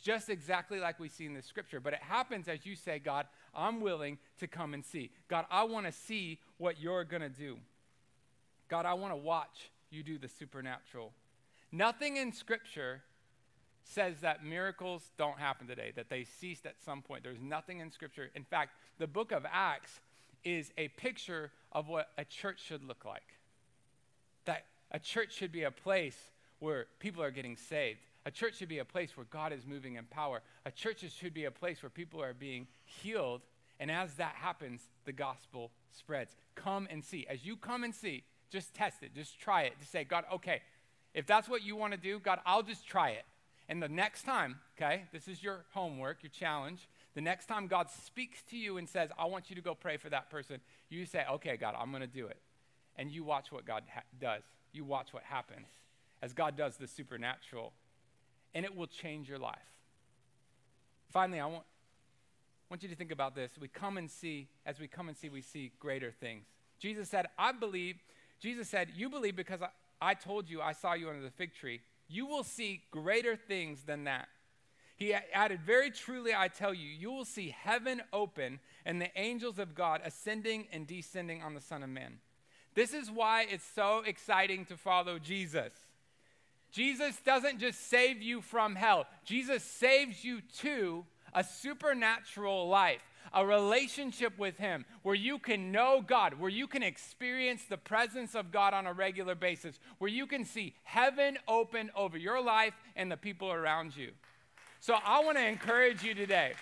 just 0.02 0.28
exactly 0.28 0.80
like 0.80 0.98
we 0.98 1.08
see 1.08 1.26
in 1.26 1.34
the 1.34 1.42
scripture. 1.42 1.80
But 1.80 1.92
it 1.92 2.00
happens 2.02 2.48
as 2.48 2.66
you 2.66 2.74
say, 2.74 2.98
God, 2.98 3.26
I'm 3.54 3.80
willing 3.80 4.18
to 4.38 4.46
come 4.46 4.74
and 4.74 4.84
see. 4.84 5.10
God, 5.28 5.46
I 5.50 5.64
want 5.64 5.86
to 5.86 5.92
see 5.92 6.38
what 6.58 6.80
you're 6.80 7.04
going 7.04 7.22
to 7.22 7.28
do. 7.28 7.58
God, 8.68 8.86
I 8.86 8.94
want 8.94 9.12
to 9.12 9.16
watch 9.16 9.70
you 9.90 10.02
do 10.02 10.18
the 10.18 10.28
supernatural. 10.28 11.12
Nothing 11.70 12.16
in 12.16 12.32
scripture 12.32 13.02
says 13.84 14.20
that 14.20 14.44
miracles 14.44 15.02
don't 15.18 15.38
happen 15.38 15.66
today, 15.66 15.92
that 15.96 16.08
they 16.08 16.24
ceased 16.24 16.66
at 16.66 16.76
some 16.82 17.02
point. 17.02 17.24
There's 17.24 17.40
nothing 17.40 17.80
in 17.80 17.90
scripture. 17.90 18.30
In 18.34 18.44
fact, 18.44 18.72
the 18.98 19.06
book 19.06 19.32
of 19.32 19.44
Acts 19.50 20.00
is 20.44 20.72
a 20.78 20.88
picture 20.88 21.50
of 21.72 21.88
what 21.88 22.08
a 22.16 22.24
church 22.24 22.62
should 22.64 22.84
look 22.84 23.04
like. 23.04 23.36
That 24.44 24.64
a 24.90 24.98
church 24.98 25.34
should 25.34 25.52
be 25.52 25.64
a 25.64 25.70
place 25.70 26.16
where 26.58 26.86
people 27.00 27.22
are 27.22 27.30
getting 27.30 27.56
saved 27.56 28.00
a 28.24 28.30
church 28.30 28.56
should 28.56 28.68
be 28.68 28.78
a 28.78 28.84
place 28.84 29.16
where 29.16 29.26
God 29.30 29.52
is 29.52 29.66
moving 29.66 29.96
in 29.96 30.04
power. 30.04 30.42
A 30.64 30.70
church 30.70 31.04
should 31.18 31.34
be 31.34 31.44
a 31.44 31.50
place 31.50 31.82
where 31.82 31.90
people 31.90 32.22
are 32.22 32.34
being 32.34 32.68
healed. 32.84 33.42
And 33.80 33.90
as 33.90 34.14
that 34.14 34.34
happens, 34.36 34.82
the 35.04 35.12
gospel 35.12 35.72
spreads. 35.90 36.36
Come 36.54 36.86
and 36.90 37.04
see. 37.04 37.26
As 37.28 37.44
you 37.44 37.56
come 37.56 37.82
and 37.82 37.94
see, 37.94 38.22
just 38.50 38.74
test 38.74 39.02
it, 39.02 39.14
just 39.14 39.40
try 39.40 39.62
it. 39.62 39.72
Just 39.80 39.90
say, 39.90 40.04
God, 40.04 40.24
okay, 40.32 40.60
if 41.14 41.26
that's 41.26 41.48
what 41.48 41.62
you 41.62 41.74
want 41.74 41.92
to 41.92 41.98
do, 41.98 42.18
God, 42.18 42.38
I'll 42.46 42.62
just 42.62 42.86
try 42.86 43.10
it. 43.10 43.24
And 43.68 43.82
the 43.82 43.88
next 43.88 44.24
time, 44.24 44.60
okay, 44.76 45.04
this 45.12 45.26
is 45.26 45.42
your 45.42 45.64
homework, 45.72 46.22
your 46.22 46.30
challenge. 46.30 46.88
The 47.14 47.20
next 47.20 47.46
time 47.46 47.66
God 47.66 47.88
speaks 47.90 48.42
to 48.50 48.56
you 48.56 48.78
and 48.78 48.88
says, 48.88 49.10
I 49.18 49.26
want 49.26 49.50
you 49.50 49.56
to 49.56 49.62
go 49.62 49.74
pray 49.74 49.96
for 49.96 50.10
that 50.10 50.30
person, 50.30 50.60
you 50.88 51.06
say, 51.06 51.24
okay, 51.32 51.56
God, 51.56 51.74
I'm 51.78 51.90
going 51.90 52.02
to 52.02 52.06
do 52.06 52.26
it. 52.26 52.38
And 52.96 53.10
you 53.10 53.24
watch 53.24 53.50
what 53.50 53.64
God 53.64 53.84
ha- 53.92 54.02
does. 54.20 54.42
You 54.72 54.84
watch 54.84 55.12
what 55.12 55.22
happens 55.24 55.66
as 56.22 56.32
God 56.32 56.56
does 56.56 56.76
the 56.76 56.86
supernatural 56.86 57.72
and 58.54 58.64
it 58.64 58.76
will 58.76 58.86
change 58.86 59.28
your 59.28 59.38
life. 59.38 59.58
Finally, 61.12 61.40
I 61.40 61.46
want, 61.46 61.64
want 62.70 62.82
you 62.82 62.88
to 62.88 62.94
think 62.94 63.12
about 63.12 63.34
this. 63.34 63.52
We 63.60 63.68
come 63.68 63.98
and 63.98 64.10
see, 64.10 64.48
as 64.64 64.80
we 64.80 64.88
come 64.88 65.08
and 65.08 65.16
see, 65.16 65.28
we 65.28 65.42
see 65.42 65.72
greater 65.78 66.10
things. 66.10 66.46
Jesus 66.78 67.08
said, 67.08 67.26
I 67.38 67.52
believe, 67.52 67.96
Jesus 68.40 68.68
said, 68.68 68.88
You 68.94 69.08
believe 69.08 69.36
because 69.36 69.62
I, 69.62 69.68
I 70.00 70.14
told 70.14 70.48
you 70.48 70.60
I 70.60 70.72
saw 70.72 70.94
you 70.94 71.08
under 71.08 71.22
the 71.22 71.30
fig 71.30 71.54
tree. 71.54 71.80
You 72.08 72.26
will 72.26 72.44
see 72.44 72.82
greater 72.90 73.36
things 73.36 73.82
than 73.84 74.04
that. 74.04 74.28
He 74.96 75.14
added, 75.14 75.60
Very 75.60 75.90
truly 75.90 76.32
I 76.34 76.48
tell 76.48 76.72
you, 76.74 76.88
you 76.88 77.10
will 77.12 77.24
see 77.24 77.54
heaven 77.56 78.02
open 78.12 78.58
and 78.84 79.00
the 79.00 79.10
angels 79.16 79.58
of 79.58 79.74
God 79.74 80.00
ascending 80.04 80.66
and 80.72 80.86
descending 80.86 81.42
on 81.42 81.54
the 81.54 81.60
Son 81.60 81.82
of 81.82 81.90
Man. 81.90 82.18
This 82.74 82.94
is 82.94 83.10
why 83.10 83.46
it's 83.50 83.66
so 83.74 84.02
exciting 84.06 84.64
to 84.66 84.76
follow 84.76 85.18
Jesus. 85.18 85.72
Jesus 86.72 87.16
doesn't 87.24 87.58
just 87.58 87.88
save 87.88 88.22
you 88.22 88.40
from 88.40 88.74
hell, 88.74 89.06
Jesus 89.24 89.62
saves 89.62 90.24
you 90.24 90.40
to 90.58 91.04
a 91.34 91.44
supernatural 91.44 92.68
life, 92.68 93.00
a 93.32 93.44
relationship 93.44 94.38
with 94.38 94.56
Him 94.56 94.84
where 95.02 95.14
you 95.14 95.38
can 95.38 95.70
know 95.70 96.02
God, 96.04 96.34
where 96.34 96.50
you 96.50 96.66
can 96.66 96.82
experience 96.82 97.64
the 97.68 97.76
presence 97.76 98.34
of 98.34 98.50
God 98.50 98.74
on 98.74 98.86
a 98.86 98.92
regular 98.92 99.34
basis, 99.34 99.78
where 99.98 100.10
you 100.10 100.26
can 100.26 100.44
see 100.44 100.74
heaven 100.84 101.38
open 101.46 101.90
over 101.94 102.16
your 102.16 102.42
life 102.42 102.74
and 102.96 103.12
the 103.12 103.16
people 103.16 103.52
around 103.52 103.94
you. 103.94 104.10
So 104.80 104.94
I 105.04 105.22
want 105.24 105.36
to 105.36 105.46
encourage 105.46 106.02
you 106.02 106.14
today. 106.14 106.54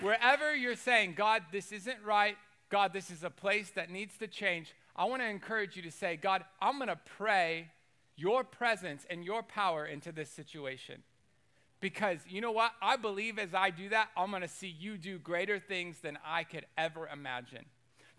Wherever 0.00 0.54
you're 0.54 0.76
saying, 0.76 1.14
God, 1.16 1.42
this 1.52 1.72
isn't 1.72 2.02
right, 2.04 2.36
God, 2.68 2.92
this 2.92 3.10
is 3.10 3.22
a 3.22 3.30
place 3.30 3.70
that 3.76 3.90
needs 3.90 4.16
to 4.18 4.26
change, 4.26 4.74
I 4.96 5.04
want 5.04 5.22
to 5.22 5.28
encourage 5.28 5.76
you 5.76 5.82
to 5.82 5.90
say, 5.90 6.16
God, 6.16 6.44
I'm 6.60 6.76
going 6.76 6.88
to 6.88 6.98
pray 7.16 7.68
your 8.20 8.44
presence 8.44 9.06
and 9.08 9.24
your 9.24 9.42
power 9.42 9.86
into 9.86 10.12
this 10.12 10.30
situation. 10.30 11.02
Because 11.80 12.18
you 12.28 12.42
know 12.42 12.52
what? 12.52 12.72
I 12.82 12.96
believe 12.96 13.38
as 13.38 13.54
I 13.54 13.70
do 13.70 13.88
that, 13.88 14.08
I'm 14.16 14.30
going 14.30 14.42
to 14.42 14.48
see 14.48 14.68
you 14.68 14.98
do 14.98 15.18
greater 15.18 15.58
things 15.58 16.00
than 16.00 16.18
I 16.24 16.44
could 16.44 16.66
ever 16.76 17.08
imagine. 17.08 17.64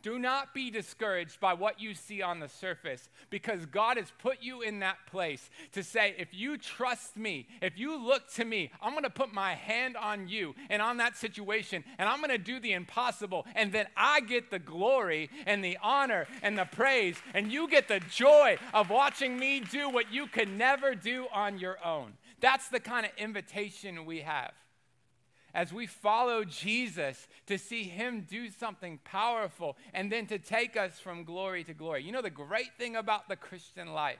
Do 0.01 0.17
not 0.17 0.53
be 0.53 0.71
discouraged 0.71 1.39
by 1.39 1.53
what 1.53 1.79
you 1.79 1.93
see 1.93 2.21
on 2.21 2.39
the 2.39 2.47
surface 2.47 3.09
because 3.29 3.65
God 3.65 3.97
has 3.97 4.11
put 4.19 4.41
you 4.41 4.61
in 4.61 4.79
that 4.79 4.97
place 5.07 5.49
to 5.73 5.83
say, 5.83 6.15
if 6.17 6.29
you 6.33 6.57
trust 6.57 7.17
me, 7.17 7.47
if 7.61 7.77
you 7.77 8.03
look 8.03 8.31
to 8.33 8.45
me, 8.45 8.71
I'm 8.81 8.91
going 8.91 9.03
to 9.03 9.09
put 9.09 9.33
my 9.33 9.53
hand 9.53 9.95
on 9.95 10.27
you 10.27 10.55
and 10.69 10.81
on 10.81 10.97
that 10.97 11.17
situation, 11.17 11.83
and 11.99 12.09
I'm 12.09 12.19
going 12.19 12.31
to 12.31 12.37
do 12.37 12.59
the 12.59 12.73
impossible. 12.73 13.45
And 13.55 13.71
then 13.71 13.87
I 13.95 14.21
get 14.21 14.49
the 14.49 14.59
glory 14.59 15.29
and 15.45 15.63
the 15.63 15.77
honor 15.81 16.27
and 16.41 16.57
the 16.57 16.65
praise, 16.65 17.17
and 17.33 17.51
you 17.51 17.69
get 17.69 17.87
the 17.87 17.99
joy 17.99 18.57
of 18.73 18.89
watching 18.89 19.37
me 19.37 19.59
do 19.59 19.89
what 19.89 20.11
you 20.11 20.27
could 20.27 20.49
never 20.49 20.95
do 20.95 21.27
on 21.33 21.59
your 21.59 21.77
own. 21.85 22.13
That's 22.39 22.69
the 22.69 22.79
kind 22.79 23.05
of 23.05 23.11
invitation 23.17 24.05
we 24.05 24.21
have 24.21 24.51
as 25.53 25.73
we 25.73 25.87
follow 25.87 26.43
Jesus 26.43 27.27
to 27.47 27.57
see 27.57 27.83
him 27.83 28.25
do 28.29 28.49
something 28.49 28.99
powerful 29.03 29.77
and 29.93 30.11
then 30.11 30.25
to 30.27 30.39
take 30.39 30.77
us 30.77 30.99
from 30.99 31.23
glory 31.23 31.63
to 31.63 31.73
glory. 31.73 32.03
You 32.03 32.11
know, 32.11 32.21
the 32.21 32.29
great 32.29 32.75
thing 32.77 32.95
about 32.95 33.27
the 33.27 33.35
Christian 33.35 33.93
life 33.93 34.19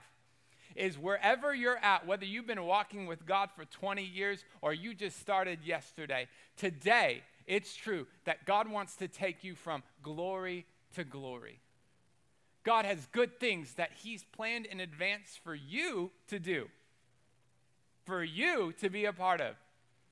is 0.74 0.98
wherever 0.98 1.54
you're 1.54 1.78
at, 1.78 2.06
whether 2.06 2.24
you've 2.24 2.46
been 2.46 2.64
walking 2.64 3.06
with 3.06 3.26
God 3.26 3.50
for 3.54 3.64
20 3.64 4.02
years 4.02 4.44
or 4.60 4.72
you 4.72 4.94
just 4.94 5.18
started 5.20 5.60
yesterday, 5.64 6.28
today 6.56 7.22
it's 7.46 7.74
true 7.74 8.06
that 8.24 8.46
God 8.46 8.68
wants 8.68 8.96
to 8.96 9.08
take 9.08 9.44
you 9.44 9.54
from 9.54 9.82
glory 10.02 10.66
to 10.94 11.04
glory. 11.04 11.60
God 12.64 12.84
has 12.84 13.06
good 13.06 13.40
things 13.40 13.74
that 13.74 13.90
He's 14.02 14.24
planned 14.24 14.66
in 14.66 14.80
advance 14.80 15.38
for 15.42 15.54
you 15.54 16.12
to 16.28 16.38
do, 16.38 16.68
for 18.04 18.22
you 18.22 18.72
to 18.80 18.88
be 18.88 19.04
a 19.04 19.12
part 19.12 19.40
of 19.40 19.56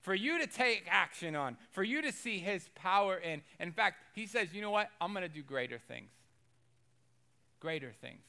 for 0.00 0.14
you 0.14 0.38
to 0.38 0.46
take 0.46 0.84
action 0.88 1.36
on, 1.36 1.56
for 1.70 1.82
you 1.82 2.02
to 2.02 2.12
see 2.12 2.38
his 2.38 2.68
power 2.74 3.16
in. 3.16 3.42
In 3.58 3.72
fact, 3.72 4.02
he 4.14 4.26
says, 4.26 4.52
you 4.52 4.62
know 4.62 4.70
what? 4.70 4.90
I'm 5.00 5.12
going 5.12 5.22
to 5.22 5.28
do 5.28 5.42
greater 5.42 5.78
things. 5.78 6.10
Greater 7.60 7.92
things. 8.00 8.22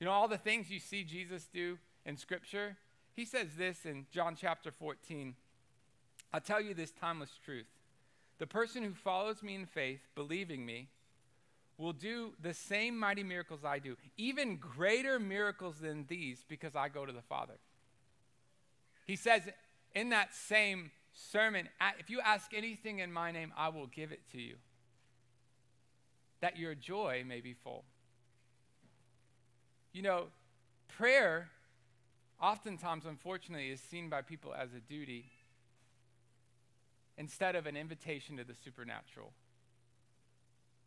You 0.00 0.06
know, 0.06 0.12
all 0.12 0.28
the 0.28 0.38
things 0.38 0.70
you 0.70 0.80
see 0.80 1.04
Jesus 1.04 1.48
do 1.52 1.78
in 2.06 2.16
Scripture, 2.16 2.76
he 3.14 3.24
says 3.24 3.48
this 3.56 3.84
in 3.84 4.06
John 4.10 4.34
chapter 4.34 4.70
14. 4.70 5.34
I'll 6.32 6.40
tell 6.40 6.60
you 6.60 6.74
this 6.74 6.90
timeless 6.90 7.38
truth. 7.44 7.66
The 8.38 8.46
person 8.46 8.82
who 8.82 8.94
follows 8.94 9.42
me 9.42 9.54
in 9.54 9.66
faith, 9.66 10.00
believing 10.14 10.64
me, 10.64 10.88
will 11.76 11.92
do 11.92 12.32
the 12.40 12.54
same 12.54 12.98
mighty 12.98 13.22
miracles 13.22 13.60
I 13.64 13.78
do, 13.78 13.96
even 14.16 14.56
greater 14.56 15.18
miracles 15.18 15.76
than 15.80 16.06
these, 16.08 16.44
because 16.48 16.74
I 16.74 16.88
go 16.88 17.04
to 17.04 17.12
the 17.12 17.22
Father. 17.22 17.58
He 19.06 19.16
says 19.16 19.42
in 19.94 20.10
that 20.10 20.34
same 20.34 20.90
sermon, 21.12 21.68
if 21.98 22.10
you 22.10 22.20
ask 22.20 22.52
anything 22.54 23.00
in 23.00 23.12
my 23.12 23.32
name, 23.32 23.52
I 23.56 23.68
will 23.68 23.86
give 23.86 24.12
it 24.12 24.20
to 24.32 24.40
you, 24.40 24.54
that 26.40 26.56
your 26.56 26.74
joy 26.74 27.24
may 27.26 27.40
be 27.40 27.52
full. 27.52 27.84
You 29.92 30.02
know, 30.02 30.24
prayer, 30.88 31.50
oftentimes, 32.40 33.04
unfortunately, 33.06 33.70
is 33.70 33.80
seen 33.80 34.08
by 34.08 34.22
people 34.22 34.54
as 34.54 34.70
a 34.74 34.80
duty 34.80 35.26
instead 37.18 37.54
of 37.54 37.66
an 37.66 37.76
invitation 37.76 38.38
to 38.38 38.44
the 38.44 38.54
supernatural. 38.64 39.32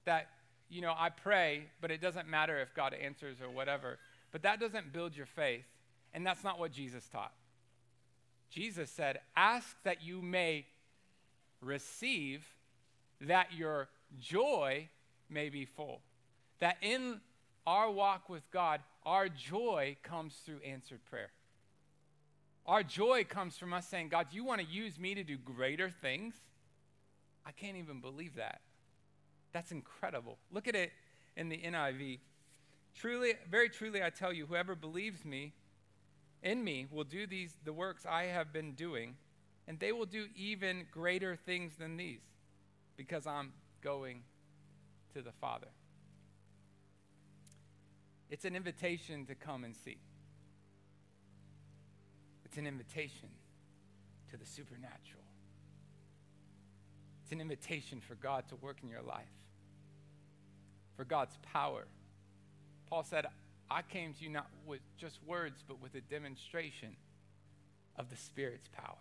That, 0.05 0.27
you 0.69 0.81
know, 0.81 0.93
I 0.97 1.09
pray, 1.09 1.67
but 1.81 1.91
it 1.91 2.01
doesn't 2.01 2.27
matter 2.27 2.59
if 2.59 2.73
God 2.73 2.93
answers 2.93 3.37
or 3.41 3.49
whatever. 3.49 3.99
But 4.31 4.41
that 4.41 4.59
doesn't 4.59 4.91
build 4.91 5.15
your 5.15 5.27
faith, 5.27 5.65
and 6.13 6.25
that's 6.25 6.43
not 6.43 6.59
what 6.59 6.71
Jesus 6.71 7.07
taught. 7.07 7.31
Jesus 8.49 8.89
said, 8.89 9.19
Ask 9.35 9.75
that 9.83 10.03
you 10.03 10.21
may 10.21 10.65
receive, 11.61 12.45
that 13.21 13.53
your 13.53 13.89
joy 14.19 14.89
may 15.29 15.49
be 15.49 15.65
full. 15.65 16.01
That 16.59 16.77
in 16.81 17.19
our 17.67 17.89
walk 17.89 18.29
with 18.29 18.49
God, 18.51 18.81
our 19.05 19.27
joy 19.29 19.97
comes 20.03 20.35
through 20.45 20.59
answered 20.65 21.03
prayer. 21.05 21.31
Our 22.65 22.81
joy 22.81 23.25
comes 23.25 23.57
from 23.57 23.73
us 23.73 23.87
saying, 23.87 24.09
God, 24.09 24.27
you 24.31 24.43
want 24.43 24.61
to 24.61 24.67
use 24.67 24.97
me 24.97 25.13
to 25.15 25.23
do 25.23 25.37
greater 25.37 25.89
things? 25.89 26.33
I 27.45 27.51
can't 27.51 27.77
even 27.77 27.99
believe 27.99 28.35
that. 28.35 28.61
That's 29.53 29.71
incredible. 29.71 30.37
Look 30.51 30.67
at 30.67 30.75
it 30.75 30.91
in 31.37 31.49
the 31.49 31.57
NIV. 31.57 32.19
Truly, 32.95 33.33
very 33.49 33.69
truly, 33.69 34.03
I 34.03 34.09
tell 34.09 34.33
you, 34.33 34.45
whoever 34.45 34.73
believes 34.73 35.23
me 35.23 35.53
in 36.45 36.63
me 36.63 36.85
will 36.89 37.03
do 37.03 37.27
these 37.27 37.53
the 37.65 37.73
works 37.73 38.05
I 38.05 38.25
have 38.25 38.53
been 38.53 38.73
doing, 38.73 39.15
and 39.67 39.79
they 39.79 39.91
will 39.91 40.05
do 40.05 40.27
even 40.37 40.85
greater 40.91 41.35
things 41.35 41.75
than 41.75 41.97
these, 41.97 42.21
because 42.95 43.27
I'm 43.27 43.51
going 43.81 44.21
to 45.15 45.21
the 45.21 45.31
Father. 45.33 45.67
It's 48.29 48.45
an 48.45 48.55
invitation 48.55 49.25
to 49.25 49.35
come 49.35 49.63
and 49.63 49.75
see. 49.75 49.97
It's 52.45 52.57
an 52.57 52.67
invitation 52.67 53.29
to 54.29 54.37
the 54.37 54.45
supernatural. 54.45 55.23
It's 57.23 57.31
an 57.31 57.41
invitation 57.41 58.01
for 58.01 58.13
God 58.15 58.47
to 58.49 58.55
work 58.55 58.77
in 58.83 58.89
your 58.89 59.01
life, 59.01 59.25
for 60.95 61.05
God's 61.05 61.37
power. 61.41 61.85
Paul 62.87 63.03
said, 63.03 63.25
I 63.69 63.81
came 63.81 64.13
to 64.13 64.23
you 64.23 64.29
not 64.29 64.47
with 64.65 64.81
just 64.97 65.17
words, 65.25 65.63
but 65.67 65.81
with 65.81 65.95
a 65.95 66.01
demonstration 66.01 66.95
of 67.97 68.09
the 68.09 68.15
Spirit's 68.15 68.67
power. 68.67 68.95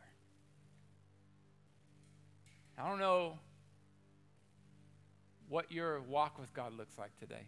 I 2.79 2.89
don't 2.89 2.99
know 2.99 3.39
what 5.49 5.71
your 5.71 6.01
walk 6.01 6.39
with 6.39 6.53
God 6.55 6.77
looks 6.77 6.97
like 6.99 7.17
today. 7.21 7.47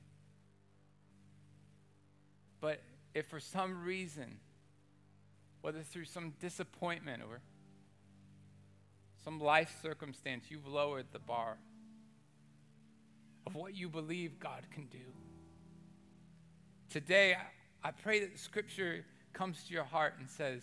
But 2.60 2.80
if 3.14 3.26
for 3.26 3.40
some 3.40 3.82
reason, 3.82 4.38
whether 5.62 5.82
through 5.82 6.04
some 6.04 6.34
disappointment 6.40 7.22
or 7.22 7.40
some 9.24 9.40
life 9.40 9.74
circumstance, 9.82 10.44
you've 10.48 10.66
lowered 10.66 11.06
the 11.12 11.18
bar 11.18 11.56
of 13.46 13.54
what 13.54 13.74
you 13.74 13.88
believe 13.88 14.38
God 14.38 14.62
can 14.72 14.84
do 14.86 14.98
Today, 16.96 17.36
I 17.84 17.90
pray 17.90 18.20
that 18.20 18.32
the 18.32 18.38
scripture 18.38 19.04
comes 19.34 19.62
to 19.64 19.74
your 19.74 19.84
heart 19.84 20.14
and 20.18 20.30
says, 20.30 20.62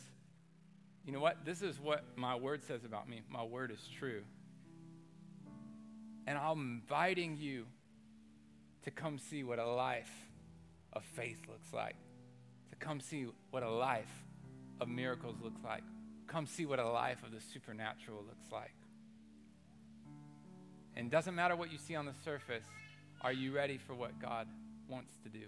you 1.06 1.14
know 1.14 1.20
what? 1.20 1.46
This 1.46 1.62
is 1.62 1.80
what 1.80 2.06
my 2.16 2.36
word 2.36 2.64
says 2.64 2.84
about 2.86 3.08
me. 3.08 3.22
My 3.30 3.44
word 3.44 3.70
is 3.70 3.88
true. 4.00 4.24
And 6.26 6.36
I'm 6.36 6.82
inviting 6.82 7.38
you 7.40 7.68
to 8.82 8.90
come 8.90 9.20
see 9.20 9.44
what 9.44 9.60
a 9.60 9.66
life 9.68 10.10
of 10.94 11.04
faith 11.04 11.38
looks 11.48 11.72
like, 11.72 11.98
to 12.72 12.78
come 12.78 13.00
see 13.00 13.28
what 13.52 13.62
a 13.62 13.70
life 13.70 14.24
of 14.82 14.88
miracles 14.88 15.36
looks 15.40 15.64
like, 15.64 15.84
come 16.26 16.48
see 16.48 16.66
what 16.66 16.80
a 16.80 16.90
life 16.90 17.22
of 17.24 17.32
the 17.32 17.42
supernatural 17.54 18.24
looks 18.28 18.52
like. 18.52 18.74
And 20.96 21.12
doesn't 21.12 21.36
matter 21.36 21.56
what 21.56 21.72
you 21.72 21.78
see 21.78 21.96
on 21.96 22.08
the 22.08 22.16
surface, 22.26 22.66
are 23.22 23.34
you 23.34 23.52
ready 23.52 23.78
for 23.78 23.94
what 23.94 24.20
God 24.20 24.48
wants 24.90 25.14
to 25.26 25.30
do? 25.30 25.46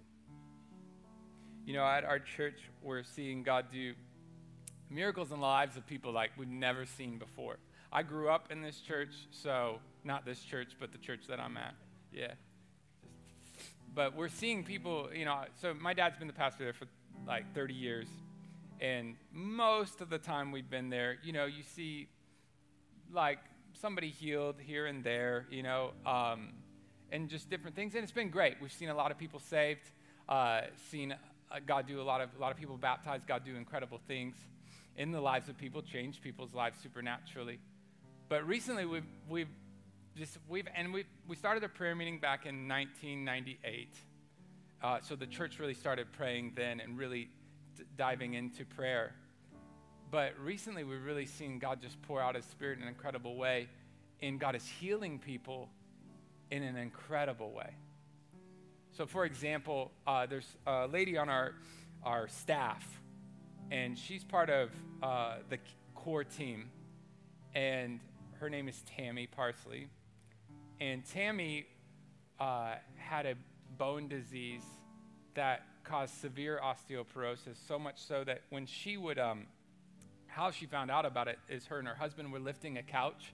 You 1.65 1.73
know, 1.73 1.83
at 1.83 2.03
our 2.03 2.19
church, 2.19 2.59
we're 2.83 3.01
seeing 3.01 3.41
God 3.41 3.65
do 3.71 3.93
miracles 4.91 5.31
in 5.31 5.39
the 5.39 5.45
lives 5.45 5.75
of 5.75 5.87
people 5.87 6.11
like 6.11 6.29
we've 6.37 6.47
never 6.47 6.85
seen 6.85 7.17
before. 7.17 7.57
I 7.91 8.03
grew 8.03 8.29
up 8.29 8.51
in 8.51 8.61
this 8.61 8.79
church, 8.81 9.09
so 9.31 9.79
not 10.03 10.25
this 10.25 10.41
church, 10.41 10.73
but 10.79 10.91
the 10.91 10.99
church 10.99 11.21
that 11.27 11.39
I'm 11.39 11.57
at. 11.57 11.73
Yeah. 12.13 12.33
But 13.95 14.15
we're 14.15 14.29
seeing 14.29 14.63
people, 14.63 15.09
you 15.11 15.25
know, 15.25 15.41
so 15.59 15.73
my 15.73 15.95
dad's 15.95 16.19
been 16.19 16.27
the 16.27 16.33
pastor 16.33 16.65
there 16.65 16.73
for 16.73 16.85
like 17.27 17.51
30 17.55 17.73
years. 17.73 18.07
And 18.79 19.15
most 19.33 20.01
of 20.01 20.11
the 20.11 20.19
time 20.19 20.51
we've 20.51 20.69
been 20.69 20.91
there, 20.91 21.17
you 21.23 21.33
know, 21.33 21.45
you 21.45 21.63
see 21.63 22.09
like 23.11 23.39
somebody 23.73 24.09
healed 24.09 24.57
here 24.59 24.85
and 24.85 25.03
there, 25.03 25.47
you 25.49 25.63
know, 25.63 25.93
um, 26.05 26.49
and 27.11 27.27
just 27.27 27.49
different 27.49 27.75
things. 27.75 27.95
And 27.95 28.03
it's 28.03 28.11
been 28.11 28.29
great. 28.29 28.57
We've 28.61 28.71
seen 28.71 28.89
a 28.89 28.95
lot 28.95 29.09
of 29.09 29.17
people 29.17 29.39
saved, 29.39 29.89
uh, 30.29 30.61
seen 30.91 31.15
uh, 31.51 31.59
God 31.65 31.87
do 31.87 32.01
a 32.01 32.03
lot 32.03 32.21
of 32.21 32.29
a 32.37 32.41
lot 32.41 32.51
of 32.51 32.57
people 32.57 32.77
baptized. 32.77 33.27
God 33.27 33.43
do 33.45 33.55
incredible 33.55 33.99
things 34.07 34.35
in 34.97 35.11
the 35.11 35.21
lives 35.21 35.49
of 35.49 35.57
people, 35.57 35.81
change 35.81 36.21
people's 36.21 36.53
lives 36.53 36.79
supernaturally. 36.81 37.59
But 38.29 38.47
recently, 38.47 38.85
we've 38.85 39.05
we've 39.29 39.49
just 40.17 40.37
we've 40.47 40.67
and 40.75 40.93
we 40.93 41.05
we 41.27 41.35
started 41.35 41.63
a 41.63 41.69
prayer 41.69 41.95
meeting 41.95 42.19
back 42.19 42.45
in 42.45 42.67
1998. 42.67 43.89
Uh, 44.83 44.99
so 45.01 45.15
the 45.15 45.25
church 45.25 45.59
really 45.59 45.73
started 45.73 46.11
praying 46.11 46.53
then 46.55 46.79
and 46.79 46.97
really 46.97 47.29
d- 47.75 47.83
diving 47.97 48.33
into 48.33 48.65
prayer. 48.65 49.13
But 50.11 50.33
recently, 50.39 50.83
we've 50.83 51.03
really 51.03 51.25
seen 51.25 51.59
God 51.59 51.81
just 51.81 52.01
pour 52.03 52.21
out 52.21 52.35
His 52.35 52.45
Spirit 52.45 52.77
in 52.77 52.83
an 52.83 52.89
incredible 52.89 53.35
way, 53.35 53.67
and 54.21 54.39
God 54.39 54.55
is 54.55 54.65
healing 54.65 55.19
people 55.19 55.69
in 56.51 56.63
an 56.63 56.77
incredible 56.77 57.51
way. 57.51 57.73
So, 58.95 59.05
for 59.05 59.25
example, 59.25 59.91
uh, 60.07 60.25
there's 60.25 60.55
a 60.65 60.87
lady 60.87 61.17
on 61.17 61.27
our, 61.27 61.55
our 62.01 62.29
staff, 62.29 63.01
and 63.69 63.99
she's 63.99 64.23
part 64.23 64.49
of 64.49 64.69
uh, 65.03 65.39
the 65.49 65.59
core 65.95 66.23
team, 66.23 66.69
and 67.53 67.99
her 68.39 68.49
name 68.49 68.69
is 68.69 68.81
Tammy 68.85 69.27
Parsley. 69.27 69.89
And 70.79 71.05
Tammy 71.05 71.65
uh, 72.39 72.75
had 72.95 73.25
a 73.25 73.35
bone 73.77 74.07
disease 74.07 74.63
that 75.33 75.63
caused 75.83 76.13
severe 76.13 76.61
osteoporosis, 76.63 77.57
so 77.67 77.77
much 77.77 77.97
so 78.01 78.23
that 78.23 78.43
when 78.49 78.65
she 78.65 78.95
would, 78.95 79.19
um, 79.19 79.47
how 80.27 80.51
she 80.51 80.67
found 80.67 80.89
out 80.89 81.05
about 81.05 81.27
it 81.27 81.37
is 81.49 81.65
her 81.65 81.79
and 81.79 81.87
her 81.89 81.95
husband 81.95 82.31
were 82.31 82.39
lifting 82.39 82.77
a 82.77 82.83
couch, 82.83 83.33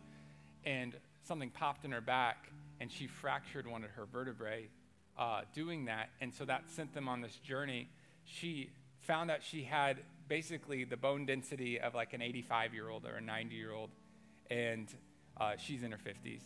and 0.66 0.96
something 1.22 1.52
popped 1.52 1.86
in 1.86 1.92
her 1.92 2.02
back, 2.02 2.48
and 2.80 2.92
she 2.92 3.06
fractured 3.06 3.68
one 3.68 3.84
of 3.84 3.92
her 3.92 4.08
vertebrae 4.12 4.68
uh, 5.22 5.42
doing 5.54 5.86
that. 5.86 6.10
And 6.20 6.34
so 6.34 6.46
that 6.46 6.64
sent 6.68 6.96
them 6.96 7.08
on 7.08 7.22
this 7.22 7.36
journey. 7.36 7.88
She 8.26 8.72
found 9.02 9.30
out 9.30 9.44
she 9.44 9.62
had 9.62 9.98
basically 10.28 10.84
the 10.84 10.98
bone 10.98 11.28
density 11.28 11.80
of 11.80 11.94
like 11.94 12.14
an 12.14 12.24
85 12.24 12.74
year 12.74 12.90
old 12.90 13.06
or 13.06 13.18
a 13.18 13.22
90 13.22 13.56
year 13.56 13.72
old, 13.72 13.92
and 14.50 14.88
uh, 15.40 15.54
she's 15.58 15.84
in 15.84 15.92
her 15.92 16.00
50s. 16.00 16.42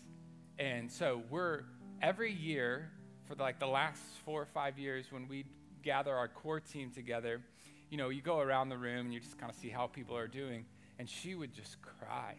And 0.60 0.92
so 0.92 1.24
we're 1.30 1.62
every 2.02 2.34
year 2.34 2.92
for 3.28 3.36
like 3.36 3.60
the 3.60 3.68
last 3.68 4.02
four 4.26 4.42
or 4.42 4.48
five 4.48 4.78
years 4.78 5.06
when 5.10 5.30
we 5.30 5.46
gather 5.82 6.14
our 6.14 6.28
core 6.28 6.60
team 6.60 6.92
together, 6.92 7.42
you 7.90 7.98
know, 7.98 8.10
you 8.10 8.22
go 8.22 8.40
around 8.40 8.68
the 8.68 8.78
room 8.78 9.06
and 9.06 9.14
you 9.14 9.22
just 9.22 9.38
kind 9.40 9.50
of 9.50 9.58
see 9.58 9.70
how 9.70 9.88
people 9.88 10.18
are 10.18 10.28
doing. 10.28 10.66
And 11.00 11.10
she 11.10 11.34
would 11.34 11.54
just 11.54 11.78
cry 11.82 12.36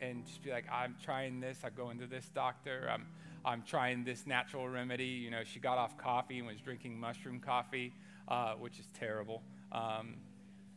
and 0.00 0.24
just 0.26 0.44
be 0.44 0.50
like, 0.50 0.66
I'm 0.70 0.94
trying 1.02 1.40
this. 1.40 1.58
I 1.64 1.70
go 1.70 1.90
into 1.90 2.06
this 2.06 2.28
doctor. 2.32 2.88
I'm 2.92 3.06
I'm 3.44 3.62
trying 3.62 4.04
this 4.04 4.26
natural 4.26 4.68
remedy. 4.68 5.04
You 5.04 5.30
know, 5.30 5.42
she 5.44 5.58
got 5.58 5.78
off 5.78 5.96
coffee 5.98 6.38
and 6.38 6.46
was 6.46 6.60
drinking 6.60 6.98
mushroom 6.98 7.40
coffee, 7.40 7.92
uh, 8.28 8.54
which 8.54 8.78
is 8.78 8.86
terrible. 8.98 9.42
Um, 9.72 10.16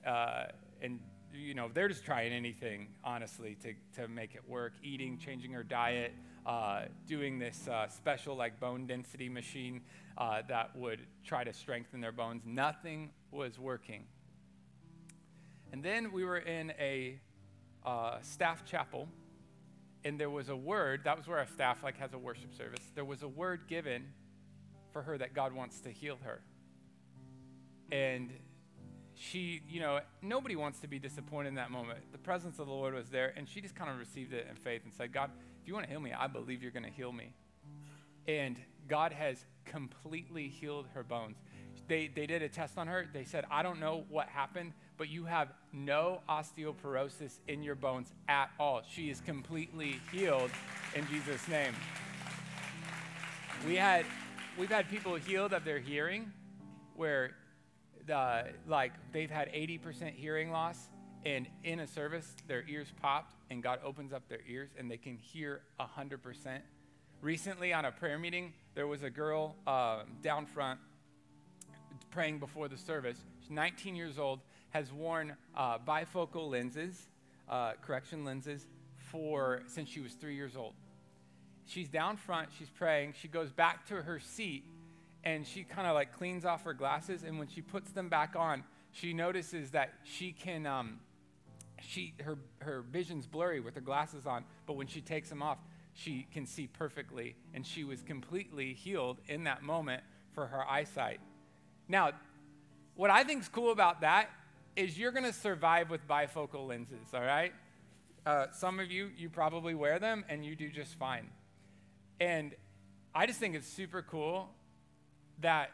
uh, 0.06 0.46
and 0.82 1.00
you 1.34 1.54
know, 1.54 1.70
they're 1.74 1.90
just 1.90 2.06
trying 2.06 2.32
anything, 2.32 2.88
honestly, 3.04 3.58
to, 3.62 3.74
to 4.02 4.08
make 4.08 4.36
it 4.36 4.48
work. 4.48 4.74
Eating, 4.84 5.18
changing 5.18 5.52
her 5.52 5.64
diet, 5.64 6.14
uh, 6.46 6.84
doing 7.08 7.40
this 7.40 7.68
uh, 7.68 7.88
special 7.88 8.36
like 8.36 8.60
bone 8.60 8.88
density 8.88 9.30
machine 9.30 9.82
uh, 10.18 10.42
that 10.48 10.76
would 10.76 11.02
try 11.24 11.44
to 11.44 11.54
strengthen 11.54 12.00
their 12.02 12.12
bones. 12.12 12.44
Nothing 12.46 13.12
was 13.32 13.60
working. 13.60 14.06
And 15.72 15.84
then 15.84 16.12
we 16.12 16.24
were 16.24 16.38
in 16.38 16.72
a 16.80 17.20
uh, 17.86 18.20
staff 18.22 18.64
chapel 18.66 19.10
and 20.06 20.20
there 20.20 20.30
was 20.30 20.50
a 20.50 20.56
word 20.56 21.02
that 21.04 21.18
was 21.18 21.28
where 21.28 21.40
our 21.40 21.48
staff 21.48 21.84
like 21.84 21.98
has 21.98 22.14
a 22.14 22.18
worship 22.18 22.54
service. 22.56 22.86
There 22.94 23.04
was 23.04 23.24
a 23.24 23.28
word 23.28 23.62
given 23.68 24.06
for 24.94 25.02
her 25.02 25.18
that 25.18 25.34
god 25.34 25.52
wants 25.52 25.82
to 25.82 25.90
heal 25.90 26.18
her. 26.24 26.42
And 27.92 28.30
she 29.16 29.62
you 29.68 29.80
know 29.80 30.00
nobody 30.22 30.56
wants 30.56 30.80
to 30.82 30.88
be 30.88 31.00
disappointed 31.00 31.50
in 31.50 31.56
that 31.56 31.72
moment. 31.72 32.00
The 32.12 32.20
presence 32.20 32.60
of 32.60 32.68
the 32.68 32.74
lord 32.74 32.94
was 32.94 33.10
there 33.10 33.34
and 33.36 33.50
she 33.50 33.60
just 33.60 33.76
kind 33.76 33.90
of 33.90 33.98
received 33.98 34.32
it 34.32 34.48
in 34.50 34.56
faith 34.56 34.84
and 34.86 34.94
said 34.94 35.12
god 35.12 35.32
if 35.62 35.68
you 35.68 35.74
want 35.74 35.86
to 35.88 35.92
heal 35.92 36.00
me 36.00 36.14
i 36.14 36.28
believe 36.28 36.62
you're 36.62 36.72
going 36.72 36.86
to 36.86 36.92
heal 36.92 37.12
me. 37.12 37.34
And 38.28 38.58
god 38.88 39.12
has 39.12 39.44
completely 39.66 40.48
healed 40.48 40.86
her 40.94 41.04
bones. 41.04 41.38
They, 41.88 42.08
they 42.08 42.26
did 42.26 42.42
a 42.42 42.50
test 42.50 42.78
on 42.78 42.88
her. 42.88 43.08
They 43.12 43.24
said 43.24 43.46
i 43.50 43.64
don't 43.64 43.80
know 43.80 44.06
what 44.10 44.30
happened 44.30 44.74
but 44.98 45.10
you 45.10 45.26
have 45.26 45.50
no 45.74 46.22
osteoporosis 46.30 47.40
in 47.48 47.64
your 47.64 47.76
bones 47.76 48.14
at 48.28 48.50
all. 48.60 48.82
She 48.90 49.10
is 49.10 49.22
completely 49.22 50.00
healed 50.12 50.52
in 50.96 51.06
Jesus' 51.08 51.48
name. 51.48 51.74
We 53.66 53.76
had, 53.76 54.06
we've 54.58 54.70
had 54.70 54.90
people 54.90 55.16
healed 55.16 55.54
of 55.54 55.66
their 55.66 55.80
hearing 55.80 56.32
where 56.96 57.32
the, 58.06 58.46
like 58.68 58.94
they've 59.12 59.32
had 59.32 59.52
80% 59.52 60.14
hearing 60.14 60.52
loss 60.52 60.90
and 61.26 61.48
in 61.64 61.80
a 61.80 61.88
service 61.88 62.36
their 62.48 62.64
ears 62.68 62.88
popped 63.02 63.34
and 63.50 63.64
God 63.64 63.80
opens 63.84 64.14
up 64.14 64.28
their 64.30 64.42
ears 64.48 64.70
and 64.78 64.90
they 64.90 64.98
can 64.98 65.18
hear 65.18 65.62
100%. 65.80 66.60
Recently 67.22 67.74
on 67.74 67.86
a 67.86 67.92
prayer 67.92 68.20
meeting, 68.20 68.54
there 68.76 68.88
was 68.88 69.04
a 69.04 69.10
girl 69.10 69.56
uh, 69.66 70.04
down 70.22 70.46
front 70.46 70.80
praying 72.12 72.40
before 72.40 72.68
the 72.68 72.78
service. 72.78 73.18
She's 73.42 73.50
19 73.50 73.96
years 73.96 74.20
old 74.20 74.40
has 74.76 74.92
worn 74.92 75.34
uh, 75.56 75.78
bifocal 75.88 76.52
lenses, 76.52 77.08
uh, 77.48 77.72
correction 77.82 78.26
lenses, 78.26 78.68
for 79.10 79.62
since 79.68 79.88
she 79.88 80.02
was 80.02 80.12
three 80.16 80.36
years 80.36 80.58
old. 80.58 80.74
She's 81.66 81.88
down 81.88 82.18
front, 82.18 82.50
she's 82.60 82.70
praying, 82.70 83.14
she 83.18 83.30
goes 83.30 83.54
back 83.54 83.88
to 83.88 84.02
her 84.02 84.20
seat, 84.20 84.66
and 85.24 85.48
she 85.48 85.64
kind 85.64 85.88
of 85.88 85.94
like 85.94 86.12
cleans 86.12 86.44
off 86.44 86.66
her 86.66 86.74
glasses, 86.74 87.24
and 87.24 87.40
when 87.40 87.48
she 87.48 87.62
puts 87.62 87.92
them 87.92 88.10
back 88.10 88.36
on, 88.36 88.66
she 88.92 89.14
notices 89.14 89.72
that 89.72 89.94
she 90.04 90.34
can, 90.34 90.66
um, 90.66 91.00
she, 91.80 92.14
her, 92.22 92.38
her 92.60 92.82
vision's 92.82 93.28
blurry 93.28 93.62
with 93.62 93.76
her 93.76 93.82
glasses 93.82 94.26
on, 94.26 94.44
but 94.68 94.74
when 94.74 94.88
she 94.88 95.00
takes 95.00 95.30
them 95.30 95.42
off, 95.42 95.60
she 95.94 96.28
can 96.34 96.46
see 96.46 96.68
perfectly, 96.68 97.38
and 97.54 97.66
she 97.66 97.86
was 97.86 98.02
completely 98.02 98.74
healed 98.74 99.22
in 99.30 99.46
that 99.46 99.64
moment 99.64 100.04
for 100.34 100.48
her 100.48 100.70
eyesight. 100.70 101.22
Now, 101.88 102.12
what 102.96 103.10
I 103.10 103.24
think 103.24 103.42
is 103.42 103.48
cool 103.48 103.72
about 103.72 104.02
that 104.02 104.30
is 104.76 104.98
you're 104.98 105.12
going 105.12 105.26
to 105.26 105.34
survive 105.34 105.90
with 105.90 106.08
bifocal 106.08 106.68
lenses, 106.68 107.14
all 107.14 107.22
right? 107.22 107.54
Uh, 108.26 108.48
some 108.52 108.80
of 108.80 108.92
you, 108.92 109.10
you 109.16 109.30
probably 109.30 109.76
wear 109.76 110.00
them 110.00 110.26
and 110.28 110.46
you 110.46 110.56
do 110.56 110.70
just 110.70 110.96
fine. 110.96 111.30
And 112.20 112.54
I 113.14 113.26
just 113.26 113.40
think 113.40 113.56
it's 113.56 113.68
super 113.68 114.02
cool 114.02 114.50
that 115.40 115.70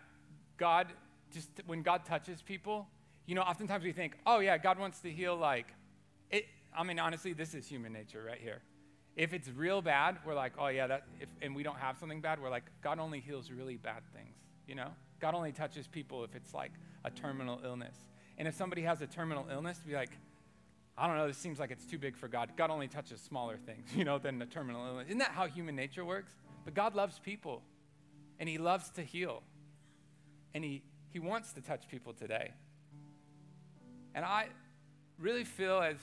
God, 0.58 0.88
just 1.34 1.50
when 1.66 1.82
God 1.82 2.06
touches 2.06 2.42
people, 2.42 2.88
you 3.26 3.36
know, 3.36 3.42
oftentimes 3.42 3.84
we 3.84 3.92
think, 3.92 4.18
oh, 4.26 4.40
yeah, 4.40 4.58
God 4.58 4.78
wants 4.78 5.00
to 5.00 5.10
heal 5.10 5.36
like, 5.36 5.68
it, 6.30 6.46
I 6.76 6.84
mean, 6.84 7.00
honestly, 7.00 7.34
this 7.34 7.54
is 7.54 7.68
human 7.68 7.94
nature 7.94 8.24
right 8.24 8.40
here. 8.40 8.62
If 9.16 9.34
it's 9.34 9.50
real 9.50 9.82
bad, 9.82 10.18
we're 10.26 10.36
like, 10.36 10.54
oh, 10.58 10.68
yeah, 10.68 10.88
that, 10.88 11.04
if, 11.20 11.30
and 11.42 11.56
we 11.56 11.64
don't 11.64 11.78
have 11.78 11.98
something 11.98 12.22
bad, 12.22 12.42
we're 12.42 12.50
like, 12.50 12.64
God 12.82 13.00
only 13.00 13.20
heals 13.20 13.52
really 13.52 13.78
bad 13.78 14.04
things, 14.14 14.36
you 14.68 14.76
know? 14.76 14.90
God 15.20 15.36
only 15.36 15.52
touches 15.52 15.88
people 15.88 16.24
if 16.24 16.36
it's 16.36 16.54
like 16.54 16.72
a 17.06 17.12
terminal 17.12 17.60
illness. 17.64 17.96
And 18.38 18.48
if 18.48 18.56
somebody 18.56 18.82
has 18.84 19.02
a 19.02 19.08
terminal 19.08 19.46
illness, 19.52 19.78
to 19.80 19.88
be 19.88 19.94
like, 19.94 20.12
I 20.98 21.08
don't 21.08 21.18
know, 21.18 21.28
this 21.28 21.38
seems 21.38 21.60
like 21.60 21.72
it's 21.72 21.86
too 21.86 21.98
big 21.98 22.16
for 22.16 22.28
God. 22.28 22.52
God 22.56 22.70
only 22.70 22.88
touches 22.88 23.22
smaller 23.22 23.58
things, 23.58 23.90
you 23.96 24.04
know, 24.04 24.18
than 24.18 24.42
a 24.42 24.46
terminal 24.46 24.86
illness. 24.86 25.08
Isn't 25.08 25.20
that 25.20 25.32
how 25.32 25.48
human 25.48 25.76
nature 25.76 26.06
works? 26.06 26.34
But 26.64 26.74
God 26.74 26.96
loves 26.96 27.20
people, 27.20 27.62
and 28.40 28.48
He 28.48 28.58
loves 28.58 28.90
to 28.92 29.02
heal, 29.02 29.42
and 30.54 30.64
He, 30.64 30.84
he 31.10 31.20
wants 31.20 31.54
to 31.54 31.62
touch 31.62 31.88
people 31.88 32.14
today. 32.14 32.52
And 34.14 34.26
I 34.26 34.48
really 35.18 35.44
feel 35.44 35.80
as 35.80 35.98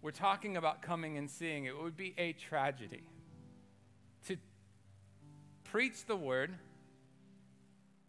we're 0.00 0.10
talking 0.10 0.56
about 0.56 0.82
coming 0.82 1.18
and 1.18 1.28
seeing, 1.28 1.64
it 1.64 1.80
would 1.80 1.96
be 1.96 2.14
a 2.18 2.32
tragedy 2.32 3.02
to 4.26 4.36
preach 5.64 6.06
the 6.06 6.16
word, 6.16 6.54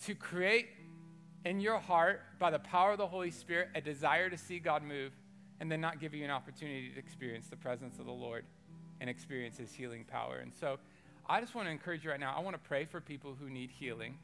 to 0.06 0.16
create 0.16 0.68
in 1.46 1.60
your 1.60 1.80
heart, 1.80 2.22
by 2.38 2.52
the 2.52 2.60
power 2.60 2.92
of 2.92 2.98
the 2.98 3.08
Holy 3.08 3.32
Spirit, 3.32 3.70
a 3.76 3.82
desire 3.82 4.30
to 4.30 4.38
see 4.38 4.60
God 4.60 4.84
move, 4.84 5.14
and 5.60 5.72
then 5.72 5.82
not 5.82 6.00
give 6.00 6.14
you 6.14 6.24
an 6.24 6.32
opportunity 6.32 6.90
to 6.90 7.00
experience 7.00 7.48
the 7.48 7.56
presence 7.56 8.00
of 8.00 8.06
the 8.06 8.12
Lord 8.12 8.46
and 9.02 9.10
experience 9.10 9.58
His 9.58 9.74
healing 9.74 10.04
power. 10.04 10.38
And 10.38 10.54
so 10.54 10.80
I 11.28 11.40
just 11.42 11.56
want 11.56 11.68
to 11.68 11.72
encourage 11.72 12.04
you 12.04 12.12
right 12.12 12.20
now. 12.20 12.34
I 12.36 12.42
want 12.42 12.56
to 12.56 12.68
pray 12.68 12.86
for 12.86 13.00
people 13.00 13.36
who 13.40 13.50
need 13.50 13.70
healing, 13.70 14.18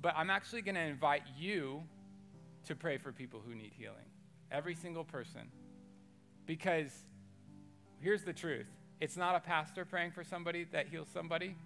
but 0.00 0.14
I'm 0.16 0.30
actually 0.30 0.62
going 0.62 0.74
to 0.74 0.80
invite 0.82 1.22
you 1.38 1.82
to 2.66 2.74
pray 2.74 2.98
for 2.98 3.12
people 3.12 3.40
who 3.46 3.54
need 3.54 3.72
healing. 3.76 3.96
Every 4.50 4.74
single 4.74 5.04
person. 5.04 5.42
Because 6.46 6.90
here's 8.00 8.22
the 8.22 8.32
truth 8.32 8.66
it's 9.00 9.16
not 9.16 9.34
a 9.34 9.40
pastor 9.40 9.84
praying 9.84 10.12
for 10.12 10.22
somebody 10.22 10.64
that 10.72 10.88
heals 10.88 11.08
somebody. 11.12 11.56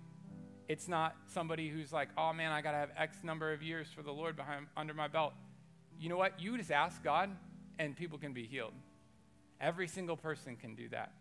It's 0.68 0.88
not 0.88 1.14
somebody 1.28 1.68
who's 1.68 1.92
like, 1.92 2.08
oh 2.18 2.32
man, 2.32 2.52
I 2.52 2.60
got 2.60 2.72
to 2.72 2.78
have 2.78 2.90
X 2.96 3.18
number 3.22 3.52
of 3.52 3.62
years 3.62 3.88
for 3.94 4.02
the 4.02 4.12
Lord 4.12 4.36
behind 4.36 4.66
under 4.76 4.94
my 4.94 5.08
belt. 5.08 5.32
You 5.98 6.08
know 6.08 6.16
what? 6.16 6.40
You 6.40 6.56
just 6.58 6.72
ask 6.72 7.02
God, 7.02 7.30
and 7.78 7.96
people 7.96 8.18
can 8.18 8.32
be 8.32 8.46
healed. 8.46 8.72
Every 9.60 9.88
single 9.88 10.16
person 10.16 10.56
can 10.56 10.74
do 10.74 10.88
that. 10.90 11.12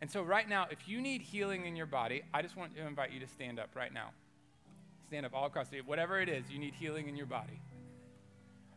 And 0.00 0.10
so, 0.10 0.22
right 0.22 0.48
now, 0.48 0.66
if 0.70 0.88
you 0.88 1.00
need 1.00 1.22
healing 1.22 1.66
in 1.66 1.74
your 1.74 1.86
body, 1.86 2.22
I 2.32 2.40
just 2.40 2.56
want 2.56 2.74
to 2.76 2.86
invite 2.86 3.12
you 3.12 3.20
to 3.20 3.26
stand 3.26 3.58
up 3.58 3.70
right 3.74 3.92
now. 3.92 4.10
Stand 5.08 5.26
up 5.26 5.34
all 5.34 5.46
across 5.46 5.68
the 5.68 5.80
whatever 5.80 6.20
it 6.20 6.28
is, 6.28 6.44
you 6.50 6.58
need 6.58 6.74
healing 6.74 7.08
in 7.08 7.16
your 7.16 7.26
body. 7.26 7.60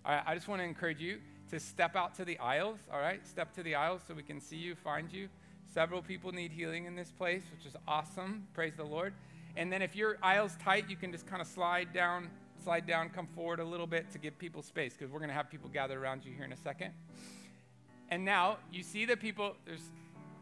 All 0.03 0.13
right, 0.13 0.23
I 0.25 0.33
just 0.33 0.47
want 0.47 0.61
to 0.61 0.65
encourage 0.65 0.99
you 0.99 1.19
to 1.51 1.59
step 1.59 1.95
out 1.95 2.15
to 2.15 2.25
the 2.25 2.39
aisles, 2.39 2.79
all 2.91 2.99
right? 2.99 3.25
Step 3.27 3.53
to 3.53 3.63
the 3.63 3.75
aisles 3.75 4.01
so 4.07 4.13
we 4.13 4.23
can 4.23 4.41
see 4.41 4.55
you, 4.55 4.73
find 4.73 5.11
you. 5.11 5.27
Several 5.73 6.01
people 6.01 6.31
need 6.31 6.51
healing 6.51 6.85
in 6.85 6.95
this 6.95 7.11
place, 7.11 7.43
which 7.55 7.65
is 7.65 7.77
awesome. 7.87 8.47
Praise 8.53 8.73
the 8.75 8.83
Lord. 8.83 9.13
And 9.55 9.71
then 9.71 9.81
if 9.81 9.95
your 9.95 10.17
aisle's 10.23 10.55
tight, 10.63 10.89
you 10.89 10.95
can 10.95 11.11
just 11.11 11.27
kind 11.27 11.41
of 11.41 11.47
slide 11.47 11.93
down, 11.93 12.29
slide 12.63 12.85
down, 12.85 13.09
come 13.09 13.27
forward 13.27 13.59
a 13.59 13.65
little 13.65 13.87
bit 13.87 14.11
to 14.11 14.17
give 14.17 14.37
people 14.37 14.61
space 14.61 14.93
because 14.93 15.11
we're 15.11 15.19
going 15.19 15.29
to 15.29 15.35
have 15.35 15.49
people 15.49 15.69
gather 15.69 16.01
around 16.01 16.25
you 16.25 16.33
here 16.33 16.45
in 16.45 16.53
a 16.53 16.57
second. 16.57 16.91
And 18.09 18.25
now 18.25 18.57
you 18.71 18.83
see 18.83 19.05
the 19.05 19.17
people, 19.17 19.55
there's 19.65 19.91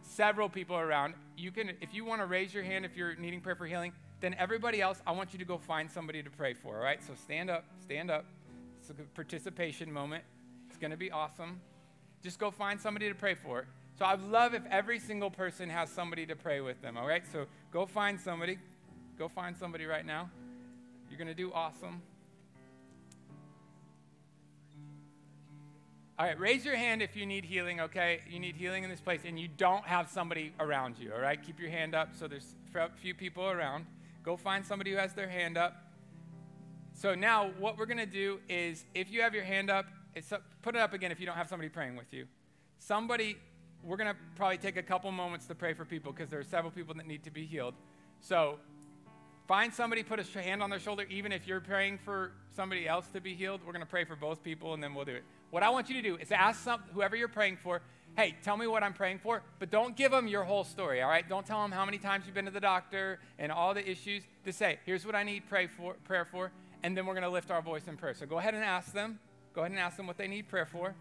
several 0.02 0.50
people 0.50 0.76
around. 0.76 1.14
You 1.38 1.52
can, 1.52 1.70
if 1.82 1.94
you 1.94 2.04
want 2.04 2.22
to 2.22 2.26
raise 2.26 2.54
your 2.54 2.64
hand 2.64 2.86
if 2.86 2.96
you're 2.96 3.16
needing 3.16 3.42
prayer 3.42 3.56
for 3.56 3.68
healing, 3.68 3.94
then 4.22 4.36
everybody 4.38 4.82
else, 4.82 5.02
I 5.08 5.12
want 5.12 5.34
you 5.34 5.40
to 5.40 5.46
go 5.46 5.58
find 5.58 5.90
somebody 5.90 6.22
to 6.22 6.30
pray 6.30 6.54
for, 6.54 6.78
all 6.78 6.84
right? 6.84 7.02
So 7.04 7.14
stand 7.16 7.50
up, 7.50 7.66
stand 7.82 8.12
up. 8.12 8.26
It's 8.80 8.90
a 8.90 8.94
participation 8.94 9.92
moment. 9.92 10.24
It's 10.68 10.78
going 10.78 10.92
to 10.92 10.98
be 10.98 11.12
awesome. 11.12 11.62
Just 12.24 12.40
go 12.40 12.52
find 12.52 12.80
somebody 12.80 13.08
to 13.08 13.16
pray 13.16 13.36
for. 13.36 13.66
So 13.98 14.06
I'd 14.06 14.22
love 14.22 14.54
if 14.54 14.64
every 14.70 15.00
single 15.00 15.30
person 15.30 15.70
has 15.70 15.90
somebody 15.90 16.26
to 16.26 16.36
pray 16.36 16.62
with 16.62 16.82
them, 16.82 16.98
all 16.98 17.08
right? 17.08 17.24
So 17.32 17.46
go 17.72 17.86
find 17.86 18.20
somebody. 18.20 18.58
Go 19.20 19.28
find 19.28 19.58
somebody 19.58 19.86
right 19.86 20.06
now. 20.06 20.30
You're 21.10 21.18
going 21.18 21.28
to 21.28 21.34
do 21.34 21.52
awesome. 21.52 22.02
All 26.18 26.26
right, 26.26 26.40
raise 26.40 26.64
your 26.64 26.78
hand 26.78 27.02
if 27.02 27.18
you 27.18 27.26
need 27.26 27.44
healing, 27.44 27.82
okay? 27.82 28.22
You 28.30 28.40
need 28.40 28.56
healing 28.56 28.86
in 28.86 28.90
this 28.90 29.02
place 29.02 29.22
and 29.26 29.38
you 29.38 29.50
don't 29.50 29.84
have 29.84 30.10
somebody 30.10 30.54
around 30.58 30.96
you, 30.98 31.12
all 31.14 31.20
right? 31.20 31.42
Keep 31.42 31.60
your 31.60 31.70
hand 31.70 31.96
up 31.96 32.16
so 32.18 32.30
there's 32.30 32.56
a 32.74 32.88
few 33.02 33.14
people 33.14 33.44
around. 33.44 33.86
Go 34.24 34.38
find 34.38 34.66
somebody 34.66 34.92
who 34.92 34.98
has 34.98 35.14
their 35.14 35.28
hand 35.28 35.58
up. 35.58 35.76
So 36.94 37.14
now 37.14 37.52
what 37.60 37.78
we're 37.78 37.88
going 37.88 37.98
to 37.98 38.06
do 38.06 38.40
is 38.48 38.86
if 38.96 39.12
you 39.12 39.22
have 39.22 39.34
your 39.34 39.44
hand 39.44 39.70
up, 39.70 39.86
up, 40.32 40.44
put 40.62 40.76
it 40.76 40.82
up 40.82 40.94
again 40.94 41.12
if 41.12 41.20
you 41.20 41.26
don't 41.26 41.36
have 41.36 41.50
somebody 41.50 41.68
praying 41.68 41.98
with 41.98 42.14
you. 42.14 42.26
Somebody, 42.78 43.36
we're 43.84 43.98
going 43.98 44.14
to 44.14 44.20
probably 44.38 44.58
take 44.58 44.78
a 44.78 44.84
couple 44.84 45.12
moments 45.12 45.46
to 45.48 45.56
pray 45.56 45.74
for 45.74 45.84
people 45.84 46.14
because 46.14 46.30
there 46.30 46.40
are 46.40 46.46
several 46.46 46.72
people 46.72 46.94
that 46.94 47.06
need 47.06 47.24
to 47.26 47.32
be 47.32 47.46
healed. 47.46 47.74
So 48.22 48.60
find 49.50 49.74
somebody, 49.74 50.04
put 50.04 50.20
a 50.20 50.42
hand 50.42 50.62
on 50.62 50.70
their 50.70 50.80
shoulder, 50.80 51.08
even 51.10 51.32
if 51.32 51.48
you're 51.48 51.60
praying 51.60 51.98
for 51.98 52.32
somebody 52.56 52.88
else 52.88 53.08
to 53.08 53.20
be 53.20 53.34
healed. 53.34 53.60
We're 53.66 53.74
going 53.74 53.84
to 53.84 53.90
pray 53.90 54.06
for 54.06 54.16
both 54.16 54.44
people 54.44 54.76
and 54.76 54.84
then 54.84 54.94
we'll 54.94 55.06
do 55.06 55.16
it. 55.16 55.24
What 55.50 55.64
I 55.64 55.72
want 55.72 55.90
you 55.90 55.96
to 55.96 56.04
do 56.04 56.18
is 56.18 56.32
ask 56.32 56.64
some, 56.64 56.84
whoever 56.94 57.16
you're 57.16 57.28
praying 57.28 57.58
for, 57.58 57.82
hey, 58.16 58.36
tell 58.44 58.56
me 58.58 58.68
what 58.68 58.84
I'm 58.84 58.94
praying 58.94 59.18
for, 59.18 59.42
but 59.58 59.72
don't 59.72 59.96
give 59.96 60.12
them 60.12 60.28
your 60.28 60.44
whole 60.44 60.64
story, 60.64 61.02
all 61.02 61.10
right? 61.10 61.28
Don't 61.28 61.48
tell 61.48 61.64
them 61.64 61.72
how 61.72 61.84
many 61.84 61.98
times 61.98 62.28
you've 62.28 62.36
been 62.36 62.46
to 62.46 62.52
the 62.52 62.60
doctor 62.60 63.18
and 63.40 63.52
all 63.52 63.74
the 63.74 63.90
issues. 63.90 64.22
Just 64.46 64.60
say, 64.60 64.78
here's 64.86 65.04
what 65.04 65.16
I 65.16 65.24
need 65.24 65.50
pray 65.50 65.66
for, 65.66 65.96
prayer 66.04 66.26
for, 66.26 66.52
and 66.84 66.96
then 66.96 67.08
we're 67.08 67.16
going 67.16 67.24
to 67.24 67.30
lift 67.32 67.50
our 67.50 67.64
voice 67.64 67.88
in 67.88 67.98
prayer. 67.98 68.14
So 68.14 68.28
go 68.28 68.38
ahead 68.38 68.54
and 68.54 68.64
ask 68.64 68.94
them. 68.94 69.18
Go 69.56 69.62
ahead 69.62 69.72
and 69.72 69.80
ask 69.80 69.98
them 69.98 70.06
what 70.06 70.20
they 70.20 70.28
need 70.28 70.48
prayer 70.48 70.68
for. 70.68 70.94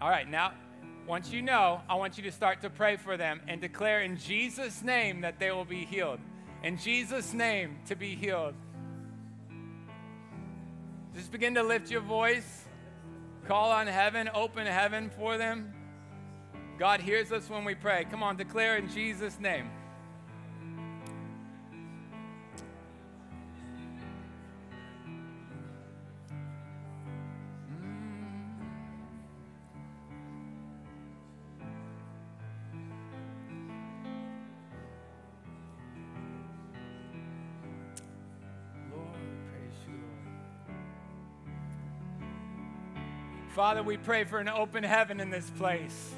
All 0.00 0.10
right, 0.10 0.28
now 0.28 0.52
once 1.08 1.32
you 1.32 1.40
know, 1.40 1.80
I 1.88 1.94
want 1.94 2.18
you 2.18 2.22
to 2.24 2.30
start 2.30 2.60
to 2.60 2.70
pray 2.70 2.96
for 2.96 3.16
them 3.16 3.40
and 3.48 3.60
declare 3.60 4.02
in 4.02 4.18
Jesus' 4.18 4.82
name 4.82 5.22
that 5.22 5.38
they 5.38 5.50
will 5.50 5.64
be 5.64 5.86
healed. 5.86 6.20
In 6.62 6.76
Jesus' 6.76 7.32
name 7.32 7.78
to 7.86 7.96
be 7.96 8.14
healed. 8.14 8.54
Just 11.16 11.32
begin 11.32 11.54
to 11.54 11.62
lift 11.62 11.90
your 11.90 12.02
voice. 12.02 12.66
Call 13.46 13.70
on 13.70 13.86
heaven, 13.86 14.28
open 14.34 14.66
heaven 14.66 15.10
for 15.18 15.38
them. 15.38 15.72
God 16.78 17.00
hears 17.00 17.32
us 17.32 17.48
when 17.48 17.64
we 17.64 17.74
pray. 17.74 18.06
Come 18.10 18.22
on, 18.22 18.36
declare 18.36 18.76
in 18.76 18.88
Jesus' 18.90 19.40
name. 19.40 19.70
Father, 43.58 43.82
we 43.82 43.96
pray 43.96 44.22
for 44.22 44.38
an 44.38 44.48
open 44.48 44.84
heaven 44.84 45.18
in 45.18 45.30
this 45.30 45.50
place. 45.50 46.12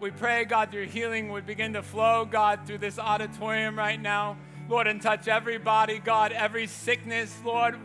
We 0.00 0.10
pray, 0.10 0.46
God, 0.46 0.72
your 0.72 0.86
healing 0.86 1.30
would 1.32 1.44
begin 1.44 1.74
to 1.74 1.82
flow, 1.82 2.24
God, 2.24 2.60
through 2.66 2.78
this 2.78 2.98
auditorium 2.98 3.76
right 3.76 4.00
now. 4.00 4.38
Lord, 4.66 4.86
and 4.86 5.02
touch 5.02 5.28
every 5.28 5.58
body, 5.58 5.98
God, 5.98 6.32
every 6.32 6.68
sickness, 6.68 7.38
Lord. 7.44 7.78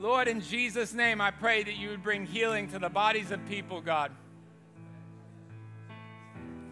Lord, 0.00 0.26
in 0.26 0.40
Jesus' 0.40 0.92
name, 0.92 1.20
I 1.20 1.30
pray 1.30 1.62
that 1.62 1.76
you 1.76 1.90
would 1.90 2.02
bring 2.02 2.26
healing 2.26 2.66
to 2.70 2.80
the 2.80 2.90
bodies 2.90 3.30
of 3.30 3.46
people, 3.46 3.80
God. 3.80 4.10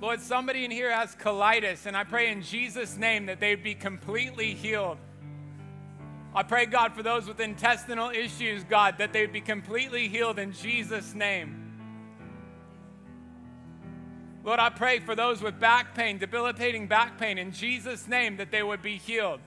Lord, 0.01 0.21
somebody 0.21 0.65
in 0.65 0.71
here 0.71 0.91
has 0.91 1.15
colitis, 1.15 1.85
and 1.85 1.95
I 1.95 2.05
pray 2.05 2.31
in 2.31 2.41
Jesus' 2.41 2.97
name 2.97 3.27
that 3.27 3.39
they'd 3.39 3.63
be 3.63 3.75
completely 3.75 4.55
healed. 4.55 4.97
I 6.35 6.43
pray, 6.43 6.65
God, 6.65 6.95
for 6.95 7.03
those 7.03 7.27
with 7.27 7.39
intestinal 7.39 8.09
issues, 8.09 8.65
God, 8.65 8.97
that 8.99 9.13
they'd 9.13 9.33
be 9.33 9.43
completely 9.43 10.09
healed 10.09 10.39
in 10.39 10.53
Jesus' 10.53 11.13
name. 11.15 11.57
Lord, 14.43 14.59
I 14.59 14.71
pray 14.71 15.01
for 15.01 15.15
those 15.15 15.43
with 15.43 15.61
back 15.61 15.95
pain, 15.95 16.17
debilitating 16.17 16.87
back 16.87 17.19
pain, 17.19 17.37
in 17.37 17.53
Jesus' 17.53 18.09
name, 18.09 18.39
that 18.39 18.51
they 18.51 18.63
would 18.63 18.81
be 18.81 18.97
healed. 18.97 19.41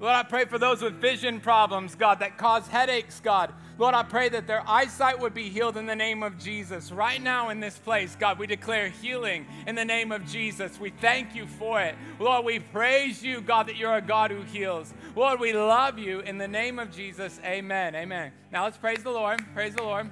Lord, 0.00 0.14
I 0.14 0.22
pray 0.22 0.46
for 0.46 0.58
those 0.58 0.80
with 0.80 0.94
vision 0.94 1.40
problems, 1.40 1.94
God, 1.94 2.20
that 2.20 2.38
cause 2.38 2.66
headaches, 2.68 3.20
God. 3.20 3.52
Lord, 3.78 3.94
I 3.94 4.04
pray 4.04 4.30
that 4.30 4.46
their 4.46 4.62
eyesight 4.66 5.20
would 5.20 5.34
be 5.34 5.50
healed 5.50 5.76
in 5.76 5.84
the 5.84 5.94
name 5.94 6.22
of 6.22 6.38
Jesus. 6.38 6.90
Right 6.90 7.22
now 7.22 7.50
in 7.50 7.60
this 7.60 7.76
place, 7.76 8.16
God, 8.16 8.38
we 8.38 8.46
declare 8.46 8.88
healing 8.88 9.46
in 9.66 9.74
the 9.74 9.84
name 9.84 10.12
of 10.12 10.26
Jesus. 10.26 10.80
We 10.80 10.90
thank 10.90 11.34
you 11.34 11.46
for 11.46 11.82
it. 11.82 11.94
Lord, 12.18 12.46
we 12.46 12.58
praise 12.58 13.22
you, 13.22 13.42
God, 13.42 13.68
that 13.68 13.76
you're 13.76 13.96
a 13.96 14.00
God 14.00 14.30
who 14.30 14.40
heals. 14.40 14.94
Lord, 15.14 15.40
we 15.40 15.52
love 15.52 15.98
you 15.98 16.20
in 16.20 16.38
the 16.38 16.48
name 16.48 16.78
of 16.78 16.90
Jesus. 16.90 17.38
Amen. 17.44 17.94
Amen. 17.94 18.32
Now 18.50 18.64
let's 18.64 18.78
praise 18.78 19.02
the 19.02 19.10
Lord. 19.10 19.44
Praise 19.52 19.74
the 19.74 19.82
Lord. 19.82 20.10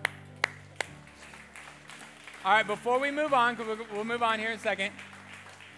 All 2.44 2.52
right, 2.52 2.66
before 2.66 3.00
we 3.00 3.10
move 3.10 3.32
on, 3.32 3.54
because 3.54 3.78
we'll 3.94 4.04
move 4.04 4.22
on 4.22 4.38
here 4.38 4.50
in 4.50 4.58
a 4.58 4.60
second. 4.60 4.92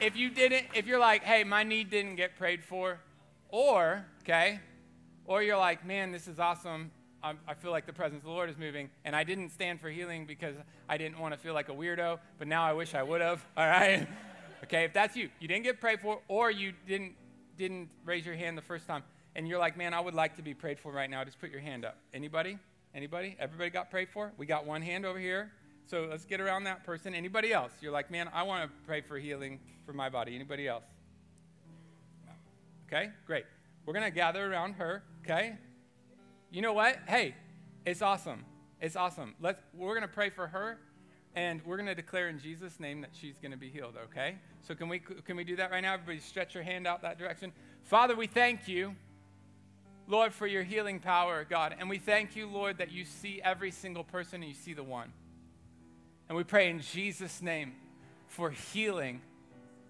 If 0.01 0.17
you 0.17 0.29
didn't, 0.29 0.67
if 0.75 0.87
you're 0.87 0.99
like, 0.99 1.23
hey, 1.23 1.45
my 1.45 1.63
need 1.63 1.91
didn't 1.91 2.17
get 2.17 2.37
prayed 2.37 2.65
for, 2.65 2.99
or, 3.49 4.05
okay, 4.25 4.59
or 5.25 5.45
you're 5.45 5.57
like, 5.57 5.87
man, 5.87 6.11
this 6.11 6.27
is 6.27 6.41
awesome. 6.41 6.91
I'm, 7.27 7.39
i 7.49 7.55
feel 7.55 7.73
like 7.73 7.87
the 7.87 7.93
presence 7.93 8.21
of 8.21 8.25
the 8.25 8.31
Lord 8.31 8.49
is 8.49 8.57
moving, 8.57 8.89
and 9.05 9.17
I 9.17 9.25
didn't 9.25 9.51
stand 9.51 9.81
for 9.81 9.91
healing 9.91 10.27
because 10.27 10.55
I 10.89 10.97
didn't 10.97 11.19
want 11.19 11.35
to 11.35 11.41
feel 11.41 11.55
like 11.55 11.69
a 11.69 11.73
weirdo, 11.73 12.21
but 12.39 12.47
now 12.47 12.65
I 12.65 12.73
wish 12.73 12.95
I 12.95 13.03
would 13.03 13.21
have. 13.21 13.45
All 13.57 13.67
right? 13.67 14.07
okay, 14.65 14.85
if 14.85 14.93
that's 14.93 15.17
you, 15.17 15.29
you 15.41 15.49
didn't 15.49 15.65
get 15.65 15.81
prayed 15.81 16.01
for, 16.01 16.21
or 16.29 16.51
you 16.51 16.73
didn't 16.87 17.15
didn't 17.59 17.89
raise 18.05 18.25
your 18.25 18.35
hand 18.35 18.57
the 18.57 18.63
first 18.63 18.87
time, 18.87 19.03
and 19.35 19.49
you're 19.49 19.59
like, 19.59 19.77
man, 19.77 19.95
I 19.95 20.01
would 20.01 20.15
like 20.15 20.37
to 20.37 20.43
be 20.43 20.55
prayed 20.55 20.79
for 20.79 20.93
right 20.93 21.11
now. 21.11 21.25
Just 21.25 21.41
put 21.41 21.51
your 21.51 21.61
hand 21.61 21.85
up. 21.85 21.97
Anybody? 22.15 22.59
Anybody? 22.95 23.37
Everybody 23.41 23.71
got 23.71 23.91
prayed 23.91 24.09
for? 24.11 24.33
We 24.37 24.47
got 24.47 24.67
one 24.67 24.83
hand 24.83 25.05
over 25.05 25.19
here. 25.19 25.51
So 25.87 26.07
let's 26.11 26.25
get 26.25 26.41
around 26.41 26.65
that 26.65 26.85
person. 26.85 27.15
Anybody 27.15 27.53
else? 27.53 27.73
You're 27.81 27.93
like, 27.93 28.11
man, 28.11 28.29
I 28.33 28.43
want 28.43 28.71
to 28.71 28.77
pray 28.87 29.01
for 29.01 29.19
healing 29.19 29.59
for 29.85 29.93
my 29.93 30.09
body. 30.09 30.35
Anybody 30.35 30.69
else? 30.69 30.85
Okay, 32.87 33.11
great. 33.27 33.45
We're 33.85 33.95
going 33.95 34.05
to 34.05 34.11
gather 34.11 34.51
around 34.51 34.75
her, 34.75 35.03
okay? 35.25 35.57
You 36.51 36.63
know 36.63 36.73
what? 36.73 36.99
Hey, 37.07 37.35
it's 37.85 38.03
awesome. 38.03 38.45
It's 38.81 38.97
awesome. 38.97 39.35
Let's, 39.41 39.61
we're 39.75 39.95
going 39.95 40.03
to 40.03 40.15
pray 40.15 40.31
for 40.31 40.47
her, 40.47 40.79
and 41.35 41.61
we're 41.65 41.77
going 41.77 41.87
to 41.87 41.95
declare 41.95 42.29
in 42.29 42.39
Jesus' 42.39 42.79
name 42.79 43.01
that 43.01 43.11
she's 43.13 43.39
going 43.39 43.53
to 43.53 43.57
be 43.57 43.69
healed, 43.69 43.95
okay? 44.05 44.37
So 44.63 44.75
can 44.75 44.89
we, 44.89 44.99
can 44.99 45.37
we 45.37 45.45
do 45.45 45.57
that 45.57 45.71
right 45.71 45.81
now? 45.81 45.95
Everybody 45.95 46.21
stretch 46.21 46.55
your 46.55 46.63
hand 46.63 46.87
out 46.87 47.03
that 47.03 47.19
direction. 47.19 47.53
Father, 47.83 48.15
we 48.17 48.27
thank 48.27 48.69
you, 48.69 48.95
Lord, 50.09 50.33
for 50.33 50.47
your 50.47 50.63
healing 50.63 51.01
power, 51.01 51.47
God. 51.49 51.75
And 51.79 51.89
we 51.89 51.99
thank 51.99 52.37
you, 52.37 52.47
Lord, 52.47 52.79
that 52.79 52.93
you 52.93 53.05
see 53.05 53.41
every 53.43 53.71
single 53.71 54.05
person 54.05 54.43
and 54.43 54.49
you 54.49 54.55
see 54.55 54.73
the 54.73 54.85
one. 54.85 55.13
And 56.29 56.37
we 56.37 56.45
pray 56.45 56.71
in 56.71 56.81
Jesus' 56.81 57.41
name 57.43 57.75
for 58.29 58.51
healing 58.51 59.21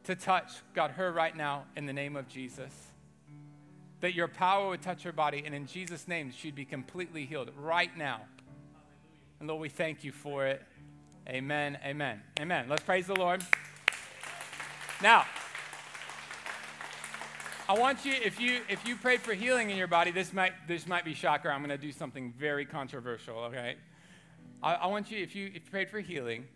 to 0.05 0.15
touch, 0.15 0.53
God, 0.75 0.93
her 0.93 1.11
right 1.13 1.37
now 1.37 1.65
in 1.77 1.87
the 1.87 1.93
name 1.93 2.17
of 2.17 2.29
Jesus. 2.29 2.86
That 4.01 4.15
your 4.15 4.29
power 4.29 4.69
would 4.69 4.83
touch 4.83 5.03
her 5.03 5.13
body, 5.13 5.43
and 5.45 5.55
in 5.55 5.67
Jesus' 5.67 6.07
name, 6.07 6.31
she'd 6.31 6.55
be 6.55 6.65
completely 6.65 7.25
healed 7.25 7.51
right 7.59 7.97
now. 7.97 8.23
And 9.41 9.49
Lord, 9.49 9.61
we 9.61 9.69
thank 9.69 10.05
you 10.05 10.13
for 10.13 10.47
it. 10.47 10.63
Amen, 11.29 11.79
amen, 11.85 12.23
amen. 12.41 12.67
Let's 12.69 12.83
praise 12.83 13.07
the 13.07 13.17
Lord. 13.17 13.43
Now, 15.03 15.25
I 17.69 17.77
want 17.77 18.05
you, 18.05 18.13
if 18.13 18.41
you 18.41 18.61
if 18.69 18.87
you 18.87 18.95
prayed 18.95 19.21
for 19.21 19.35
healing 19.35 19.71
in 19.71 19.77
your 19.77 19.89
body, 19.89 20.13
this 20.13 20.33
might 20.33 20.53
this 20.69 20.87
might 20.87 21.05
be 21.05 21.15
shocker. 21.15 21.51
I'm 21.51 21.61
going 21.61 21.71
to 21.71 21.77
do 21.77 21.91
something 21.91 22.33
very 22.39 22.65
controversial. 22.65 23.39
Okay, 23.39 23.75
I, 24.63 24.75
I 24.75 24.87
want 24.87 25.11
you, 25.11 25.19
if 25.19 25.35
you 25.35 25.47
if 25.49 25.55
you 25.55 25.71
prayed 25.71 25.91
for 25.91 25.99
healing, 25.99 26.47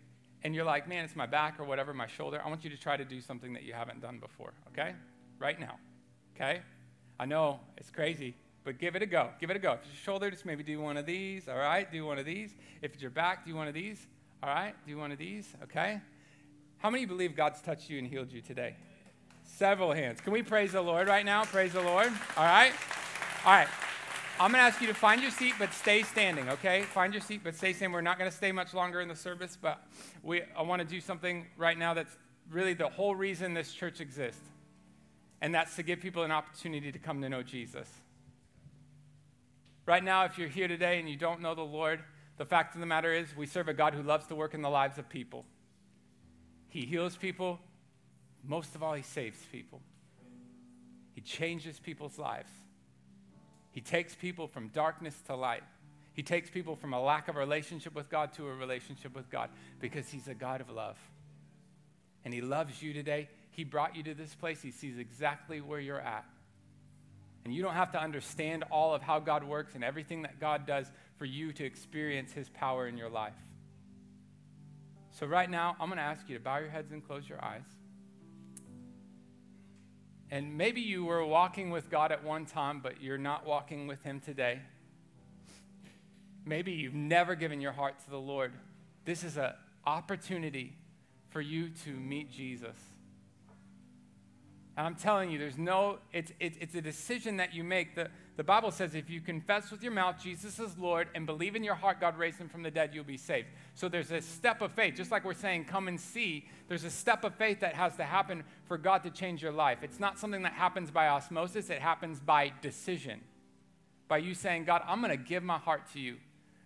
and 0.43 0.55
you're 0.55 0.63
like, 0.63 0.87
man, 0.87 1.03
it's 1.03 1.15
my 1.15 1.25
back 1.25 1.59
or 1.59 1.65
whatever, 1.65 1.93
my 1.93 2.07
shoulder. 2.07 2.41
I 2.43 2.47
want 2.47 2.63
you 2.63 2.69
to 2.69 2.77
try 2.77 2.95
to 2.95 3.03
do 3.03 3.19
something 3.19 3.51
that 3.53 3.63
you 3.63 3.73
haven't 3.73 4.01
done 4.01 4.19
before. 4.19 4.53
Okay, 4.69 4.93
right 5.37 5.59
now. 5.59 5.77
Okay, 6.35 6.61
I 7.21 7.25
know 7.25 7.59
it's 7.77 7.91
crazy, 7.91 8.33
but 8.63 8.79
give 8.79 8.95
it 8.95 9.03
a 9.03 9.05
go. 9.05 9.29
Give 9.39 9.51
it 9.51 9.55
a 9.55 9.59
go. 9.59 9.73
If 9.73 9.81
it's 9.81 9.89
your 9.89 10.03
shoulder, 10.03 10.31
just 10.31 10.43
maybe 10.43 10.63
do 10.63 10.81
one 10.81 10.97
of 10.97 11.05
these. 11.05 11.47
All 11.47 11.55
right, 11.55 11.89
do 11.91 12.03
one 12.03 12.17
of 12.17 12.25
these. 12.25 12.55
If 12.81 12.93
it's 12.93 13.01
your 13.03 13.11
back, 13.11 13.45
do 13.45 13.53
one 13.53 13.67
of 13.67 13.75
these. 13.75 14.07
All 14.41 14.49
right, 14.49 14.73
do 14.87 14.97
one 14.97 15.11
of 15.11 15.19
these. 15.19 15.47
Okay. 15.61 16.01
How 16.79 16.89
many 16.89 17.05
believe 17.05 17.35
God's 17.35 17.61
touched 17.61 17.91
you 17.91 17.99
and 17.99 18.07
healed 18.07 18.31
you 18.31 18.41
today? 18.41 18.75
Several 19.43 19.93
hands. 19.93 20.19
Can 20.19 20.33
we 20.33 20.41
praise 20.41 20.71
the 20.71 20.81
Lord 20.81 21.07
right 21.07 21.23
now? 21.23 21.43
Praise 21.43 21.73
the 21.73 21.81
Lord. 21.81 22.07
All 22.35 22.43
right? 22.43 22.73
All 23.45 23.51
right. 23.51 23.67
I'm 24.39 24.49
going 24.51 24.59
to 24.59 24.65
ask 24.65 24.81
you 24.81 24.87
to 24.87 24.95
find 24.95 25.21
your 25.21 25.29
seat, 25.29 25.53
but 25.59 25.71
stay 25.73 26.01
standing, 26.01 26.49
okay? 26.49 26.81
Find 26.81 27.13
your 27.13 27.21
seat, 27.21 27.41
but 27.43 27.53
stay 27.53 27.73
standing. 27.73 27.93
We're 27.93 28.01
not 28.01 28.17
going 28.17 28.31
to 28.31 28.35
stay 28.35 28.51
much 28.51 28.73
longer 28.73 28.99
in 28.99 29.07
the 29.07 29.15
service, 29.15 29.59
but 29.61 29.85
we, 30.23 30.41
I 30.57 30.63
want 30.63 30.81
to 30.81 30.87
do 30.87 30.99
something 30.99 31.45
right 31.55 31.77
now 31.77 31.93
that's 31.93 32.17
really 32.49 32.73
the 32.73 32.89
whole 32.89 33.13
reason 33.13 33.53
this 33.53 33.71
church 33.71 34.01
exists, 34.01 34.41
and 35.41 35.53
that's 35.53 35.75
to 35.75 35.83
give 35.83 35.99
people 35.99 36.23
an 36.23 36.31
opportunity 36.31 36.91
to 36.91 36.99
come 36.99 37.21
to 37.21 37.29
know 37.29 37.43
Jesus. 37.43 37.89
Right 39.85 40.03
now, 40.03 40.25
if 40.25 40.37
you're 40.37 40.47
here 40.47 40.67
today 40.67 40.99
and 40.99 41.09
you 41.09 41.17
don't 41.17 41.41
know 41.41 41.55
the 41.55 41.61
Lord, 41.61 42.01
the 42.37 42.45
fact 42.45 42.75
of 42.75 42.79
the 42.79 42.87
matter 42.87 43.11
is 43.11 43.35
we 43.35 43.47
serve 43.47 43.67
a 43.67 43.73
God 43.73 43.93
who 43.93 44.03
loves 44.03 44.27
to 44.27 44.35
work 44.35 44.53
in 44.53 44.61
the 44.61 44.69
lives 44.69 44.97
of 44.97 45.09
people. 45.09 45.45
He 46.69 46.85
heals 46.85 47.17
people, 47.17 47.59
most 48.43 48.75
of 48.75 48.83
all, 48.83 48.93
he 48.93 49.01
saves 49.01 49.37
people. 49.51 49.81
He 51.13 51.21
changes 51.21 51.79
people's 51.79 52.17
lives. 52.17 52.51
He 53.71 53.81
takes 53.81 54.15
people 54.15 54.47
from 54.47 54.69
darkness 54.69 55.15
to 55.27 55.35
light. 55.35 55.63
He 56.13 56.23
takes 56.23 56.49
people 56.49 56.75
from 56.75 56.93
a 56.93 57.01
lack 57.01 57.27
of 57.27 57.35
relationship 57.35 57.95
with 57.95 58.09
God 58.09 58.33
to 58.33 58.47
a 58.47 58.53
relationship 58.53 59.15
with 59.15 59.29
God 59.29 59.49
because 59.79 60.09
he's 60.09 60.27
a 60.27 60.33
God 60.33 60.61
of 60.61 60.69
love. 60.69 60.97
And 62.23 62.33
he 62.33 62.41
loves 62.41 62.81
you 62.81 62.93
today. 62.93 63.29
He 63.51 63.63
brought 63.63 63.95
you 63.95 64.03
to 64.03 64.13
this 64.13 64.33
place. 64.33 64.61
He 64.61 64.71
sees 64.71 64.97
exactly 64.97 65.61
where 65.61 65.79
you're 65.79 65.99
at. 65.99 66.25
And 67.43 67.53
you 67.53 67.61
don't 67.61 67.73
have 67.73 67.91
to 67.93 68.01
understand 68.01 68.63
all 68.71 68.93
of 68.93 69.01
how 69.01 69.19
God 69.19 69.43
works 69.43 69.75
and 69.75 69.83
everything 69.83 70.21
that 70.23 70.39
God 70.39 70.65
does 70.65 70.91
for 71.17 71.25
you 71.25 71.51
to 71.53 71.65
experience 71.65 72.31
his 72.31 72.49
power 72.49 72.87
in 72.87 72.97
your 72.97 73.09
life. 73.09 73.33
So, 75.11 75.27
right 75.27 75.49
now, 75.49 75.75
I'm 75.79 75.89
going 75.89 75.97
to 75.97 76.03
ask 76.03 76.29
you 76.29 76.37
to 76.37 76.43
bow 76.43 76.59
your 76.59 76.69
heads 76.69 76.91
and 76.91 77.05
close 77.05 77.27
your 77.27 77.43
eyes. 77.43 77.65
And 80.29 80.57
maybe 80.57 80.79
you 80.79 81.03
were 81.03 81.25
walking 81.25 81.71
with 81.71 81.89
God 81.89 82.13
at 82.13 82.23
one 82.23 82.45
time, 82.45 82.79
but 82.79 83.01
you're 83.01 83.17
not 83.17 83.45
walking 83.45 83.87
with 83.87 84.01
Him 84.03 84.21
today. 84.21 84.61
Maybe 86.45 86.71
you've 86.71 86.93
never 86.93 87.35
given 87.35 87.59
your 87.59 87.73
heart 87.73 87.99
to 88.05 88.09
the 88.09 88.19
Lord. 88.19 88.53
This 89.03 89.23
is 89.23 89.35
an 89.35 89.51
opportunity 89.85 90.77
for 91.29 91.41
you 91.41 91.69
to 91.83 91.89
meet 91.91 92.31
Jesus. 92.31 92.77
And 94.77 94.87
I'm 94.87 94.95
telling 94.95 95.29
you, 95.29 95.37
there's 95.37 95.57
no, 95.57 95.97
it's, 96.13 96.31
it's, 96.39 96.57
it's 96.61 96.75
a 96.75 96.81
decision 96.81 97.37
that 97.37 97.53
you 97.53 97.63
make. 97.63 97.93
The, 97.93 98.09
the 98.37 98.43
Bible 98.43 98.71
says 98.71 98.95
if 98.95 99.09
you 99.09 99.19
confess 99.19 99.69
with 99.69 99.83
your 99.83 99.91
mouth 99.91 100.15
Jesus 100.23 100.59
is 100.59 100.77
Lord 100.77 101.09
and 101.13 101.25
believe 101.25 101.57
in 101.57 101.63
your 101.63 101.75
heart 101.75 101.99
God 101.99 102.17
raised 102.17 102.39
him 102.39 102.47
from 102.47 102.63
the 102.63 102.71
dead, 102.71 102.91
you'll 102.93 103.03
be 103.03 103.17
saved. 103.17 103.47
So 103.75 103.89
there's 103.89 104.11
a 104.11 104.21
step 104.21 104.61
of 104.61 104.71
faith. 104.71 104.95
Just 104.95 105.11
like 105.11 105.25
we're 105.25 105.33
saying, 105.33 105.65
come 105.65 105.89
and 105.89 105.99
see, 105.99 106.45
there's 106.69 106.85
a 106.85 106.89
step 106.89 107.25
of 107.25 107.35
faith 107.35 107.59
that 107.59 107.73
has 107.75 107.97
to 107.97 108.03
happen 108.03 108.43
for 108.65 108.77
God 108.77 109.03
to 109.03 109.09
change 109.09 109.43
your 109.43 109.51
life. 109.51 109.79
It's 109.81 109.99
not 109.99 110.17
something 110.17 110.43
that 110.43 110.53
happens 110.53 110.89
by 110.89 111.09
osmosis, 111.09 111.69
it 111.69 111.81
happens 111.81 112.21
by 112.21 112.53
decision. 112.61 113.19
By 114.07 114.19
you 114.19 114.33
saying, 114.33 114.65
God, 114.65 114.83
I'm 114.87 115.01
going 115.01 115.17
to 115.17 115.23
give 115.23 115.43
my 115.43 115.57
heart 115.57 115.83
to 115.93 115.99
you. 115.99 116.17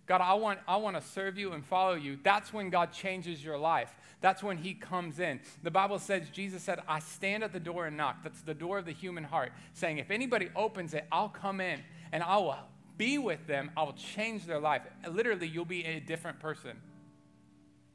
God, 0.07 0.21
I 0.21 0.35
want, 0.35 0.59
I 0.67 0.77
want 0.77 0.95
to 0.95 1.01
serve 1.01 1.37
you 1.37 1.53
and 1.53 1.65
follow 1.65 1.95
you. 1.95 2.19
That's 2.21 2.53
when 2.53 2.69
God 2.69 2.91
changes 2.91 3.43
your 3.43 3.57
life. 3.57 3.93
That's 4.25 4.41
when 4.41 4.57
he 4.57 4.73
comes 4.73 5.19
in. 5.19 5.39
The 5.61 5.69
Bible 5.69 5.99
says, 5.99 6.31
Jesus 6.31 6.63
said, 6.63 6.79
I 6.87 6.97
stand 6.97 7.43
at 7.43 7.53
the 7.53 7.59
door 7.59 7.85
and 7.85 7.95
knock. 7.95 8.23
That's 8.23 8.41
the 8.41 8.55
door 8.55 8.79
of 8.79 8.85
the 8.85 8.91
human 8.91 9.23
heart, 9.23 9.51
saying, 9.73 9.99
if 9.99 10.09
anybody 10.09 10.49
opens 10.55 10.95
it, 10.95 11.05
I'll 11.11 11.29
come 11.29 11.61
in 11.61 11.81
and 12.11 12.23
I 12.23 12.37
will 12.37 12.57
be 12.97 13.19
with 13.19 13.45
them. 13.45 13.69
I 13.77 13.83
will 13.83 13.93
change 13.93 14.47
their 14.47 14.59
life. 14.59 14.81
Literally, 15.07 15.47
you'll 15.47 15.63
be 15.63 15.85
a 15.85 15.99
different 15.99 16.39
person. 16.39 16.71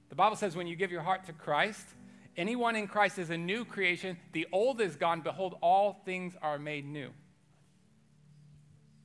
The 0.09 0.15
Bible 0.15 0.37
says, 0.37 0.55
when 0.55 0.69
you 0.69 0.77
give 0.77 0.93
your 0.93 1.03
heart 1.03 1.25
to 1.25 1.33
Christ, 1.33 1.85
anyone 2.37 2.77
in 2.77 2.87
Christ 2.87 3.19
is 3.19 3.31
a 3.31 3.37
new 3.37 3.65
creation. 3.65 4.17
The 4.31 4.47
old 4.53 4.81
is 4.81 4.95
gone. 4.95 5.23
Behold, 5.23 5.57
all 5.61 6.01
things 6.05 6.37
are 6.41 6.61
made 6.61 6.87
new. 6.87 7.11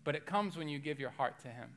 But 0.03 0.13
it 0.13 0.27
comes 0.27 0.57
when 0.57 0.69
you 0.69 0.77
give 0.77 0.99
your 0.99 1.09
heart 1.09 1.39
to 1.39 1.47
him. 1.47 1.71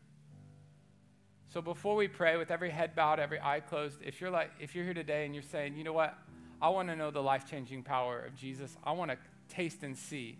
So 1.48 1.62
before 1.62 1.96
we 1.96 2.08
pray, 2.08 2.36
with 2.36 2.50
every 2.50 2.70
head 2.70 2.94
bowed, 2.94 3.18
every 3.18 3.40
eye 3.40 3.60
closed, 3.60 3.98
if 4.02 4.20
you're 4.20 4.30
like, 4.30 4.50
if 4.60 4.74
you're 4.74 4.84
here 4.84 4.94
today 4.94 5.24
and 5.24 5.34
you're 5.34 5.42
saying, 5.42 5.76
you 5.76 5.84
know 5.84 5.94
what, 5.94 6.14
I 6.60 6.68
want 6.68 6.88
to 6.88 6.96
know 6.96 7.10
the 7.10 7.22
life-changing 7.22 7.84
power 7.84 8.20
of 8.20 8.34
Jesus. 8.34 8.76
I 8.84 8.92
want 8.92 9.10
to 9.10 9.16
taste 9.48 9.82
and 9.82 9.96
see. 9.96 10.38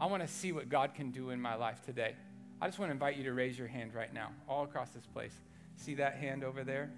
I 0.00 0.06
want 0.06 0.22
to 0.22 0.28
see 0.28 0.52
what 0.52 0.68
God 0.68 0.94
can 0.94 1.10
do 1.10 1.30
in 1.30 1.40
my 1.40 1.56
life 1.56 1.82
today. 1.82 2.14
I 2.60 2.66
just 2.68 2.78
want 2.78 2.88
to 2.88 2.92
invite 2.92 3.16
you 3.16 3.24
to 3.24 3.32
raise 3.32 3.58
your 3.58 3.68
hand 3.68 3.94
right 3.94 4.12
now, 4.12 4.30
all 4.48 4.64
across 4.64 4.90
this 4.90 5.06
place. 5.06 5.34
See 5.76 5.94
that 5.96 6.14
hand 6.14 6.42
over 6.42 6.64
there? 6.64 6.90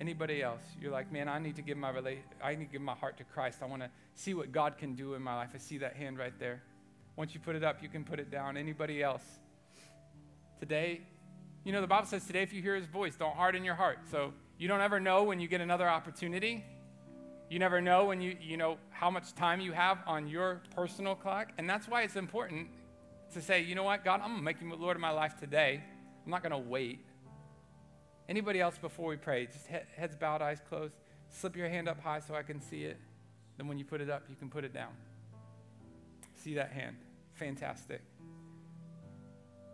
Anybody 0.00 0.42
else? 0.42 0.62
You're 0.80 0.92
like, 0.92 1.10
man, 1.10 1.28
I 1.28 1.38
need 1.38 1.56
to 1.56 1.62
give 1.62 1.78
my 1.78 1.92
rela- 1.92 2.18
I 2.42 2.54
need 2.54 2.66
to 2.66 2.72
give 2.72 2.82
my 2.82 2.94
heart 2.94 3.16
to 3.18 3.24
Christ. 3.24 3.58
I 3.62 3.66
want 3.66 3.82
to 3.82 3.90
see 4.14 4.34
what 4.34 4.52
God 4.52 4.76
can 4.76 4.94
do 4.94 5.14
in 5.14 5.22
my 5.22 5.36
life. 5.36 5.50
I 5.54 5.58
see 5.58 5.78
that 5.78 5.96
hand 5.96 6.18
right 6.18 6.38
there. 6.38 6.62
Once 7.16 7.34
you 7.34 7.40
put 7.40 7.56
it 7.56 7.64
up, 7.64 7.82
you 7.82 7.88
can 7.88 8.04
put 8.04 8.18
it 8.18 8.30
down. 8.30 8.56
Anybody 8.56 9.02
else? 9.02 9.24
Today, 10.60 11.00
you 11.64 11.72
know, 11.72 11.80
the 11.80 11.86
Bible 11.86 12.06
says 12.06 12.26
today, 12.26 12.42
if 12.42 12.52
you 12.52 12.60
hear 12.60 12.76
his 12.76 12.84
voice, 12.84 13.16
don't 13.16 13.34
harden 13.34 13.64
your 13.64 13.74
heart. 13.74 14.00
So 14.10 14.34
you 14.58 14.68
don't 14.68 14.82
ever 14.82 15.00
know 15.00 15.24
when 15.24 15.40
you 15.40 15.48
get 15.48 15.62
another 15.62 15.88
opportunity. 15.88 16.62
You 17.48 17.58
never 17.58 17.80
know 17.80 18.04
when 18.04 18.20
you, 18.20 18.36
you 18.40 18.58
know, 18.58 18.76
how 18.90 19.10
much 19.10 19.34
time 19.34 19.62
you 19.62 19.72
have 19.72 19.98
on 20.06 20.28
your 20.28 20.60
personal 20.74 21.14
clock. 21.14 21.48
And 21.56 21.68
that's 21.68 21.88
why 21.88 22.02
it's 22.02 22.16
important 22.16 22.68
to 23.32 23.40
say, 23.40 23.62
you 23.62 23.74
know 23.74 23.84
what, 23.84 24.04
God, 24.04 24.20
I'm 24.20 24.28
going 24.28 24.36
to 24.36 24.42
make 24.42 24.60
you 24.60 24.74
Lord 24.74 24.96
of 24.96 25.00
my 25.00 25.10
life 25.10 25.34
today. 25.40 25.82
I'm 26.24 26.30
not 26.30 26.42
going 26.42 26.52
to 26.52 26.58
wait. 26.58 27.00
Anybody 28.28 28.60
else 28.60 28.76
before 28.76 29.08
we 29.08 29.16
pray? 29.16 29.46
Just 29.46 29.66
heads 29.66 30.14
bowed, 30.14 30.42
eyes 30.42 30.60
closed. 30.68 30.94
Slip 31.30 31.56
your 31.56 31.68
hand 31.68 31.88
up 31.88 32.00
high 32.00 32.20
so 32.20 32.34
I 32.34 32.42
can 32.42 32.60
see 32.60 32.84
it. 32.84 32.98
Then 33.56 33.66
when 33.66 33.78
you 33.78 33.84
put 33.84 34.00
it 34.00 34.10
up, 34.10 34.24
you 34.28 34.36
can 34.36 34.50
put 34.50 34.64
it 34.64 34.74
down. 34.74 34.92
See 36.34 36.54
that 36.54 36.70
hand. 36.70 36.96
Fantastic. 37.32 38.02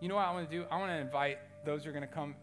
You 0.01 0.09
know 0.09 0.17
what 0.17 0.27
I 0.27 0.33
want 0.33 0.51
to 0.51 0.57
do? 0.57 0.65
I 0.71 0.79
want 0.79 0.91
to 0.91 0.97
invite 0.97 1.39
those 1.65 1.85
who 1.85 1.91
are 1.91 1.93
going 1.93 2.07
to 2.07 2.15
come, 2.15 2.35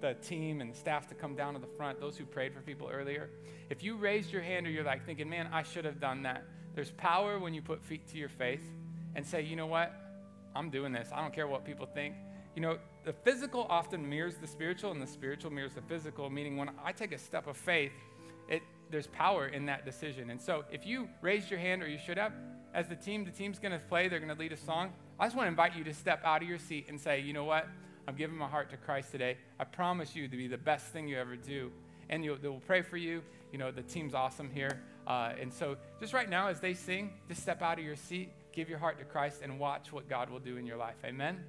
the 0.00 0.14
team 0.14 0.60
and 0.60 0.72
the 0.72 0.76
staff 0.76 1.08
to 1.08 1.14
come 1.14 1.34
down 1.34 1.54
to 1.54 1.60
the 1.60 1.66
front, 1.66 2.00
those 2.00 2.16
who 2.16 2.24
prayed 2.24 2.54
for 2.54 2.60
people 2.60 2.88
earlier. 2.92 3.30
If 3.68 3.82
you 3.82 3.96
raised 3.96 4.32
your 4.32 4.42
hand 4.42 4.66
or 4.66 4.70
you're 4.70 4.84
like 4.84 5.04
thinking, 5.04 5.28
man, 5.28 5.48
I 5.52 5.62
should 5.62 5.84
have 5.84 6.00
done 6.00 6.22
that, 6.22 6.44
there's 6.74 6.92
power 6.92 7.38
when 7.38 7.52
you 7.52 7.62
put 7.62 7.82
feet 7.82 8.06
to 8.08 8.16
your 8.16 8.28
faith 8.28 8.62
and 9.16 9.26
say, 9.26 9.42
you 9.42 9.56
know 9.56 9.66
what? 9.66 9.92
I'm 10.54 10.70
doing 10.70 10.92
this. 10.92 11.08
I 11.12 11.20
don't 11.20 11.34
care 11.34 11.48
what 11.48 11.64
people 11.64 11.86
think. 11.86 12.14
You 12.54 12.62
know, 12.62 12.78
the 13.04 13.12
physical 13.12 13.66
often 13.68 14.08
mirrors 14.08 14.36
the 14.36 14.46
spiritual, 14.46 14.92
and 14.92 15.02
the 15.02 15.06
spiritual 15.06 15.50
mirrors 15.50 15.74
the 15.74 15.82
physical, 15.82 16.30
meaning 16.30 16.56
when 16.56 16.70
I 16.84 16.92
take 16.92 17.12
a 17.12 17.18
step 17.18 17.46
of 17.46 17.56
faith, 17.56 17.92
it, 18.48 18.62
there's 18.90 19.06
power 19.08 19.48
in 19.48 19.66
that 19.66 19.84
decision. 19.84 20.30
And 20.30 20.40
so 20.40 20.64
if 20.70 20.86
you 20.86 21.08
raised 21.22 21.50
your 21.50 21.60
hand 21.60 21.82
or 21.82 21.88
you 21.88 21.98
should 21.98 22.18
have, 22.18 22.32
as 22.74 22.88
the 22.88 22.96
team, 22.96 23.24
the 23.24 23.30
team's 23.30 23.58
going 23.58 23.72
to 23.72 23.78
play, 23.78 24.08
they're 24.08 24.20
going 24.20 24.34
to 24.34 24.40
lead 24.40 24.52
a 24.52 24.56
song. 24.56 24.92
I 25.20 25.26
just 25.26 25.36
want 25.36 25.44
to 25.48 25.50
invite 25.50 25.76
you 25.76 25.84
to 25.84 25.92
step 25.92 26.22
out 26.24 26.42
of 26.42 26.48
your 26.48 26.58
seat 26.58 26.86
and 26.88 26.98
say, 26.98 27.20
you 27.20 27.34
know 27.34 27.44
what? 27.44 27.68
I'm 28.08 28.16
giving 28.16 28.38
my 28.38 28.48
heart 28.48 28.70
to 28.70 28.78
Christ 28.78 29.12
today. 29.12 29.36
I 29.58 29.64
promise 29.64 30.16
you 30.16 30.26
to 30.26 30.36
be 30.36 30.48
the 30.48 30.56
best 30.56 30.86
thing 30.86 31.08
you 31.08 31.18
ever 31.18 31.36
do. 31.36 31.70
And 32.08 32.24
they 32.24 32.48
will 32.48 32.62
pray 32.66 32.80
for 32.80 32.96
you. 32.96 33.22
You 33.52 33.58
know, 33.58 33.70
the 33.70 33.82
team's 33.82 34.14
awesome 34.14 34.50
here. 34.50 34.80
Uh, 35.06 35.32
and 35.38 35.52
so 35.52 35.76
just 36.00 36.14
right 36.14 36.28
now, 36.28 36.48
as 36.48 36.58
they 36.58 36.72
sing, 36.72 37.12
just 37.28 37.42
step 37.42 37.60
out 37.60 37.78
of 37.78 37.84
your 37.84 37.96
seat, 37.96 38.32
give 38.52 38.70
your 38.70 38.78
heart 38.78 38.98
to 38.98 39.04
Christ, 39.04 39.42
and 39.42 39.60
watch 39.60 39.92
what 39.92 40.08
God 40.08 40.30
will 40.30 40.40
do 40.40 40.56
in 40.56 40.64
your 40.64 40.78
life. 40.78 40.96
Amen. 41.04 41.44